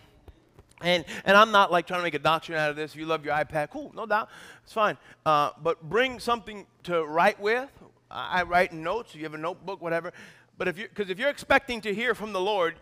And, 0.82 1.04
and 1.26 1.36
I'm 1.36 1.52
not 1.52 1.72
like 1.72 1.88
trying 1.88 2.02
to 2.02 2.04
make 2.04 2.14
a 2.14 2.20
doctrine 2.20 2.58
out 2.58 2.70
of 2.70 2.76
this. 2.76 2.94
If 2.94 3.00
you 3.00 3.08
love 3.08 3.26
your 3.26 3.34
iPad, 3.34 3.72
cool, 3.72 3.92
no 3.96 4.06
doubt, 4.06 4.30
it's 4.64 4.74
fine. 4.74 4.98
Uh, 5.26 5.52
but 5.62 5.82
bring 5.90 6.20
something 6.20 6.68
to 6.84 7.04
write 7.04 7.40
with. 7.40 7.70
I, 8.12 8.42
I 8.42 8.44
write 8.44 8.74
notes. 8.74 9.16
You 9.16 9.24
have 9.24 9.34
a 9.34 9.40
notebook, 9.40 9.82
whatever. 9.82 10.14
But 10.58 10.68
if 10.68 10.78
you, 10.78 10.88
because 10.88 11.10
if 11.10 11.18
you're 11.18 11.30
expecting 11.30 11.82
to 11.82 11.94
hear 11.94 12.14
from 12.14 12.32
the 12.32 12.42
Lord, 12.42 12.76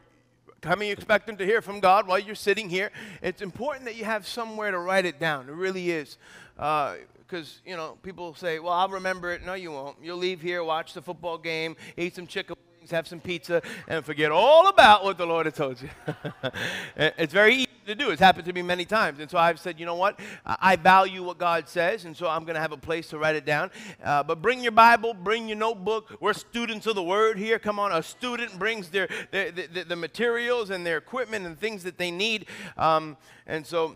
how 0.66 0.76
many 0.76 0.92
expecting 0.92 1.38
to 1.38 1.46
hear 1.46 1.62
from 1.62 1.80
God 1.80 2.08
while 2.08 2.20
you're 2.20 2.36
sitting 2.36 2.70
here? 2.70 2.92
It's 3.22 3.42
important 3.42 3.86
that 3.86 3.96
you 3.96 4.06
have 4.06 4.28
somewhere 4.28 4.72
to 4.72 4.80
write 4.80 5.06
it 5.06 5.20
down. 5.20 5.48
It 5.48 5.54
really 5.54 5.92
is. 5.92 6.18
Uh, 6.58 6.96
because, 7.28 7.62
you 7.66 7.76
know, 7.76 7.98
people 8.04 8.36
say, 8.36 8.60
well, 8.60 8.74
I'll 8.74 8.90
remember 8.90 9.32
it. 9.32 9.44
No, 9.44 9.56
you 9.56 9.72
won't. 9.72 9.98
You'll 10.02 10.18
leave 10.18 10.42
here, 10.42 10.64
watch 10.64 10.94
the 10.94 11.02
football 11.02 11.40
game, 11.40 11.76
eat 11.98 12.14
some 12.14 12.28
chicken 12.28 12.56
wings, 12.80 12.92
have 12.92 13.08
some 13.08 13.20
pizza, 13.20 13.64
and 13.88 14.06
forget 14.06 14.32
all 14.32 14.68
about 14.68 15.04
what 15.04 15.18
the 15.18 15.26
Lord 15.26 15.48
has 15.48 15.56
told 15.56 15.82
you. 15.82 15.90
it's 16.96 17.34
very 17.34 17.56
easy 17.56 17.75
to 17.86 17.96
do. 17.96 18.10
It's 18.10 18.22
happened 18.22 18.46
to 18.46 18.54
me 18.54 18.62
many 18.62 18.86
times. 18.86 19.20
And 19.20 19.30
so 19.30 19.38
I've 19.38 19.60
said, 19.60 19.80
you 19.80 19.86
know 19.86 19.96
what? 19.96 20.20
I 20.46 20.76
value 20.76 21.24
what 21.24 21.38
God 21.38 21.68
says, 21.70 22.06
and 22.06 22.16
so 22.16 22.28
I'm 22.28 22.44
going 22.44 22.56
to 22.56 22.62
have 22.62 22.72
a 22.72 22.78
place 22.78 23.10
to 23.10 23.18
write 23.18 23.36
it 23.36 23.46
down. 23.46 23.72
Uh, 24.04 24.24
but 24.24 24.42
bring 24.42 24.62
your 24.62 24.72
Bible, 24.72 25.14
bring 25.14 25.48
your 25.48 25.58
notebook. 25.58 26.18
We're 26.20 26.34
students 26.34 26.88
of 26.88 26.96
the 26.96 27.04
Word 27.04 27.38
here. 27.38 27.60
Come 27.60 27.80
on, 27.80 27.92
a 27.92 28.04
student 28.04 28.58
brings 28.58 28.90
their, 28.90 29.08
their 29.32 29.52
the, 29.52 29.86
the, 29.88 29.96
materials 29.96 30.70
and 30.70 30.86
their 30.86 30.98
equipment 30.98 31.46
and 31.46 31.60
things 31.60 31.84
that 31.84 31.98
they 31.98 32.12
need. 32.12 32.48
Um, 32.78 33.18
and 33.48 33.66
so 33.66 33.96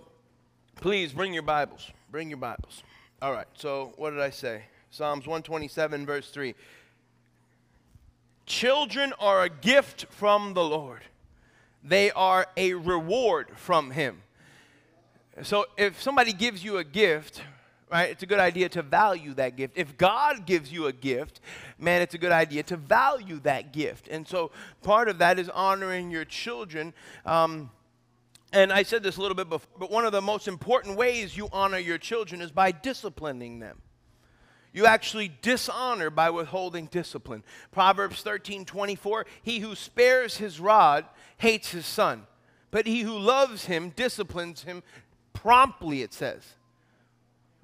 please 0.75 1.13
bring 1.13 1.33
your 1.33 1.43
Bibles. 1.43 1.91
Bring 2.11 2.29
your 2.29 2.37
Bibles. 2.37 2.83
All 3.21 3.33
right, 3.33 3.47
so 3.53 3.93
what 3.97 4.11
did 4.11 4.21
I 4.21 4.29
say? 4.29 4.63
Psalms 4.91 5.27
127, 5.27 6.05
verse 6.05 6.29
3. 6.31 6.55
Children 8.45 9.13
are 9.19 9.43
a 9.43 9.49
gift 9.49 10.07
from 10.09 10.55
the 10.55 10.63
Lord, 10.63 11.01
they 11.89 12.11
are 12.11 12.47
a 12.55 12.73
reward 12.73 13.47
from 13.55 13.91
Him. 13.91 14.21
So 15.41 15.65
if 15.77 16.01
somebody 16.01 16.33
gives 16.33 16.63
you 16.63 16.77
a 16.77 16.83
gift, 16.83 17.41
right, 17.91 18.09
it's 18.09 18.23
a 18.23 18.25
good 18.25 18.39
idea 18.39 18.69
to 18.69 18.81
value 18.81 19.33
that 19.35 19.55
gift. 19.55 19.73
If 19.77 19.97
God 19.97 20.45
gives 20.45 20.71
you 20.71 20.87
a 20.87 20.93
gift, 20.93 21.39
man, 21.77 22.01
it's 22.01 22.13
a 22.13 22.17
good 22.17 22.31
idea 22.31 22.63
to 22.63 22.77
value 22.77 23.39
that 23.41 23.73
gift. 23.73 24.07
And 24.09 24.27
so 24.27 24.51
part 24.83 25.09
of 25.09 25.17
that 25.19 25.39
is 25.39 25.49
honoring 25.49 26.11
your 26.11 26.25
children. 26.25 26.93
Um, 27.25 27.71
and 28.51 28.71
I 28.71 28.83
said 28.83 29.01
this 29.01 29.17
a 29.17 29.21
little 29.21 29.35
bit 29.35 29.49
before, 29.49 29.69
but 29.79 29.91
one 29.91 30.05
of 30.05 30.11
the 30.11 30.21
most 30.21 30.47
important 30.47 30.97
ways 30.97 31.35
you 31.37 31.49
honor 31.51 31.77
your 31.77 31.97
children 31.97 32.41
is 32.41 32.51
by 32.51 32.71
disciplining 32.71 33.59
them. 33.59 33.81
You 34.71 34.85
actually 34.85 35.31
dishonor 35.41 36.09
by 36.09 36.29
withholding 36.29 36.87
discipline. 36.87 37.43
Proverbs 37.71 38.21
13 38.21 38.65
24, 38.65 39.25
he 39.41 39.59
who 39.59 39.73
spares 39.73 40.37
his 40.37 40.59
rod 40.59 41.05
hates 41.39 41.71
his 41.71 41.85
son, 41.85 42.27
but 42.71 42.85
he 42.85 43.01
who 43.01 43.17
loves 43.17 43.65
him 43.65 43.89
disciplines 43.89 44.63
him 44.63 44.83
promptly, 45.33 46.01
it 46.01 46.13
says. 46.13 46.43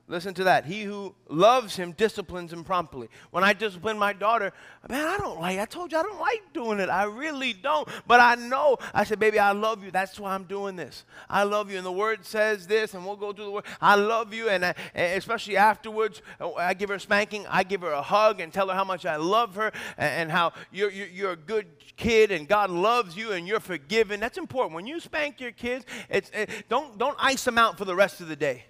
Listen 0.07 0.35
to 0.35 0.43
that. 0.43 0.65
He 0.65 0.83
who 0.83 1.15
loves 1.29 1.75
him 1.75 1.91
disciplines 1.93 2.53
him 2.53 2.63
promptly. 2.63 3.09
When 3.31 3.43
I 3.43 3.53
discipline 3.53 3.97
my 3.97 4.13
daughter, 4.13 4.53
man, 4.87 5.07
I 5.07 5.17
don't 5.17 5.41
like, 5.41 5.57
I 5.57 5.65
told 5.65 5.91
you 5.91 5.97
I 5.97 6.03
don't 6.03 6.19
like 6.19 6.53
doing 6.53 6.79
it. 6.79 6.89
I 6.89 7.05
really 7.05 7.53
don't. 7.53 7.89
But 8.05 8.19
I 8.19 8.35
know. 8.35 8.77
I 8.93 9.03
said, 9.03 9.19
baby, 9.19 9.39
I 9.39 9.51
love 9.51 9.83
you. 9.83 9.89
That's 9.89 10.19
why 10.19 10.35
I'm 10.35 10.43
doing 10.43 10.75
this. 10.75 11.05
I 11.27 11.41
love 11.41 11.71
you. 11.71 11.77
And 11.77 11.85
the 11.85 11.91
word 11.91 12.23
says 12.23 12.67
this, 12.67 12.93
and 12.93 13.03
we'll 13.03 13.15
go 13.15 13.33
to 13.33 13.43
the 13.43 13.49
word. 13.49 13.65
I 13.81 13.95
love 13.95 14.31
you. 14.31 14.47
And, 14.47 14.63
I, 14.63 14.75
and 14.93 15.17
especially 15.17 15.57
afterwards, 15.57 16.21
I 16.55 16.75
give 16.75 16.89
her 16.89 16.95
a 16.95 16.99
spanking. 16.99 17.47
I 17.49 17.63
give 17.63 17.81
her 17.81 17.91
a 17.91 18.03
hug 18.03 18.41
and 18.41 18.53
tell 18.53 18.67
her 18.67 18.75
how 18.75 18.83
much 18.83 19.07
I 19.07 19.15
love 19.15 19.55
her 19.55 19.71
and, 19.97 20.21
and 20.21 20.31
how 20.31 20.53
you're, 20.71 20.91
you're, 20.91 21.07
you're 21.07 21.31
a 21.31 21.35
good 21.35 21.65
kid 21.97 22.31
and 22.31 22.47
God 22.47 22.69
loves 22.69 23.17
you 23.17 23.31
and 23.31 23.47
you're 23.47 23.59
forgiven. 23.59 24.19
That's 24.19 24.37
important. 24.37 24.75
When 24.75 24.85
you 24.85 24.99
spank 24.99 25.41
your 25.41 25.51
kids, 25.51 25.83
it's, 26.11 26.29
it, 26.29 26.51
don't, 26.69 26.99
don't 26.99 27.17
ice 27.19 27.43
them 27.43 27.57
out 27.57 27.75
for 27.75 27.85
the 27.85 27.95
rest 27.95 28.21
of 28.21 28.27
the 28.27 28.35
day. 28.35 28.65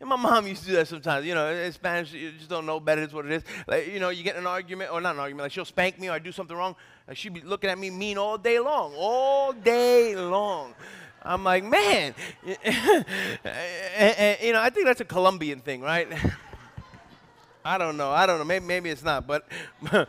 And 0.00 0.08
my 0.08 0.16
mom 0.16 0.46
used 0.46 0.62
to 0.62 0.68
do 0.68 0.74
that 0.76 0.88
sometimes. 0.88 1.26
You 1.26 1.34
know, 1.34 1.52
in 1.52 1.70
Spanish, 1.72 2.14
you 2.14 2.32
just 2.32 2.48
don't 2.48 2.64
know 2.64 2.80
better. 2.80 3.02
It's 3.02 3.12
what 3.12 3.26
it 3.26 3.32
is. 3.32 3.42
Like, 3.66 3.88
you 3.88 4.00
know, 4.00 4.08
you 4.08 4.22
get 4.22 4.34
in 4.34 4.40
an 4.40 4.46
argument, 4.46 4.90
or 4.90 5.00
not 5.00 5.14
an 5.14 5.20
argument, 5.20 5.44
like 5.44 5.52
she'll 5.52 5.66
spank 5.66 6.00
me 6.00 6.08
or 6.08 6.12
I 6.12 6.18
do 6.18 6.32
something 6.32 6.56
wrong. 6.56 6.74
Like 7.06 7.18
she'd 7.18 7.34
be 7.34 7.42
looking 7.42 7.68
at 7.68 7.78
me 7.78 7.90
mean 7.90 8.16
all 8.16 8.38
day 8.38 8.58
long, 8.58 8.94
all 8.96 9.52
day 9.52 10.16
long. 10.16 10.74
I'm 11.22 11.44
like, 11.44 11.64
man. 11.64 12.14
you 12.42 12.54
know, 12.54 14.60
I 14.60 14.70
think 14.72 14.86
that's 14.86 15.02
a 15.02 15.04
Colombian 15.04 15.60
thing, 15.60 15.82
right? 15.82 16.08
I 17.64 17.76
don't 17.76 17.98
know. 17.98 18.10
I 18.10 18.24
don't 18.24 18.38
know. 18.38 18.44
Maybe, 18.44 18.64
maybe 18.64 18.88
it's 18.88 19.04
not. 19.04 19.26
But, 19.26 19.46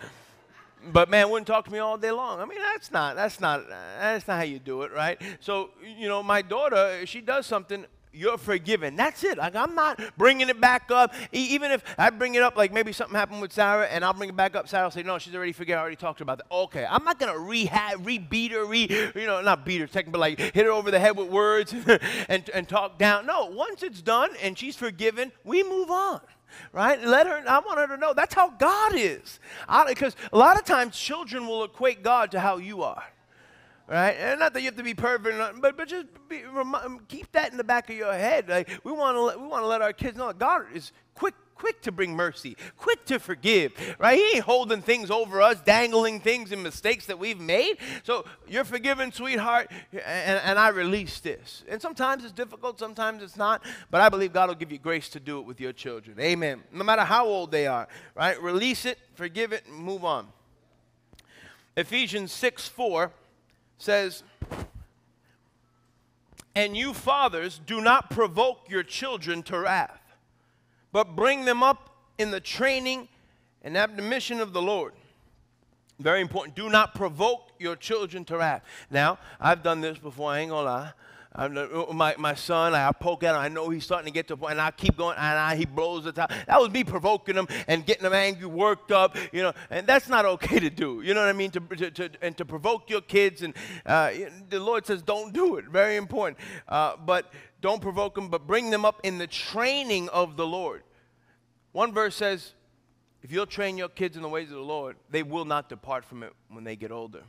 but 0.94 1.10
man 1.10 1.30
wouldn't 1.30 1.48
talk 1.48 1.66
to 1.66 1.72
me 1.72 1.80
all 1.80 1.98
day 1.98 2.12
long. 2.12 2.40
I 2.40 2.46
mean, 2.46 2.60
that's 2.60 2.92
not, 2.92 3.18
that's 3.18 3.42
not, 3.42 3.68
that's 3.68 4.26
not 4.26 4.38
how 4.38 4.44
you 4.44 4.60
do 4.60 4.84
it, 4.84 4.94
right? 4.94 5.22
So, 5.42 5.72
you 5.98 6.08
know, 6.08 6.24
my 6.24 6.42
daughter, 6.42 7.06
she 7.06 7.20
does 7.20 7.46
something 7.46 7.86
you're 8.14 8.38
forgiven. 8.38 8.96
That's 8.96 9.24
it. 9.24 9.38
Like 9.38 9.56
I'm 9.56 9.76
not 9.76 10.00
bringing 10.18 10.50
it 10.50 10.60
back 10.60 10.92
up. 10.92 11.14
even 11.32 11.72
if 11.72 11.84
I 11.98 12.10
bring 12.10 12.36
it 12.36 12.42
up, 12.42 12.56
like 12.58 12.74
maybe 12.74 12.92
something 12.94 13.16
happened 13.16 13.42
with 13.42 13.54
Sarah, 13.54 13.86
and 13.86 14.04
I'll 14.04 14.14
bring 14.14 14.30
it 14.30 14.36
back 14.36 14.56
up. 14.56 14.68
Sarah 14.68 14.86
will 14.86 14.92
say, 14.92 15.04
"No, 15.04 15.18
she's 15.18 15.36
already 15.36 15.54
forgiven. 15.54 15.80
I 15.80 15.82
already 15.82 15.96
talked 15.96 16.22
about 16.22 16.40
that." 16.40 16.48
Okay, 16.52 16.86
I'm 16.90 17.04
not 17.04 17.20
gonna 17.20 17.38
rehab, 17.38 18.06
rebeat 18.06 18.52
her, 18.52 18.66
re, 18.66 19.12
you 19.16 19.26
know, 19.28 19.42
not 19.42 19.66
beat 19.66 19.82
her, 19.82 19.88
technically, 19.88 20.12
but 20.12 20.20
like 20.20 20.40
hit 20.40 20.66
her 20.66 20.72
over 20.72 20.92
the 20.92 21.00
head 21.00 21.18
with 21.18 21.30
words 21.30 21.74
and 22.30 22.50
and 22.54 22.68
talk 22.68 22.98
down. 22.98 23.26
No, 23.26 23.46
once 23.46 23.84
it's 23.84 24.02
done 24.02 24.30
and 24.42 24.58
she's 24.58 24.76
forgiven, 24.76 25.32
we 25.44 25.64
move 25.64 25.90
on. 25.90 26.22
right? 26.74 27.02
Let 27.02 27.28
her, 27.28 27.44
I 27.48 27.60
want 27.60 27.80
her 27.80 27.88
to 27.88 27.98
know 27.98 28.14
that's 28.14 28.34
how 28.34 28.50
God 28.50 28.94
is. 28.96 29.40
Because 29.88 30.16
a 30.34 30.38
lot 30.38 30.58
of 30.58 30.66
times 30.66 30.98
children 30.98 31.48
will 31.48 31.64
equate 31.64 32.04
God 32.04 32.32
to 32.32 32.40
how 32.40 32.58
you 32.58 32.84
are. 32.84 33.04
Right? 33.88 34.12
And 34.12 34.40
not 34.40 34.54
that 34.54 34.62
you 34.62 34.68
have 34.68 34.78
to 34.78 34.84
be 34.84 34.94
perfect, 34.94 35.62
but, 35.62 35.76
but 35.76 35.88
just 35.88 36.08
be, 36.30 36.44
remind, 36.44 37.08
keep 37.10 37.32
that 37.34 37.52
in 37.52 37.58
the 37.58 37.64
back 37.64 37.90
of 37.90 37.96
your 37.96 38.14
head. 38.14 38.48
Like 38.48 38.70
we 38.84 38.92
want 38.92 39.18
to 39.18 39.40
we 39.40 39.48
want 39.48 39.64
to 39.64 39.68
let 39.68 39.82
our 39.82 39.92
kids 39.92 40.18
know 40.18 40.28
that 40.28 40.40
God 40.40 40.66
is 40.74 40.94
quick 41.14 41.34
quick 41.62 41.80
to 41.80 41.92
bring 41.92 42.16
mercy, 42.16 42.58
quick 42.76 43.06
to 43.06 43.20
forgive, 43.20 43.72
right? 44.00 44.18
He 44.18 44.38
ain't 44.38 44.46
holding 44.46 44.82
things 44.82 45.12
over 45.12 45.44
us, 45.44 45.62
dangling 45.62 46.20
things 46.20 46.52
and 46.52 46.64
mistakes 46.64 47.06
that 47.06 47.20
we've 47.20 47.40
made. 47.40 47.78
So 48.02 48.26
you're 48.48 48.64
forgiven, 48.64 49.12
sweetheart, 49.12 49.70
and, 49.92 50.42
and 50.44 50.58
I 50.58 50.70
release 50.70 51.20
this. 51.20 51.64
And 51.70 51.80
sometimes 51.80 52.24
it's 52.24 52.34
difficult, 52.34 52.80
sometimes 52.80 53.22
it's 53.22 53.38
not, 53.38 53.64
but 53.92 54.02
I 54.02 54.10
believe 54.10 54.34
God 54.34 54.50
will 54.50 54.56
give 54.56 54.72
you 54.72 54.80
grace 54.80 55.08
to 55.10 55.20
do 55.20 55.38
it 55.38 55.46
with 55.46 55.62
your 55.62 55.72
children. 55.72 56.20
Amen. 56.20 56.64
No 56.74 56.84
matter 56.84 57.04
how 57.04 57.28
old 57.28 57.52
they 57.52 57.68
are, 57.68 57.88
right? 58.16 58.42
Release 58.42 58.86
it, 58.86 58.98
forgive 59.14 59.54
it, 59.54 59.64
and 59.68 59.78
move 59.78 60.04
on. 60.04 60.30
Ephesians 61.78 62.32
6 62.32 62.70
4 62.70 63.12
says, 63.82 64.24
And 66.56 66.76
you 66.76 66.94
fathers, 66.94 67.60
do 67.66 67.82
not 67.82 68.10
provoke 68.10 68.70
your 68.70 68.84
children 68.84 69.44
to 69.44 69.60
wrath 69.60 70.02
but 70.92 71.16
bring 71.16 71.46
them 71.46 71.64
up 71.64 71.90
in 72.18 72.32
the 72.32 72.40
training 72.40 73.08
and 73.62 73.78
admonition 73.78 74.40
of 74.40 74.54
the 74.54 74.62
Lord. 74.62 74.94
Very 76.00 76.22
important. 76.22 76.56
Do 76.56 76.70
not 76.70 76.96
provoke 76.96 77.52
your 77.60 77.76
children 77.76 78.26
to 78.26 78.38
wrath. 78.38 78.64
Now, 78.90 79.20
I've 79.40 79.64
done 79.64 79.82
this 79.82 79.98
before, 79.98 80.32
I 80.32 80.40
ain't 80.40 80.50
gonna 80.50 80.66
lie. 80.66 80.92
Uh, 81.34 81.48
my, 81.94 82.14
my 82.18 82.34
son, 82.34 82.76
I 82.76 82.92
poke 82.92 83.24
at 83.24 83.34
him. 83.34 83.40
I 83.40 83.48
know 83.48 83.70
he's 83.70 83.86
starting 83.86 84.06
to 84.06 84.12
get 84.12 84.28
to 84.28 84.34
a 84.34 84.38
point, 84.38 84.52
and 84.52 84.62
I 84.62 84.72
keep 84.72 84.98
going, 84.98 85.16
and 85.18 85.38
I, 85.38 85.56
he 85.56 85.66
blows 85.66 86.04
the 86.04 86.12
top. 86.12 86.30
That 86.46 86.60
was 86.60 86.70
me 86.72 86.84
provoking 86.84 87.36
him 87.36 87.48
and 87.70 87.86
getting 87.86 88.06
him 88.06 88.12
angry, 88.14 88.48
worked 88.48 88.92
up, 88.92 89.16
you 89.32 89.42
know, 89.42 89.54
and 89.70 89.88
that's 89.88 90.10
not 90.10 90.26
okay 90.26 90.60
to 90.60 90.70
do. 90.70 91.02
You 91.02 91.14
know 91.14 91.22
what 91.22 91.30
I 91.30 91.34
mean? 91.34 91.52
To, 91.52 91.60
to, 91.62 91.92
to 91.92 92.10
and 92.22 92.36
to 92.36 92.44
provoke 92.44 92.90
your 92.90 93.00
kids, 93.00 93.44
and 93.44 93.54
uh, 93.86 94.12
the 94.50 94.60
Lord 94.60 94.86
says, 94.86 95.02
don't 95.02 95.34
do 95.34 95.56
it. 95.56 95.66
Very 95.66 95.96
important. 95.96 96.38
Uh, 96.68 96.98
but 96.98 97.32
don't 97.62 97.82
provoke 97.82 98.16
them, 98.16 98.28
but 98.28 98.46
bring 98.46 98.70
them 98.70 98.84
up 98.84 99.00
in 99.04 99.18
the 99.18 99.28
training 99.28 100.10
of 100.10 100.36
the 100.36 100.46
Lord. 100.46 100.84
One 101.72 101.94
verse 101.94 102.16
says, 102.16 102.56
if 103.24 103.32
you'll 103.32 103.46
train 103.46 103.78
your 103.78 103.88
kids 103.88 104.18
in 104.18 104.22
the 104.22 104.30
ways 104.30 104.50
of 104.50 104.56
the 104.56 104.64
Lord, 104.64 104.98
they 105.10 105.24
will 105.24 105.46
not 105.46 105.70
depart 105.70 106.04
from 106.04 106.24
it 106.24 106.34
when 106.50 106.66
they 106.66 106.76
get 106.76 106.92
older. 106.92 107.22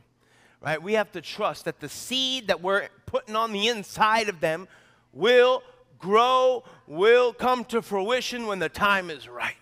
Right? 0.60 0.82
We 0.82 0.94
have 0.94 1.12
to 1.12 1.20
trust 1.20 1.66
that 1.66 1.80
the 1.80 1.88
seed 1.88 2.48
that 2.48 2.62
we're 2.62 2.88
putting 3.12 3.36
on 3.36 3.52
the 3.52 3.68
inside 3.68 4.30
of 4.30 4.40
them 4.40 4.66
will 5.12 5.62
grow, 5.98 6.64
will 6.86 7.34
come 7.34 7.62
to 7.66 7.82
fruition 7.82 8.46
when 8.46 8.58
the 8.58 8.70
time 8.70 9.10
is 9.10 9.28
right. 9.28 9.54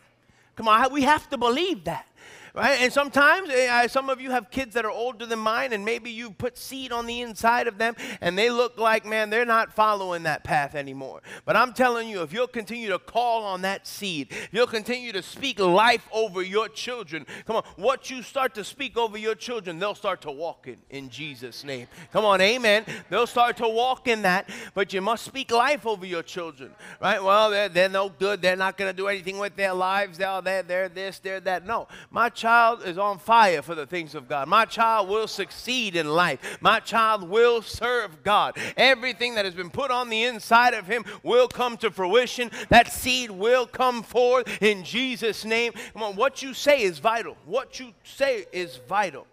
Come 0.55 0.69
on, 0.69 0.93
we 0.93 1.03
have 1.03 1.29
to 1.31 1.37
believe 1.37 1.85
that 1.85 2.07
right? 2.55 2.81
And 2.81 2.93
sometimes 2.93 3.49
uh, 3.51 3.89
some 3.89 4.11
of 4.11 4.21
you 4.21 4.31
have 4.31 4.51
kids 4.51 4.75
that 4.75 4.85
are 4.85 4.91
older 4.91 5.27
than 5.27 5.39
mine, 5.39 5.73
and 5.73 5.85
maybe 5.85 6.11
you 6.11 6.31
put 6.31 6.57
seed 6.59 6.93
on 6.93 7.07
the 7.07 7.21
inside 7.21 7.67
of 7.67 7.79
them, 7.79 7.95
and 8.21 8.39
they 8.39 8.51
look 8.51 8.79
like, 8.79 9.05
man, 9.05 9.31
they're 9.31 9.45
not 9.45 9.73
following 9.73 10.25
that 10.25 10.45
path 10.45 10.75
anymore. 10.75 11.23
But 11.45 11.57
I'm 11.57 11.73
telling 11.73 12.09
you, 12.09 12.23
if 12.23 12.33
you'll 12.33 12.47
continue 12.47 12.89
to 12.91 12.99
call 12.99 13.45
on 13.45 13.63
that 13.63 13.87
seed, 13.87 14.33
you'll 14.53 14.67
continue 14.67 15.13
to 15.13 15.23
speak 15.23 15.59
life 15.59 16.09
over 16.13 16.43
your 16.43 16.69
children. 16.69 17.27
Come 17.47 17.57
on, 17.57 17.65
what 17.77 18.11
you 18.11 18.23
start 18.23 18.55
to 18.55 18.65
speak 18.65 18.97
over 18.97 19.19
your 19.19 19.35
children, 19.35 19.79
they'll 19.79 19.95
start 19.95 20.23
to 20.23 20.31
walk 20.31 20.67
in 20.67 20.79
in 20.91 21.09
Jesus' 21.09 21.65
name. 21.65 21.87
Come 22.13 22.25
on, 22.25 22.41
amen. 22.41 22.85
They'll 23.09 23.27
start 23.27 23.57
to 23.59 23.69
walk 23.69 24.09
in 24.09 24.23
that, 24.23 24.49
but 24.75 24.93
you 24.93 25.01
must 25.01 25.25
speak 25.25 25.51
life 25.51 25.87
over 25.87 26.07
your 26.07 26.23
children, 26.23 26.73
right? 27.01 27.23
Well, 27.23 27.51
they're, 27.51 27.69
they're 27.69 27.89
no 27.89 28.09
good. 28.09 28.43
They're 28.43 28.57
not 28.57 28.77
going 28.77 28.91
to 28.91 28.97
do 28.97 29.09
anything 29.09 29.39
with 29.39 29.57
their 29.57 29.73
lives. 29.73 30.19
They're, 30.19 30.41
they're, 30.41 30.63
they're 30.63 30.89
this, 30.89 31.19
they're 31.19 31.41
that. 31.41 31.67
No, 31.67 31.89
my 32.11 32.29
child 32.41 32.83
is 32.87 32.97
on 32.97 33.19
fire 33.19 33.61
for 33.61 33.75
the 33.75 33.87
things 33.87 34.15
of 34.15 34.27
God. 34.27 34.49
My 34.49 34.65
child 34.65 35.11
will 35.11 35.29
succeed 35.29 35.95
in 35.95 36.09
life. 36.09 36.59
My 36.63 36.81
child 36.81 37.29
will 37.29 37.61
serve 37.61 38.23
God. 38.23 38.57
Everything 38.79 39.35
that 39.35 39.45
has 39.45 39.55
been 39.55 39.69
put 39.69 39.91
on 39.91 40.09
the 40.09 40.25
inside 40.25 40.73
of 40.73 40.87
him 40.87 41.05
will 41.23 41.49
come 41.49 41.77
to 41.79 41.91
fruition. 41.91 42.51
That 42.71 42.91
seed 42.91 43.31
will 43.31 43.67
come 43.67 44.03
forth 44.03 44.63
in 44.63 44.85
Jesus' 44.85 45.45
name. 45.45 45.75
Come 45.93 46.03
on, 46.03 46.17
what 46.17 46.43
you 46.43 46.55
say 46.55 46.83
is 46.83 46.99
vital. 46.99 47.37
What 47.45 47.79
you 47.79 47.93
say 48.05 48.47
is 48.53 48.81
vital. 48.89 49.27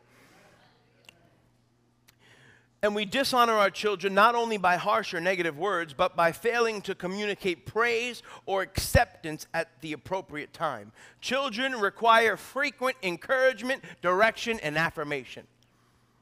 And 2.87 2.95
we 2.95 3.03
dishonor 3.03 3.51
our 3.51 3.69
children 3.69 4.13
not 4.13 4.33
only 4.33 4.55
by 4.55 4.77
harsh 4.77 5.13
or 5.13 5.19
negative 5.19 5.57
words, 5.57 5.93
but 5.93 6.15
by 6.15 6.31
failing 6.31 6.81
to 6.83 6.95
communicate 6.95 7.65
praise 7.65 8.23
or 8.45 8.61
acceptance 8.61 9.45
at 9.53 9.67
the 9.81 9.91
appropriate 9.91 10.53
time. 10.53 10.93
Children 11.19 11.73
require 11.73 12.37
frequent 12.37 12.95
encouragement, 13.03 13.83
direction, 14.01 14.57
and 14.61 14.77
affirmation. 14.77 15.45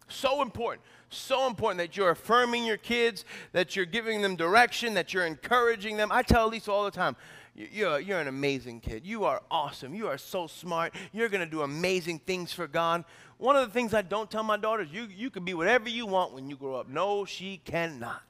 So 0.08 0.42
important. 0.42 0.82
So 1.12 1.46
important 1.46 1.78
that 1.78 1.96
you're 1.96 2.10
affirming 2.10 2.66
your 2.66 2.78
kids, 2.78 3.26
that 3.52 3.76
you're 3.76 3.86
giving 3.86 4.24
them 4.24 4.36
direction, 4.36 4.96
that 4.96 5.14
you're 5.14 5.28
encouraging 5.28 5.98
them. 5.98 6.12
I 6.12 6.24
tell 6.24 6.48
Lisa 6.48 6.72
all 6.72 6.86
the 6.86 6.90
time, 6.90 7.16
you're, 7.56 8.00
you're 8.00 8.20
an 8.20 8.28
amazing 8.28 8.82
kid. 8.82 9.06
You 9.06 9.24
are 9.26 9.42
awesome. 9.50 9.94
You 9.94 10.08
are 10.08 10.18
so 10.18 10.48
smart. 10.48 10.94
You're 11.14 11.30
going 11.30 11.46
to 11.46 11.50
do 11.50 11.62
amazing 11.62 12.20
things 12.20 12.52
for 12.52 12.68
God. 12.68 13.06
One 13.38 13.56
of 13.56 13.68
the 13.68 13.74
things 13.74 13.94
I 13.94 14.02
don't 14.02 14.32
tell 14.32 14.44
my 14.44 14.58
daughters, 14.58 14.88
you, 14.92 15.08
you 15.14 15.30
can 15.30 15.44
be 15.44 15.54
whatever 15.54 15.90
you 15.90 16.06
want 16.06 16.34
when 16.34 16.50
you 16.50 16.56
grow 16.56 16.76
up. 16.76 16.88
No, 16.88 17.26
she 17.26 17.58
cannot. 17.66 18.22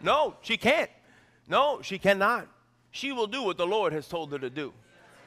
No, 0.00 0.36
she 0.42 0.56
can't. 0.56 0.90
No, 1.46 1.80
she 1.82 1.98
cannot. 1.98 2.48
She 2.90 3.12
will 3.12 3.26
do 3.26 3.42
what 3.42 3.58
the 3.58 3.66
Lord 3.66 3.92
has 3.92 4.08
told 4.08 4.32
her 4.32 4.38
to 4.38 4.50
do. 4.50 4.72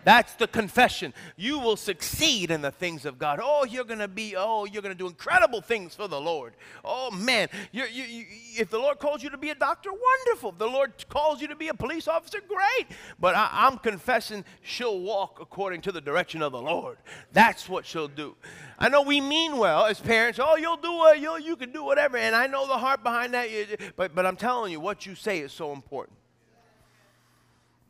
That's 0.03 0.33
the 0.35 0.47
confession. 0.47 1.13
You 1.35 1.59
will 1.59 1.77
succeed 1.77 2.51
in 2.51 2.61
the 2.61 2.71
things 2.71 3.05
of 3.05 3.19
God. 3.19 3.39
Oh, 3.41 3.65
you're 3.65 3.83
going 3.83 3.99
to 3.99 4.07
be, 4.07 4.35
oh, 4.37 4.65
you're 4.65 4.81
going 4.81 4.95
to 4.95 4.97
do 4.97 5.07
incredible 5.07 5.61
things 5.61 5.95
for 5.95 6.07
the 6.07 6.19
Lord. 6.19 6.53
Oh, 6.83 7.11
man. 7.11 7.49
You, 7.71 7.85
you, 7.85 8.25
if 8.57 8.69
the 8.69 8.79
Lord 8.79 8.99
calls 8.99 9.23
you 9.23 9.29
to 9.29 9.37
be 9.37 9.49
a 9.49 9.55
doctor, 9.55 9.89
wonderful. 9.91 10.51
If 10.51 10.57
the 10.57 10.67
Lord 10.67 10.93
calls 11.09 11.41
you 11.41 11.47
to 11.47 11.55
be 11.55 11.67
a 11.67 11.73
police 11.73 12.07
officer, 12.07 12.39
great. 12.47 12.87
But 13.19 13.35
I, 13.35 13.49
I'm 13.51 13.77
confessing 13.77 14.45
she'll 14.61 14.99
walk 14.99 15.39
according 15.41 15.81
to 15.81 15.91
the 15.91 16.01
direction 16.01 16.41
of 16.41 16.51
the 16.51 16.61
Lord. 16.61 16.97
That's 17.33 17.69
what 17.69 17.85
she'll 17.85 18.07
do. 18.07 18.35
I 18.79 18.89
know 18.89 19.03
we 19.03 19.21
mean 19.21 19.57
well 19.57 19.85
as 19.85 19.99
parents. 19.99 20.39
Oh, 20.41 20.55
you'll 20.55 20.77
do 20.77 21.05
it. 21.07 21.19
You'll, 21.19 21.39
you 21.39 21.55
can 21.55 21.71
do 21.71 21.83
whatever. 21.83 22.17
And 22.17 22.35
I 22.35 22.47
know 22.47 22.67
the 22.67 22.77
heart 22.77 23.03
behind 23.03 23.33
that. 23.33 23.47
But, 23.95 24.15
but 24.15 24.25
I'm 24.25 24.37
telling 24.37 24.71
you, 24.71 24.79
what 24.79 25.05
you 25.05 25.15
say 25.15 25.39
is 25.39 25.51
so 25.51 25.71
important. 25.71 26.17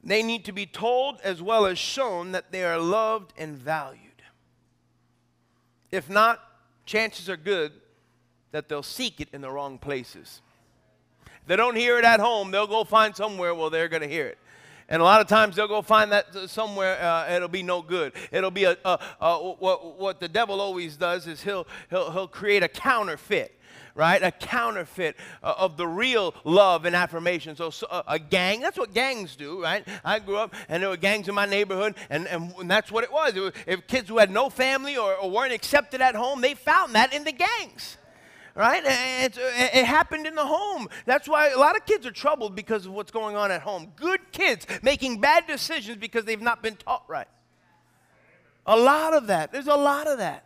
They 0.03 0.23
need 0.23 0.45
to 0.45 0.51
be 0.51 0.65
told 0.65 1.19
as 1.23 1.41
well 1.41 1.65
as 1.65 1.77
shown 1.77 2.31
that 2.31 2.51
they 2.51 2.63
are 2.63 2.79
loved 2.79 3.33
and 3.37 3.55
valued. 3.55 3.99
If 5.91 6.09
not, 6.09 6.39
chances 6.85 7.29
are 7.29 7.37
good 7.37 7.73
that 8.51 8.67
they'll 8.67 8.83
seek 8.83 9.21
it 9.21 9.29
in 9.31 9.41
the 9.41 9.51
wrong 9.51 9.77
places. 9.77 10.41
If 11.25 11.47
they 11.47 11.55
don't 11.55 11.75
hear 11.75 11.99
it 11.99 12.05
at 12.05 12.19
home, 12.19 12.51
they'll 12.51 12.67
go 12.67 12.83
find 12.83 13.15
somewhere 13.15 13.53
where 13.53 13.69
they're 13.69 13.87
going 13.87 14.01
to 14.01 14.07
hear 14.07 14.27
it. 14.27 14.37
And 14.89 15.01
a 15.01 15.05
lot 15.05 15.21
of 15.21 15.27
times 15.27 15.55
they'll 15.55 15.69
go 15.69 15.81
find 15.81 16.11
that 16.11 16.49
somewhere, 16.49 17.01
uh, 17.01 17.33
it'll 17.33 17.47
be 17.47 17.63
no 17.63 17.81
good. 17.81 18.11
It'll 18.31 18.51
be 18.51 18.65
a, 18.65 18.75
a, 18.83 18.99
a, 19.21 19.37
what, 19.37 19.97
what 19.97 20.19
the 20.19 20.27
devil 20.27 20.59
always 20.59 20.97
does 20.97 21.27
is 21.27 21.41
he'll, 21.41 21.65
he'll, 21.89 22.11
he'll 22.11 22.27
create 22.27 22.61
a 22.61 22.67
counterfeit 22.67 23.57
right? 23.95 24.21
A 24.21 24.31
counterfeit 24.31 25.15
uh, 25.43 25.53
of 25.57 25.77
the 25.77 25.87
real 25.87 26.33
love 26.43 26.85
and 26.85 26.95
affirmation. 26.95 27.55
So, 27.55 27.69
so 27.69 27.87
uh, 27.89 28.03
a 28.07 28.19
gang, 28.19 28.61
that's 28.61 28.77
what 28.77 28.93
gangs 28.93 29.35
do, 29.35 29.61
right? 29.61 29.87
I 30.03 30.19
grew 30.19 30.37
up 30.37 30.53
and 30.69 30.83
there 30.83 30.89
were 30.89 30.97
gangs 30.97 31.27
in 31.27 31.35
my 31.35 31.45
neighborhood, 31.45 31.95
and, 32.09 32.27
and, 32.27 32.53
and 32.59 32.69
that's 32.69 32.91
what 32.91 33.03
it 33.03 33.11
was. 33.11 33.35
it 33.35 33.41
was. 33.41 33.53
If 33.67 33.87
kids 33.87 34.09
who 34.09 34.17
had 34.17 34.31
no 34.31 34.49
family 34.49 34.97
or, 34.97 35.15
or 35.15 35.29
weren't 35.29 35.53
accepted 35.53 36.01
at 36.01 36.15
home, 36.15 36.41
they 36.41 36.53
found 36.53 36.95
that 36.95 37.13
in 37.13 37.23
the 37.23 37.33
gangs 37.33 37.97
right? 38.55 38.83
It, 38.85 39.37
it, 39.37 39.85
happened 39.85 40.27
in 40.27 40.35
the 40.35 40.45
home. 40.45 40.89
That's 41.05 41.27
why 41.27 41.49
a 41.49 41.57
lot 41.57 41.75
of 41.75 41.85
kids 41.85 42.05
are 42.05 42.11
troubled 42.11 42.55
because 42.55 42.85
of 42.85 42.91
what's 42.91 43.11
going 43.11 43.35
on 43.35 43.51
at 43.51 43.61
home. 43.61 43.93
Good 43.95 44.19
kids 44.31 44.67
making 44.81 45.21
bad 45.21 45.47
decisions 45.47 45.97
because 45.97 46.25
they've 46.25 46.41
not 46.41 46.61
been 46.61 46.75
taught 46.75 47.05
right. 47.07 47.27
A 48.65 48.77
lot 48.77 49.13
of 49.13 49.27
that. 49.27 49.51
There's 49.51 49.67
a 49.67 49.75
lot 49.75 50.07
of 50.07 50.19
that. 50.19 50.45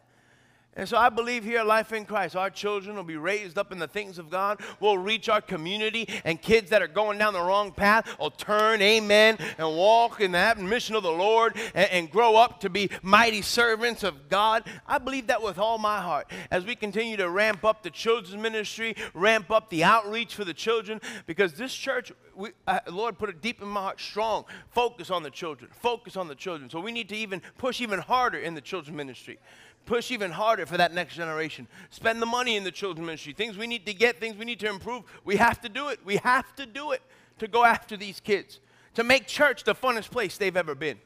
And 0.77 0.89
so 0.89 0.97
I 0.97 1.07
believe 1.07 1.45
here, 1.45 1.63
Life 1.63 1.93
in 1.93 2.03
Christ, 2.03 2.35
our 2.35 2.49
children 2.49 2.97
will 2.97 3.03
be 3.03 3.15
raised 3.15 3.57
up 3.57 3.71
in 3.71 3.79
the 3.79 3.87
things 3.87 4.19
of 4.19 4.29
God. 4.29 4.59
We'll 4.81 4.97
reach 4.97 5.29
our 5.29 5.39
community, 5.39 6.09
and 6.25 6.41
kids 6.41 6.69
that 6.71 6.81
are 6.81 6.87
going 6.87 7.17
down 7.17 7.33
the 7.33 7.41
wrong 7.41 7.71
path 7.71 8.19
will 8.19 8.31
turn, 8.31 8.81
amen, 8.81 9.37
and 9.57 9.67
walk 9.69 10.19
in 10.19 10.33
the 10.33 10.55
mission 10.59 10.95
of 10.95 11.03
the 11.03 11.11
Lord 11.11 11.55
and, 11.73 11.89
and 11.91 12.11
grow 12.11 12.35
up 12.35 12.59
to 12.59 12.69
be 12.69 12.89
mighty 13.01 13.41
servants 13.41 14.03
of 14.03 14.27
God. 14.27 14.63
I 14.85 14.97
believe 14.97 15.27
that 15.27 15.41
with 15.41 15.57
all 15.57 15.77
my 15.77 16.01
heart. 16.01 16.29
As 16.51 16.65
we 16.65 16.75
continue 16.75 17.15
to 17.17 17.29
ramp 17.29 17.63
up 17.63 17.81
the 17.81 17.89
children's 17.89 18.35
ministry, 18.35 18.97
ramp 19.13 19.51
up 19.51 19.69
the 19.69 19.85
outreach 19.85 20.35
for 20.35 20.43
the 20.43 20.53
children, 20.53 20.99
because 21.25 21.53
this 21.53 21.73
church, 21.73 22.11
we, 22.35 22.49
uh, 22.67 22.79
Lord 22.91 23.17
put 23.17 23.29
it 23.29 23.41
deep 23.41 23.61
in 23.61 23.69
my 23.69 23.81
heart, 23.81 24.01
strong. 24.01 24.43
Focus 24.71 25.09
on 25.09 25.23
the 25.23 25.31
children. 25.31 25.71
Focus 25.73 26.17
on 26.17 26.27
the 26.27 26.35
children. 26.35 26.69
So 26.69 26.81
we 26.81 26.91
need 26.91 27.07
to 27.09 27.15
even 27.15 27.41
push 27.57 27.79
even 27.79 27.99
harder 27.99 28.39
in 28.39 28.55
the 28.55 28.61
children's 28.61 28.97
ministry 28.97 29.39
push 29.85 30.11
even 30.11 30.31
harder 30.31 30.65
for 30.65 30.77
that 30.77 30.93
next 30.93 31.15
generation. 31.15 31.67
Spend 31.89 32.21
the 32.21 32.25
money 32.25 32.55
in 32.55 32.63
the 32.63 32.71
children's 32.71 33.05
ministry. 33.05 33.33
Things 33.33 33.57
we 33.57 33.67
need 33.67 33.85
to 33.85 33.93
get, 33.93 34.19
things 34.19 34.35
we 34.35 34.45
need 34.45 34.59
to 34.59 34.69
improve. 34.69 35.03
We 35.23 35.37
have 35.37 35.61
to 35.61 35.69
do 35.69 35.89
it. 35.89 35.99
We 36.03 36.17
have 36.17 36.55
to 36.55 36.65
do 36.65 36.91
it 36.91 37.01
to 37.39 37.47
go 37.47 37.63
after 37.63 37.97
these 37.97 38.19
kids, 38.19 38.59
to 38.95 39.03
make 39.03 39.27
church 39.27 39.63
the 39.63 39.75
funnest 39.75 40.09
place 40.11 40.37
they've 40.37 40.55
ever 40.55 40.75
been. 40.75 40.97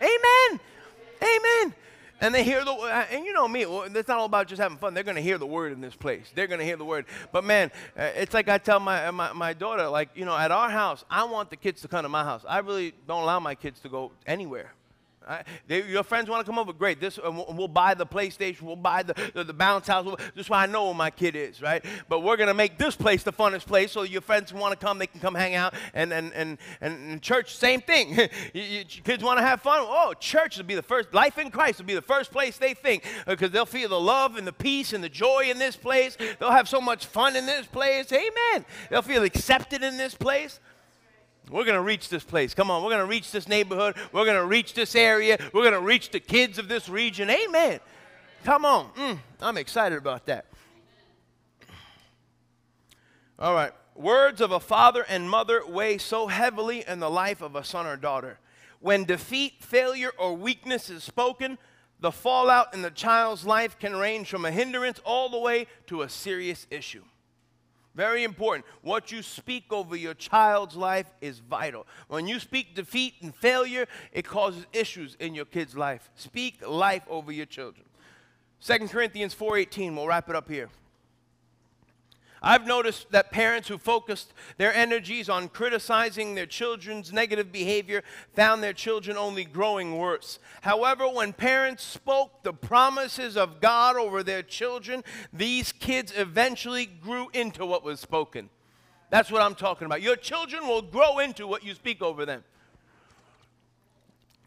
Amen. 0.00 0.60
Amen. 1.22 1.74
And 2.20 2.34
they 2.34 2.42
hear 2.42 2.64
the, 2.64 2.72
uh, 2.72 3.06
and 3.12 3.24
you 3.24 3.32
know 3.32 3.46
me, 3.46 3.62
it's 3.62 4.08
not 4.08 4.18
all 4.18 4.24
about 4.24 4.48
just 4.48 4.60
having 4.60 4.76
fun. 4.76 4.92
They're 4.92 5.04
going 5.04 5.16
to 5.16 5.22
hear 5.22 5.38
the 5.38 5.46
word 5.46 5.72
in 5.72 5.80
this 5.80 5.94
place. 5.94 6.32
They're 6.34 6.48
going 6.48 6.58
to 6.58 6.64
hear 6.64 6.76
the 6.76 6.84
word. 6.84 7.06
But 7.30 7.44
man, 7.44 7.70
uh, 7.96 8.10
it's 8.16 8.34
like 8.34 8.48
I 8.48 8.58
tell 8.58 8.80
my, 8.80 9.10
my, 9.12 9.32
my 9.32 9.52
daughter, 9.52 9.88
like, 9.88 10.10
you 10.16 10.24
know, 10.24 10.36
at 10.36 10.50
our 10.50 10.68
house, 10.68 11.04
I 11.08 11.24
want 11.24 11.50
the 11.50 11.56
kids 11.56 11.80
to 11.82 11.88
come 11.88 12.02
to 12.02 12.08
my 12.08 12.24
house. 12.24 12.44
I 12.48 12.58
really 12.58 12.92
don't 13.06 13.22
allow 13.22 13.38
my 13.38 13.54
kids 13.54 13.78
to 13.80 13.88
go 13.88 14.10
anywhere. 14.26 14.72
They, 15.66 15.86
your 15.86 16.02
friends 16.02 16.28
want 16.28 16.44
to 16.44 16.50
come 16.50 16.58
over, 16.58 16.72
great. 16.72 17.00
This 17.00 17.18
uh, 17.18 17.30
we'll 17.30 17.68
buy 17.68 17.94
the 17.94 18.06
PlayStation, 18.06 18.62
we'll 18.62 18.76
buy 18.76 19.02
the, 19.02 19.14
the, 19.34 19.44
the 19.44 19.52
bounce 19.52 19.86
house. 19.86 20.04
We'll, 20.04 20.16
this 20.16 20.46
is 20.46 20.50
why 20.50 20.62
I 20.62 20.66
know 20.66 20.86
where 20.86 20.94
my 20.94 21.10
kid 21.10 21.36
is, 21.36 21.60
right? 21.60 21.84
But 22.08 22.20
we're 22.20 22.36
gonna 22.36 22.54
make 22.54 22.78
this 22.78 22.96
place 22.96 23.22
the 23.22 23.32
funnest 23.32 23.66
place, 23.66 23.92
so 23.92 24.02
your 24.02 24.20
friends 24.20 24.52
want 24.52 24.78
to 24.78 24.84
come, 24.84 24.98
they 24.98 25.06
can 25.06 25.20
come 25.20 25.34
hang 25.34 25.54
out. 25.54 25.74
And 25.94 26.12
and 26.12 26.32
and 26.32 26.58
and 26.80 27.20
church, 27.22 27.56
same 27.56 27.80
thing. 27.80 28.14
you, 28.54 28.62
you, 28.62 28.84
kids 28.84 29.22
want 29.22 29.38
to 29.38 29.44
have 29.44 29.60
fun. 29.60 29.80
Oh, 29.80 30.14
church 30.18 30.56
will 30.56 30.64
be 30.64 30.74
the 30.74 30.82
first. 30.82 31.12
Life 31.12 31.38
in 31.38 31.50
Christ 31.50 31.78
will 31.78 31.86
be 31.86 31.94
the 31.94 32.02
first 32.02 32.30
place 32.30 32.58
they 32.58 32.74
think 32.74 33.04
because 33.26 33.50
uh, 33.50 33.52
they'll 33.52 33.66
feel 33.66 33.88
the 33.88 34.00
love 34.00 34.36
and 34.36 34.46
the 34.46 34.52
peace 34.52 34.92
and 34.92 35.02
the 35.02 35.08
joy 35.08 35.46
in 35.50 35.58
this 35.58 35.76
place. 35.76 36.16
They'll 36.38 36.50
have 36.50 36.68
so 36.68 36.80
much 36.80 37.06
fun 37.06 37.36
in 37.36 37.46
this 37.46 37.66
place. 37.66 38.12
Amen. 38.12 38.64
They'll 38.90 39.02
feel 39.02 39.24
accepted 39.24 39.82
in 39.82 39.96
this 39.96 40.14
place. 40.14 40.60
We're 41.50 41.64
going 41.64 41.76
to 41.76 41.82
reach 41.82 42.08
this 42.08 42.24
place. 42.24 42.54
Come 42.54 42.70
on, 42.70 42.82
we're 42.82 42.90
going 42.90 43.00
to 43.00 43.06
reach 43.06 43.30
this 43.30 43.48
neighborhood. 43.48 43.96
We're 44.12 44.24
going 44.24 44.36
to 44.36 44.46
reach 44.46 44.74
this 44.74 44.94
area. 44.94 45.38
We're 45.52 45.62
going 45.62 45.72
to 45.72 45.80
reach 45.80 46.10
the 46.10 46.20
kids 46.20 46.58
of 46.58 46.68
this 46.68 46.88
region. 46.88 47.30
Amen. 47.30 47.80
Come 48.44 48.64
on. 48.64 48.90
Mm, 48.92 49.18
I'm 49.40 49.56
excited 49.56 49.98
about 49.98 50.26
that. 50.26 50.46
All 53.38 53.54
right. 53.54 53.72
Words 53.94 54.40
of 54.40 54.52
a 54.52 54.60
father 54.60 55.04
and 55.08 55.28
mother 55.28 55.62
weigh 55.66 55.98
so 55.98 56.28
heavily 56.28 56.84
in 56.86 57.00
the 57.00 57.10
life 57.10 57.40
of 57.40 57.56
a 57.56 57.64
son 57.64 57.86
or 57.86 57.96
daughter. 57.96 58.38
When 58.80 59.04
defeat, 59.04 59.54
failure, 59.60 60.12
or 60.18 60.34
weakness 60.34 60.88
is 60.88 61.02
spoken, 61.02 61.58
the 61.98 62.12
fallout 62.12 62.74
in 62.74 62.82
the 62.82 62.90
child's 62.90 63.44
life 63.44 63.78
can 63.78 63.96
range 63.96 64.28
from 64.28 64.44
a 64.44 64.52
hindrance 64.52 65.00
all 65.04 65.28
the 65.28 65.38
way 65.38 65.66
to 65.88 66.02
a 66.02 66.08
serious 66.08 66.66
issue. 66.70 67.02
Very 67.94 68.22
important. 68.22 68.64
What 68.82 69.10
you 69.10 69.22
speak 69.22 69.72
over 69.72 69.96
your 69.96 70.14
child's 70.14 70.76
life 70.76 71.06
is 71.20 71.40
vital. 71.40 71.86
When 72.08 72.28
you 72.28 72.38
speak 72.38 72.74
defeat 72.74 73.14
and 73.22 73.34
failure, 73.34 73.86
it 74.12 74.24
causes 74.24 74.66
issues 74.72 75.16
in 75.18 75.34
your 75.34 75.46
kid's 75.46 75.76
life. 75.76 76.10
Speak 76.14 76.66
life 76.66 77.02
over 77.08 77.32
your 77.32 77.46
children. 77.46 77.84
2 78.60 78.88
Corinthians 78.88 79.34
4:18, 79.34 79.96
we'll 79.96 80.06
wrap 80.06 80.28
it 80.28 80.36
up 80.36 80.48
here. 80.48 80.68
I've 82.42 82.66
noticed 82.66 83.10
that 83.10 83.30
parents 83.30 83.68
who 83.68 83.78
focused 83.78 84.32
their 84.56 84.72
energies 84.74 85.28
on 85.28 85.48
criticizing 85.48 86.34
their 86.34 86.46
children's 86.46 87.12
negative 87.12 87.50
behavior 87.50 88.02
found 88.34 88.62
their 88.62 88.72
children 88.72 89.16
only 89.16 89.44
growing 89.44 89.98
worse. 89.98 90.38
However, 90.62 91.08
when 91.08 91.32
parents 91.32 91.82
spoke 91.82 92.42
the 92.42 92.52
promises 92.52 93.36
of 93.36 93.60
God 93.60 93.96
over 93.96 94.22
their 94.22 94.42
children, 94.42 95.02
these 95.32 95.72
kids 95.72 96.12
eventually 96.16 96.86
grew 96.86 97.28
into 97.32 97.66
what 97.66 97.82
was 97.82 98.00
spoken. 98.00 98.50
That's 99.10 99.30
what 99.30 99.42
I'm 99.42 99.54
talking 99.54 99.86
about. 99.86 100.02
Your 100.02 100.16
children 100.16 100.66
will 100.66 100.82
grow 100.82 101.18
into 101.18 101.46
what 101.46 101.64
you 101.64 101.74
speak 101.74 102.02
over 102.02 102.26
them. 102.26 102.44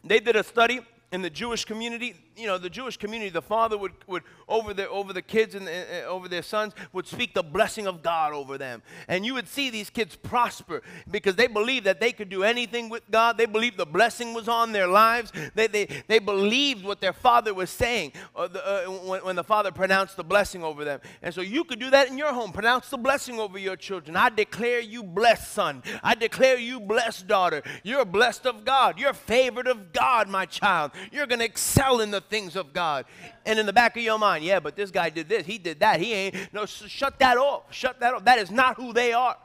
They 0.03 0.19
did 0.19 0.35
a 0.35 0.43
study 0.43 0.81
in 1.11 1.21
the 1.21 1.29
Jewish 1.29 1.65
community, 1.65 2.15
you 2.41 2.47
know, 2.47 2.57
the 2.57 2.69
Jewish 2.69 2.97
community, 2.97 3.29
the 3.29 3.41
father 3.41 3.77
would, 3.77 3.93
would 4.07 4.23
over, 4.47 4.73
the, 4.73 4.89
over 4.89 5.13
the 5.13 5.21
kids 5.21 5.55
and 5.55 5.67
uh, 5.67 6.07
over 6.07 6.27
their 6.27 6.41
sons, 6.41 6.73
would 6.91 7.07
speak 7.07 7.33
the 7.33 7.43
blessing 7.43 7.87
of 7.87 8.01
God 8.01 8.33
over 8.33 8.57
them. 8.57 8.81
And 9.07 9.25
you 9.25 9.33
would 9.35 9.47
see 9.47 9.69
these 9.69 9.89
kids 9.89 10.15
prosper 10.15 10.81
because 11.09 11.35
they 11.35 11.47
believed 11.47 11.85
that 11.85 11.99
they 11.99 12.11
could 12.11 12.29
do 12.29 12.43
anything 12.43 12.89
with 12.89 13.03
God. 13.11 13.37
They 13.37 13.45
believed 13.45 13.77
the 13.77 13.85
blessing 13.85 14.33
was 14.33 14.47
on 14.47 14.71
their 14.71 14.87
lives. 14.87 15.31
They, 15.55 15.67
they, 15.67 15.87
they 16.07 16.19
believed 16.19 16.83
what 16.83 16.99
their 16.99 17.13
father 17.13 17.53
was 17.53 17.69
saying 17.69 18.13
uh, 18.35 18.47
the, 18.47 18.65
uh, 18.65 18.91
when, 18.91 19.23
when 19.23 19.35
the 19.35 19.43
father 19.43 19.71
pronounced 19.71 20.17
the 20.17 20.23
blessing 20.23 20.63
over 20.63 20.83
them. 20.83 20.99
And 21.21 21.33
so 21.33 21.41
you 21.41 21.63
could 21.63 21.79
do 21.79 21.89
that 21.91 22.09
in 22.09 22.17
your 22.17 22.33
home. 22.33 22.51
Pronounce 22.51 22.89
the 22.89 22.97
blessing 22.97 23.39
over 23.39 23.57
your 23.59 23.75
children. 23.75 24.15
I 24.15 24.29
declare 24.29 24.79
you 24.79 25.03
blessed, 25.03 25.51
son. 25.51 25.83
I 26.03 26.15
declare 26.15 26.57
you 26.57 26.79
blessed, 26.79 27.27
daughter. 27.27 27.61
You're 27.83 28.05
blessed 28.05 28.45
of 28.47 28.65
God. 28.65 28.99
You're 28.99 29.13
favored 29.13 29.67
of 29.67 29.93
God, 29.93 30.27
my 30.27 30.45
child. 30.45 30.91
You're 31.11 31.27
going 31.27 31.39
to 31.39 31.45
excel 31.45 32.01
in 32.01 32.11
the 32.11 32.21
things 32.31 32.55
of 32.55 32.73
God. 32.73 33.05
And 33.45 33.59
in 33.59 33.67
the 33.67 33.73
back 33.73 33.95
of 33.95 34.01
your 34.01 34.17
mind, 34.17 34.43
yeah, 34.43 34.59
but 34.59 34.75
this 34.75 34.89
guy 34.89 35.11
did 35.11 35.29
this, 35.29 35.45
he 35.45 35.59
did 35.59 35.79
that, 35.81 35.99
he 35.99 36.13
ain't. 36.13 36.35
No, 36.53 36.65
shut 36.65 37.19
that 37.19 37.37
off. 37.37 37.63
Shut 37.69 37.99
that 37.99 38.15
off. 38.15 38.25
That 38.25 38.39
is 38.39 38.49
not 38.49 38.77
who 38.77 38.93
they 38.93 39.13
are. 39.13 39.37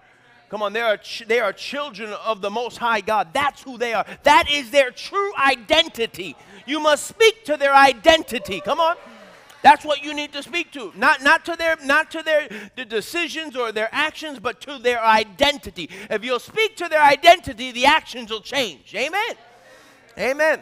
Come 0.48 0.62
on, 0.62 0.72
they 0.72 0.80
are, 0.80 0.96
ch- 0.96 1.24
they 1.26 1.40
are 1.40 1.52
children 1.52 2.12
of 2.24 2.40
the 2.40 2.50
Most 2.50 2.78
High 2.78 3.00
God. 3.00 3.34
That's 3.34 3.62
who 3.62 3.76
they 3.76 3.92
are. 3.92 4.06
That 4.22 4.48
is 4.48 4.70
their 4.70 4.92
true 4.92 5.34
identity. 5.36 6.36
You 6.66 6.78
must 6.78 7.06
speak 7.06 7.44
to 7.46 7.56
their 7.56 7.74
identity. 7.74 8.60
Come 8.60 8.78
on. 8.78 8.96
That's 9.62 9.84
what 9.84 10.04
you 10.04 10.14
need 10.14 10.32
to 10.34 10.44
speak 10.44 10.70
to. 10.72 10.92
Not, 10.94 11.24
not 11.24 11.44
to 11.46 11.56
their 11.56 11.76
not 11.84 12.12
to 12.12 12.22
their 12.22 12.48
the 12.76 12.84
decisions 12.84 13.56
or 13.56 13.72
their 13.72 13.88
actions, 13.90 14.38
but 14.38 14.60
to 14.60 14.78
their 14.78 15.02
identity. 15.02 15.90
If 16.08 16.24
you'll 16.24 16.38
speak 16.38 16.76
to 16.76 16.88
their 16.88 17.02
identity, 17.02 17.72
the 17.72 17.86
actions 17.86 18.30
will 18.30 18.42
change. 18.42 18.94
Amen. 18.94 19.34
Amen. 20.16 20.60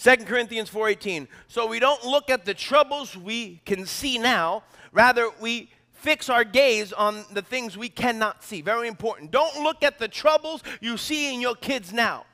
2 0.00 0.16
Corinthians 0.26 0.70
4:18. 0.70 1.26
So 1.48 1.66
we 1.66 1.80
don't 1.80 2.04
look 2.04 2.30
at 2.30 2.44
the 2.44 2.54
troubles 2.54 3.16
we 3.16 3.60
can 3.66 3.84
see 3.84 4.18
now, 4.18 4.62
rather 4.92 5.28
we 5.40 5.70
fix 5.92 6.28
our 6.28 6.44
gaze 6.44 6.92
on 6.92 7.24
the 7.32 7.42
things 7.42 7.76
we 7.76 7.88
cannot 7.88 8.44
see. 8.44 8.62
Very 8.62 8.86
important. 8.86 9.32
Don't 9.32 9.62
look 9.62 9.82
at 9.82 9.98
the 9.98 10.06
troubles 10.06 10.62
you 10.80 10.96
see 10.96 11.34
in 11.34 11.40
your 11.40 11.56
kids 11.56 11.92
now. 11.92 12.24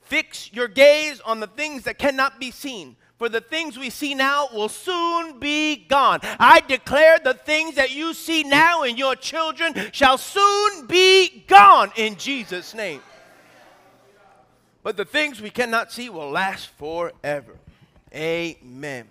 Fix 0.00 0.52
your 0.52 0.68
gaze 0.68 1.20
on 1.20 1.40
the 1.40 1.48
things 1.48 1.82
that 1.82 1.98
cannot 1.98 2.38
be 2.38 2.50
seen. 2.50 2.96
For 3.18 3.28
the 3.28 3.40
things 3.40 3.76
we 3.76 3.90
see 3.90 4.14
now 4.14 4.48
will 4.52 4.68
soon 4.68 5.40
be 5.40 5.74
gone. 5.74 6.20
I 6.38 6.60
declare 6.60 7.18
the 7.18 7.34
things 7.34 7.74
that 7.74 7.90
you 7.90 8.14
see 8.14 8.44
now 8.44 8.84
in 8.84 8.96
your 8.96 9.16
children 9.16 9.74
shall 9.90 10.18
soon 10.18 10.86
be 10.86 11.44
gone 11.48 11.90
in 11.96 12.14
Jesus' 12.14 12.74
name. 12.74 13.02
But 14.82 14.96
the 14.96 15.04
things 15.04 15.40
we 15.40 15.50
cannot 15.50 15.92
see 15.92 16.08
will 16.08 16.30
last 16.30 16.68
forever. 16.78 17.56
Amen. 18.14 19.06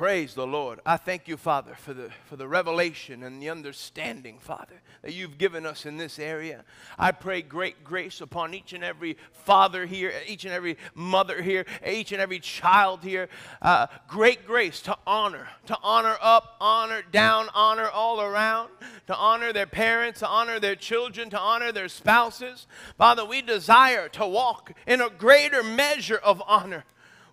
Praise 0.00 0.32
the 0.32 0.46
Lord. 0.46 0.80
I 0.86 0.96
thank 0.96 1.28
you, 1.28 1.36
Father, 1.36 1.74
for 1.74 1.92
the, 1.92 2.08
for 2.24 2.36
the 2.36 2.48
revelation 2.48 3.22
and 3.22 3.42
the 3.42 3.50
understanding, 3.50 4.38
Father, 4.38 4.80
that 5.02 5.12
you've 5.12 5.36
given 5.36 5.66
us 5.66 5.84
in 5.84 5.98
this 5.98 6.18
area. 6.18 6.64
I 6.98 7.12
pray 7.12 7.42
great 7.42 7.84
grace 7.84 8.22
upon 8.22 8.54
each 8.54 8.72
and 8.72 8.82
every 8.82 9.18
father 9.30 9.84
here, 9.84 10.10
each 10.26 10.46
and 10.46 10.54
every 10.54 10.78
mother 10.94 11.42
here, 11.42 11.66
each 11.86 12.12
and 12.12 12.20
every 12.22 12.38
child 12.38 13.04
here. 13.04 13.28
Uh, 13.60 13.88
great 14.08 14.46
grace 14.46 14.80
to 14.84 14.96
honor, 15.06 15.48
to 15.66 15.76
honor 15.82 16.16
up, 16.22 16.56
honor 16.62 17.02
down, 17.12 17.48
honor 17.54 17.90
all 17.90 18.22
around, 18.22 18.70
to 19.06 19.14
honor 19.14 19.52
their 19.52 19.66
parents, 19.66 20.20
to 20.20 20.26
honor 20.26 20.58
their 20.58 20.76
children, 20.76 21.28
to 21.28 21.38
honor 21.38 21.72
their 21.72 21.90
spouses. 21.90 22.66
Father, 22.96 23.22
we 23.22 23.42
desire 23.42 24.08
to 24.08 24.26
walk 24.26 24.72
in 24.86 25.02
a 25.02 25.10
greater 25.10 25.62
measure 25.62 26.16
of 26.16 26.42
honor. 26.46 26.86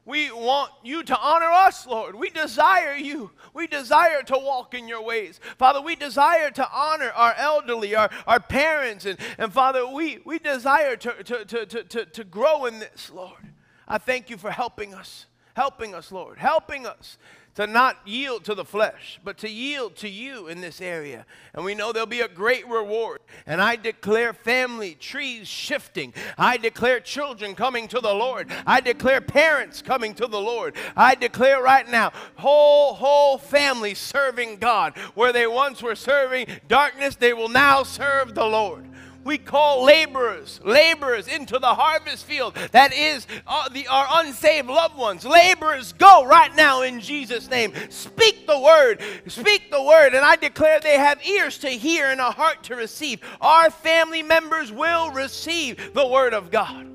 We 0.07 0.31
want 0.31 0.71
you 0.83 1.03
to 1.03 1.19
honor 1.19 1.51
us, 1.51 1.85
Lord. 1.85 2.15
We 2.15 2.29
desire 2.29 2.95
you. 2.95 3.31
We 3.53 3.67
desire 3.67 4.23
to 4.23 4.37
walk 4.37 4.73
in 4.73 4.87
your 4.87 5.03
ways. 5.03 5.41
Father, 5.57 5.81
we 5.81 5.97
desire 5.97 6.49
to 6.49 6.67
honor 6.71 7.11
our 7.13 7.35
elderly, 7.37 7.93
our, 7.93 8.09
our 8.25 8.39
parents. 8.39 9.05
And, 9.05 9.19
and 9.37 9.51
Father, 9.51 9.85
we, 9.85 10.19
we 10.23 10.39
desire 10.39 10.95
to, 10.95 11.23
to, 11.23 11.43
to, 11.43 11.65
to, 11.65 11.83
to, 11.83 12.05
to 12.05 12.23
grow 12.23 12.65
in 12.67 12.79
this, 12.79 13.11
Lord. 13.13 13.51
I 13.85 13.97
thank 13.97 14.29
you 14.29 14.37
for 14.37 14.49
helping 14.49 14.93
us. 14.93 15.25
Helping 15.55 15.93
us, 15.93 16.09
Lord. 16.09 16.37
Helping 16.37 16.85
us 16.87 17.17
to 17.57 17.65
not 17.65 17.97
yield 18.05 18.43
to 18.43 18.53
the 18.53 18.63
flesh, 18.63 19.19
but 19.23 19.39
to 19.39 19.49
yield 19.49 19.95
to 19.95 20.07
you 20.07 20.45
in 20.47 20.61
this 20.61 20.79
area. 20.79 21.25
And 21.55 21.65
we 21.65 21.73
know 21.73 21.91
there'll 21.91 22.05
be 22.05 22.21
a 22.21 22.27
great 22.27 22.67
reward. 22.67 23.19
And 23.47 23.59
I 23.59 23.75
declare 23.75 24.31
family 24.31 24.93
trees 24.93 25.47
shifting. 25.47 26.13
I 26.37 26.57
declare 26.57 26.99
children 26.99 27.55
coming 27.55 27.87
to 27.87 27.99
the 27.99 28.13
Lord. 28.13 28.51
I 28.67 28.79
declare 28.79 29.21
parents 29.21 29.81
coming 29.81 30.13
to 30.15 30.27
the 30.27 30.39
Lord. 30.39 30.75
I 30.95 31.15
declare 31.15 31.59
right 31.59 31.89
now, 31.89 32.11
whole, 32.35 32.93
whole 32.93 33.39
family 33.39 33.95
serving 33.95 34.57
God. 34.57 34.95
Where 35.15 35.33
they 35.33 35.47
once 35.47 35.81
were 35.81 35.95
serving 35.95 36.45
darkness, 36.67 37.15
they 37.15 37.33
will 37.33 37.49
now 37.49 37.81
serve 37.81 38.35
the 38.35 38.45
Lord 38.45 38.87
we 39.27 39.37
call 39.37 39.83
laborers, 39.83 40.61
laborers 40.63 41.27
into 41.27 41.59
the 41.59 41.75
harvest 41.75 42.25
field. 42.25 42.55
That 42.71 42.93
is 42.93 43.27
uh, 43.45 43.67
the, 43.67 43.85
our 43.87 44.07
unsaved 44.23 44.69
loved 44.69 44.97
ones. 44.97 45.25
Laborers, 45.25 45.91
go 45.91 46.25
right 46.25 46.55
now 46.55 46.81
in 46.81 47.01
Jesus' 47.01 47.49
name. 47.49 47.73
Speak 47.89 48.47
the 48.47 48.57
word. 48.57 49.01
Speak 49.27 49.69
the 49.69 49.83
word. 49.83 50.13
And 50.13 50.25
I 50.25 50.37
declare 50.37 50.79
they 50.79 50.97
have 50.97 51.23
ears 51.27 51.57
to 51.59 51.69
hear 51.69 52.07
and 52.07 52.21
a 52.21 52.31
heart 52.31 52.63
to 52.63 52.75
receive. 52.77 53.19
Our 53.41 53.69
family 53.69 54.23
members 54.23 54.71
will 54.71 55.11
receive 55.11 55.93
the 55.93 56.07
word 56.07 56.33
of 56.33 56.49
God. 56.49 56.87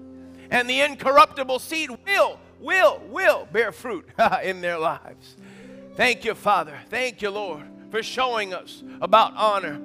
And 0.50 0.68
the 0.70 0.80
incorruptible 0.80 1.58
seed 1.58 1.90
will, 1.90 2.40
will, 2.58 3.02
will 3.10 3.46
bear 3.52 3.72
fruit 3.72 4.08
in 4.42 4.62
their 4.62 4.78
lives. 4.78 5.36
Thank 5.96 6.24
you, 6.24 6.34
Father. 6.34 6.78
Thank 6.88 7.20
you, 7.20 7.28
Lord, 7.28 7.64
for 7.90 8.02
showing 8.02 8.54
us 8.54 8.82
about 9.02 9.34
honor 9.36 9.78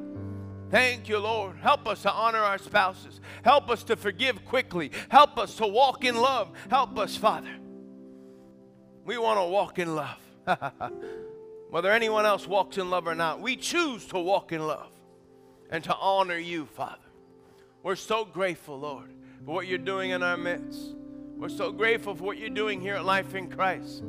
Thank 0.69 1.07
you, 1.07 1.19
Lord. 1.19 1.55
Help 1.57 1.87
us 1.87 2.01
to 2.01 2.11
honor 2.11 2.39
our 2.39 2.57
spouses. 2.57 3.21
Help 3.43 3.69
us 3.69 3.83
to 3.83 3.95
forgive 3.95 4.43
quickly. 4.45 4.91
Help 5.09 5.37
us 5.37 5.55
to 5.55 5.67
walk 5.67 6.03
in 6.03 6.15
love. 6.15 6.51
Help 6.69 6.97
us, 6.97 7.15
Father. 7.15 7.55
We 9.05 9.17
want 9.17 9.39
to 9.39 9.45
walk 9.45 9.79
in 9.79 9.95
love. 9.95 10.19
Whether 11.69 11.91
anyone 11.91 12.25
else 12.25 12.47
walks 12.47 12.77
in 12.77 12.89
love 12.89 13.07
or 13.07 13.15
not, 13.15 13.41
we 13.41 13.55
choose 13.55 14.05
to 14.07 14.19
walk 14.19 14.51
in 14.51 14.65
love 14.65 14.91
and 15.69 15.83
to 15.85 15.95
honor 15.95 16.37
you, 16.37 16.65
Father. 16.65 16.97
We're 17.83 17.95
so 17.95 18.25
grateful, 18.25 18.79
Lord, 18.79 19.13
for 19.45 19.53
what 19.53 19.67
you're 19.67 19.77
doing 19.77 20.11
in 20.11 20.23
our 20.23 20.37
midst. 20.37 20.95
We're 21.37 21.49
so 21.49 21.71
grateful 21.71 22.15
for 22.15 22.23
what 22.23 22.37
you're 22.37 22.49
doing 22.49 22.81
here 22.81 22.95
at 22.95 23.05
Life 23.05 23.35
in 23.35 23.49
Christ. 23.49 24.03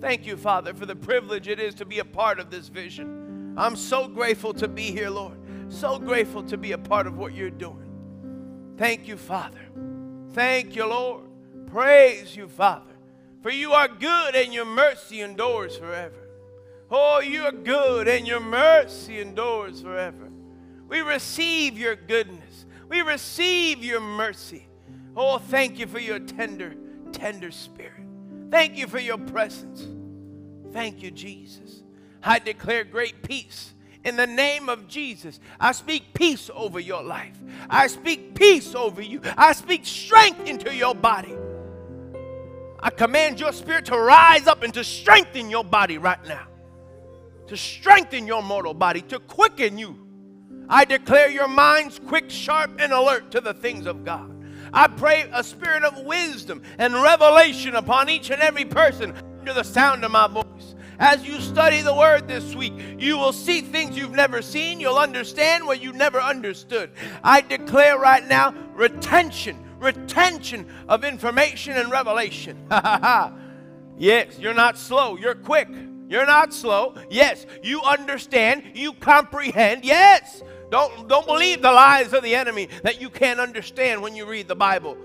Thank 0.00 0.26
you, 0.26 0.36
Father, 0.36 0.74
for 0.74 0.86
the 0.86 0.96
privilege 0.96 1.48
it 1.48 1.58
is 1.58 1.74
to 1.76 1.84
be 1.84 1.98
a 2.00 2.04
part 2.04 2.38
of 2.38 2.50
this 2.50 2.68
vision. 2.68 3.54
I'm 3.56 3.76
so 3.76 4.06
grateful 4.06 4.52
to 4.54 4.68
be 4.68 4.90
here, 4.90 5.08
Lord. 5.08 5.38
So 5.74 5.98
grateful 5.98 6.44
to 6.44 6.56
be 6.56 6.70
a 6.70 6.78
part 6.78 7.08
of 7.08 7.18
what 7.18 7.34
you're 7.34 7.50
doing. 7.50 8.74
Thank 8.78 9.08
you, 9.08 9.16
Father. 9.16 9.58
Thank 10.32 10.76
you, 10.76 10.86
Lord. 10.86 11.24
Praise 11.66 12.36
you, 12.36 12.46
Father. 12.46 12.92
For 13.42 13.50
you 13.50 13.72
are 13.72 13.88
good 13.88 14.36
and 14.36 14.54
your 14.54 14.66
mercy 14.66 15.20
endures 15.20 15.76
forever. 15.76 16.28
Oh, 16.92 17.18
you 17.18 17.42
are 17.42 17.52
good 17.52 18.06
and 18.06 18.24
your 18.24 18.38
mercy 18.38 19.18
endures 19.18 19.82
forever. 19.82 20.30
We 20.88 21.00
receive 21.00 21.76
your 21.76 21.96
goodness. 21.96 22.66
We 22.88 23.00
receive 23.00 23.82
your 23.82 24.00
mercy. 24.00 24.68
Oh, 25.16 25.38
thank 25.38 25.80
you 25.80 25.88
for 25.88 25.98
your 25.98 26.20
tender, 26.20 26.76
tender 27.10 27.50
spirit. 27.50 28.06
Thank 28.48 28.76
you 28.76 28.86
for 28.86 29.00
your 29.00 29.18
presence. 29.18 29.88
Thank 30.72 31.02
you, 31.02 31.10
Jesus. 31.10 31.82
I 32.22 32.38
declare 32.38 32.84
great 32.84 33.24
peace 33.24 33.73
in 34.04 34.16
the 34.16 34.26
name 34.26 34.68
of 34.68 34.86
Jesus. 34.86 35.40
I 35.58 35.72
speak 35.72 36.14
peace 36.14 36.50
over 36.54 36.78
your 36.78 37.02
life. 37.02 37.36
I 37.68 37.86
speak 37.86 38.34
peace 38.34 38.74
over 38.74 39.02
you. 39.02 39.20
I 39.36 39.52
speak 39.52 39.86
strength 39.86 40.46
into 40.46 40.74
your 40.74 40.94
body. 40.94 41.34
I 42.80 42.90
command 42.90 43.40
your 43.40 43.52
spirit 43.52 43.86
to 43.86 43.98
rise 43.98 44.46
up 44.46 44.62
and 44.62 44.74
to 44.74 44.84
strengthen 44.84 45.48
your 45.48 45.64
body 45.64 45.96
right 45.96 46.22
now, 46.28 46.46
to 47.46 47.56
strengthen 47.56 48.26
your 48.26 48.42
mortal 48.42 48.74
body, 48.74 49.00
to 49.02 49.18
quicken 49.20 49.78
you. 49.78 50.06
I 50.68 50.84
declare 50.84 51.30
your 51.30 51.48
minds 51.48 51.98
quick, 51.98 52.30
sharp, 52.30 52.72
and 52.78 52.92
alert 52.92 53.30
to 53.30 53.40
the 53.40 53.54
things 53.54 53.86
of 53.86 54.04
God. 54.04 54.30
I 54.72 54.88
pray 54.88 55.30
a 55.32 55.42
spirit 55.42 55.84
of 55.84 56.04
wisdom 56.04 56.62
and 56.78 56.94
revelation 56.94 57.76
upon 57.76 58.10
each 58.10 58.30
and 58.30 58.42
every 58.42 58.64
person 58.64 59.14
under 59.38 59.54
the 59.54 59.62
sound 59.62 60.04
of 60.04 60.10
my 60.10 60.26
voice. 60.26 60.73
As 60.98 61.26
you 61.26 61.40
study 61.40 61.80
the 61.80 61.94
word 61.94 62.28
this 62.28 62.54
week, 62.54 62.72
you 62.98 63.18
will 63.18 63.32
see 63.32 63.60
things 63.60 63.96
you've 63.96 64.12
never 64.12 64.42
seen. 64.42 64.80
You'll 64.80 64.98
understand 64.98 65.66
what 65.66 65.82
you 65.82 65.92
never 65.92 66.20
understood. 66.20 66.90
I 67.22 67.40
declare 67.40 67.98
right 67.98 68.26
now 68.26 68.54
retention, 68.74 69.58
retention 69.78 70.66
of 70.88 71.04
information 71.04 71.76
and 71.76 71.90
revelation. 71.90 72.66
yes, 73.98 74.38
you're 74.38 74.54
not 74.54 74.78
slow, 74.78 75.16
you're 75.16 75.34
quick. 75.34 75.68
You're 76.06 76.26
not 76.26 76.52
slow. 76.52 76.94
Yes, 77.08 77.46
you 77.62 77.80
understand, 77.82 78.72
you 78.74 78.92
comprehend. 78.92 79.84
Yes, 79.84 80.42
don't, 80.70 81.08
don't 81.08 81.26
believe 81.26 81.62
the 81.62 81.72
lies 81.72 82.12
of 82.12 82.22
the 82.22 82.34
enemy 82.34 82.68
that 82.82 83.00
you 83.00 83.08
can't 83.08 83.40
understand 83.40 84.02
when 84.02 84.14
you 84.14 84.26
read 84.26 84.46
the 84.46 84.54
Bible. 84.54 84.98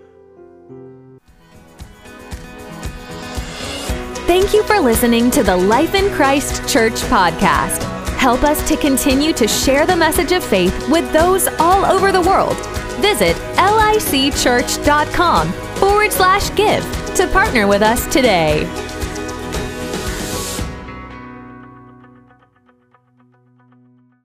Thank 4.30 4.54
you 4.54 4.62
for 4.62 4.80
listening 4.80 5.32
to 5.32 5.42
the 5.42 5.58
Life 5.58 5.96
in 5.96 6.08
Christ 6.12 6.70
Church 6.70 6.94
podcast. 7.10 7.82
Help 8.20 8.44
us 8.44 8.62
to 8.70 8.78
continue 8.78 9.34
to 9.34 9.48
share 9.48 9.88
the 9.88 9.96
message 9.96 10.34
of 10.34 10.44
faith 10.44 10.88
with 10.88 11.12
those 11.12 11.48
all 11.60 11.84
over 11.84 12.12
the 12.12 12.22
world. 12.22 12.56
Visit 13.02 13.36
licchurch.com 13.58 15.52
forward 15.80 16.12
slash 16.12 16.56
give 16.56 16.84
to 17.16 17.28
partner 17.30 17.66
with 17.66 17.82
us 17.82 18.06
today. 18.14 18.66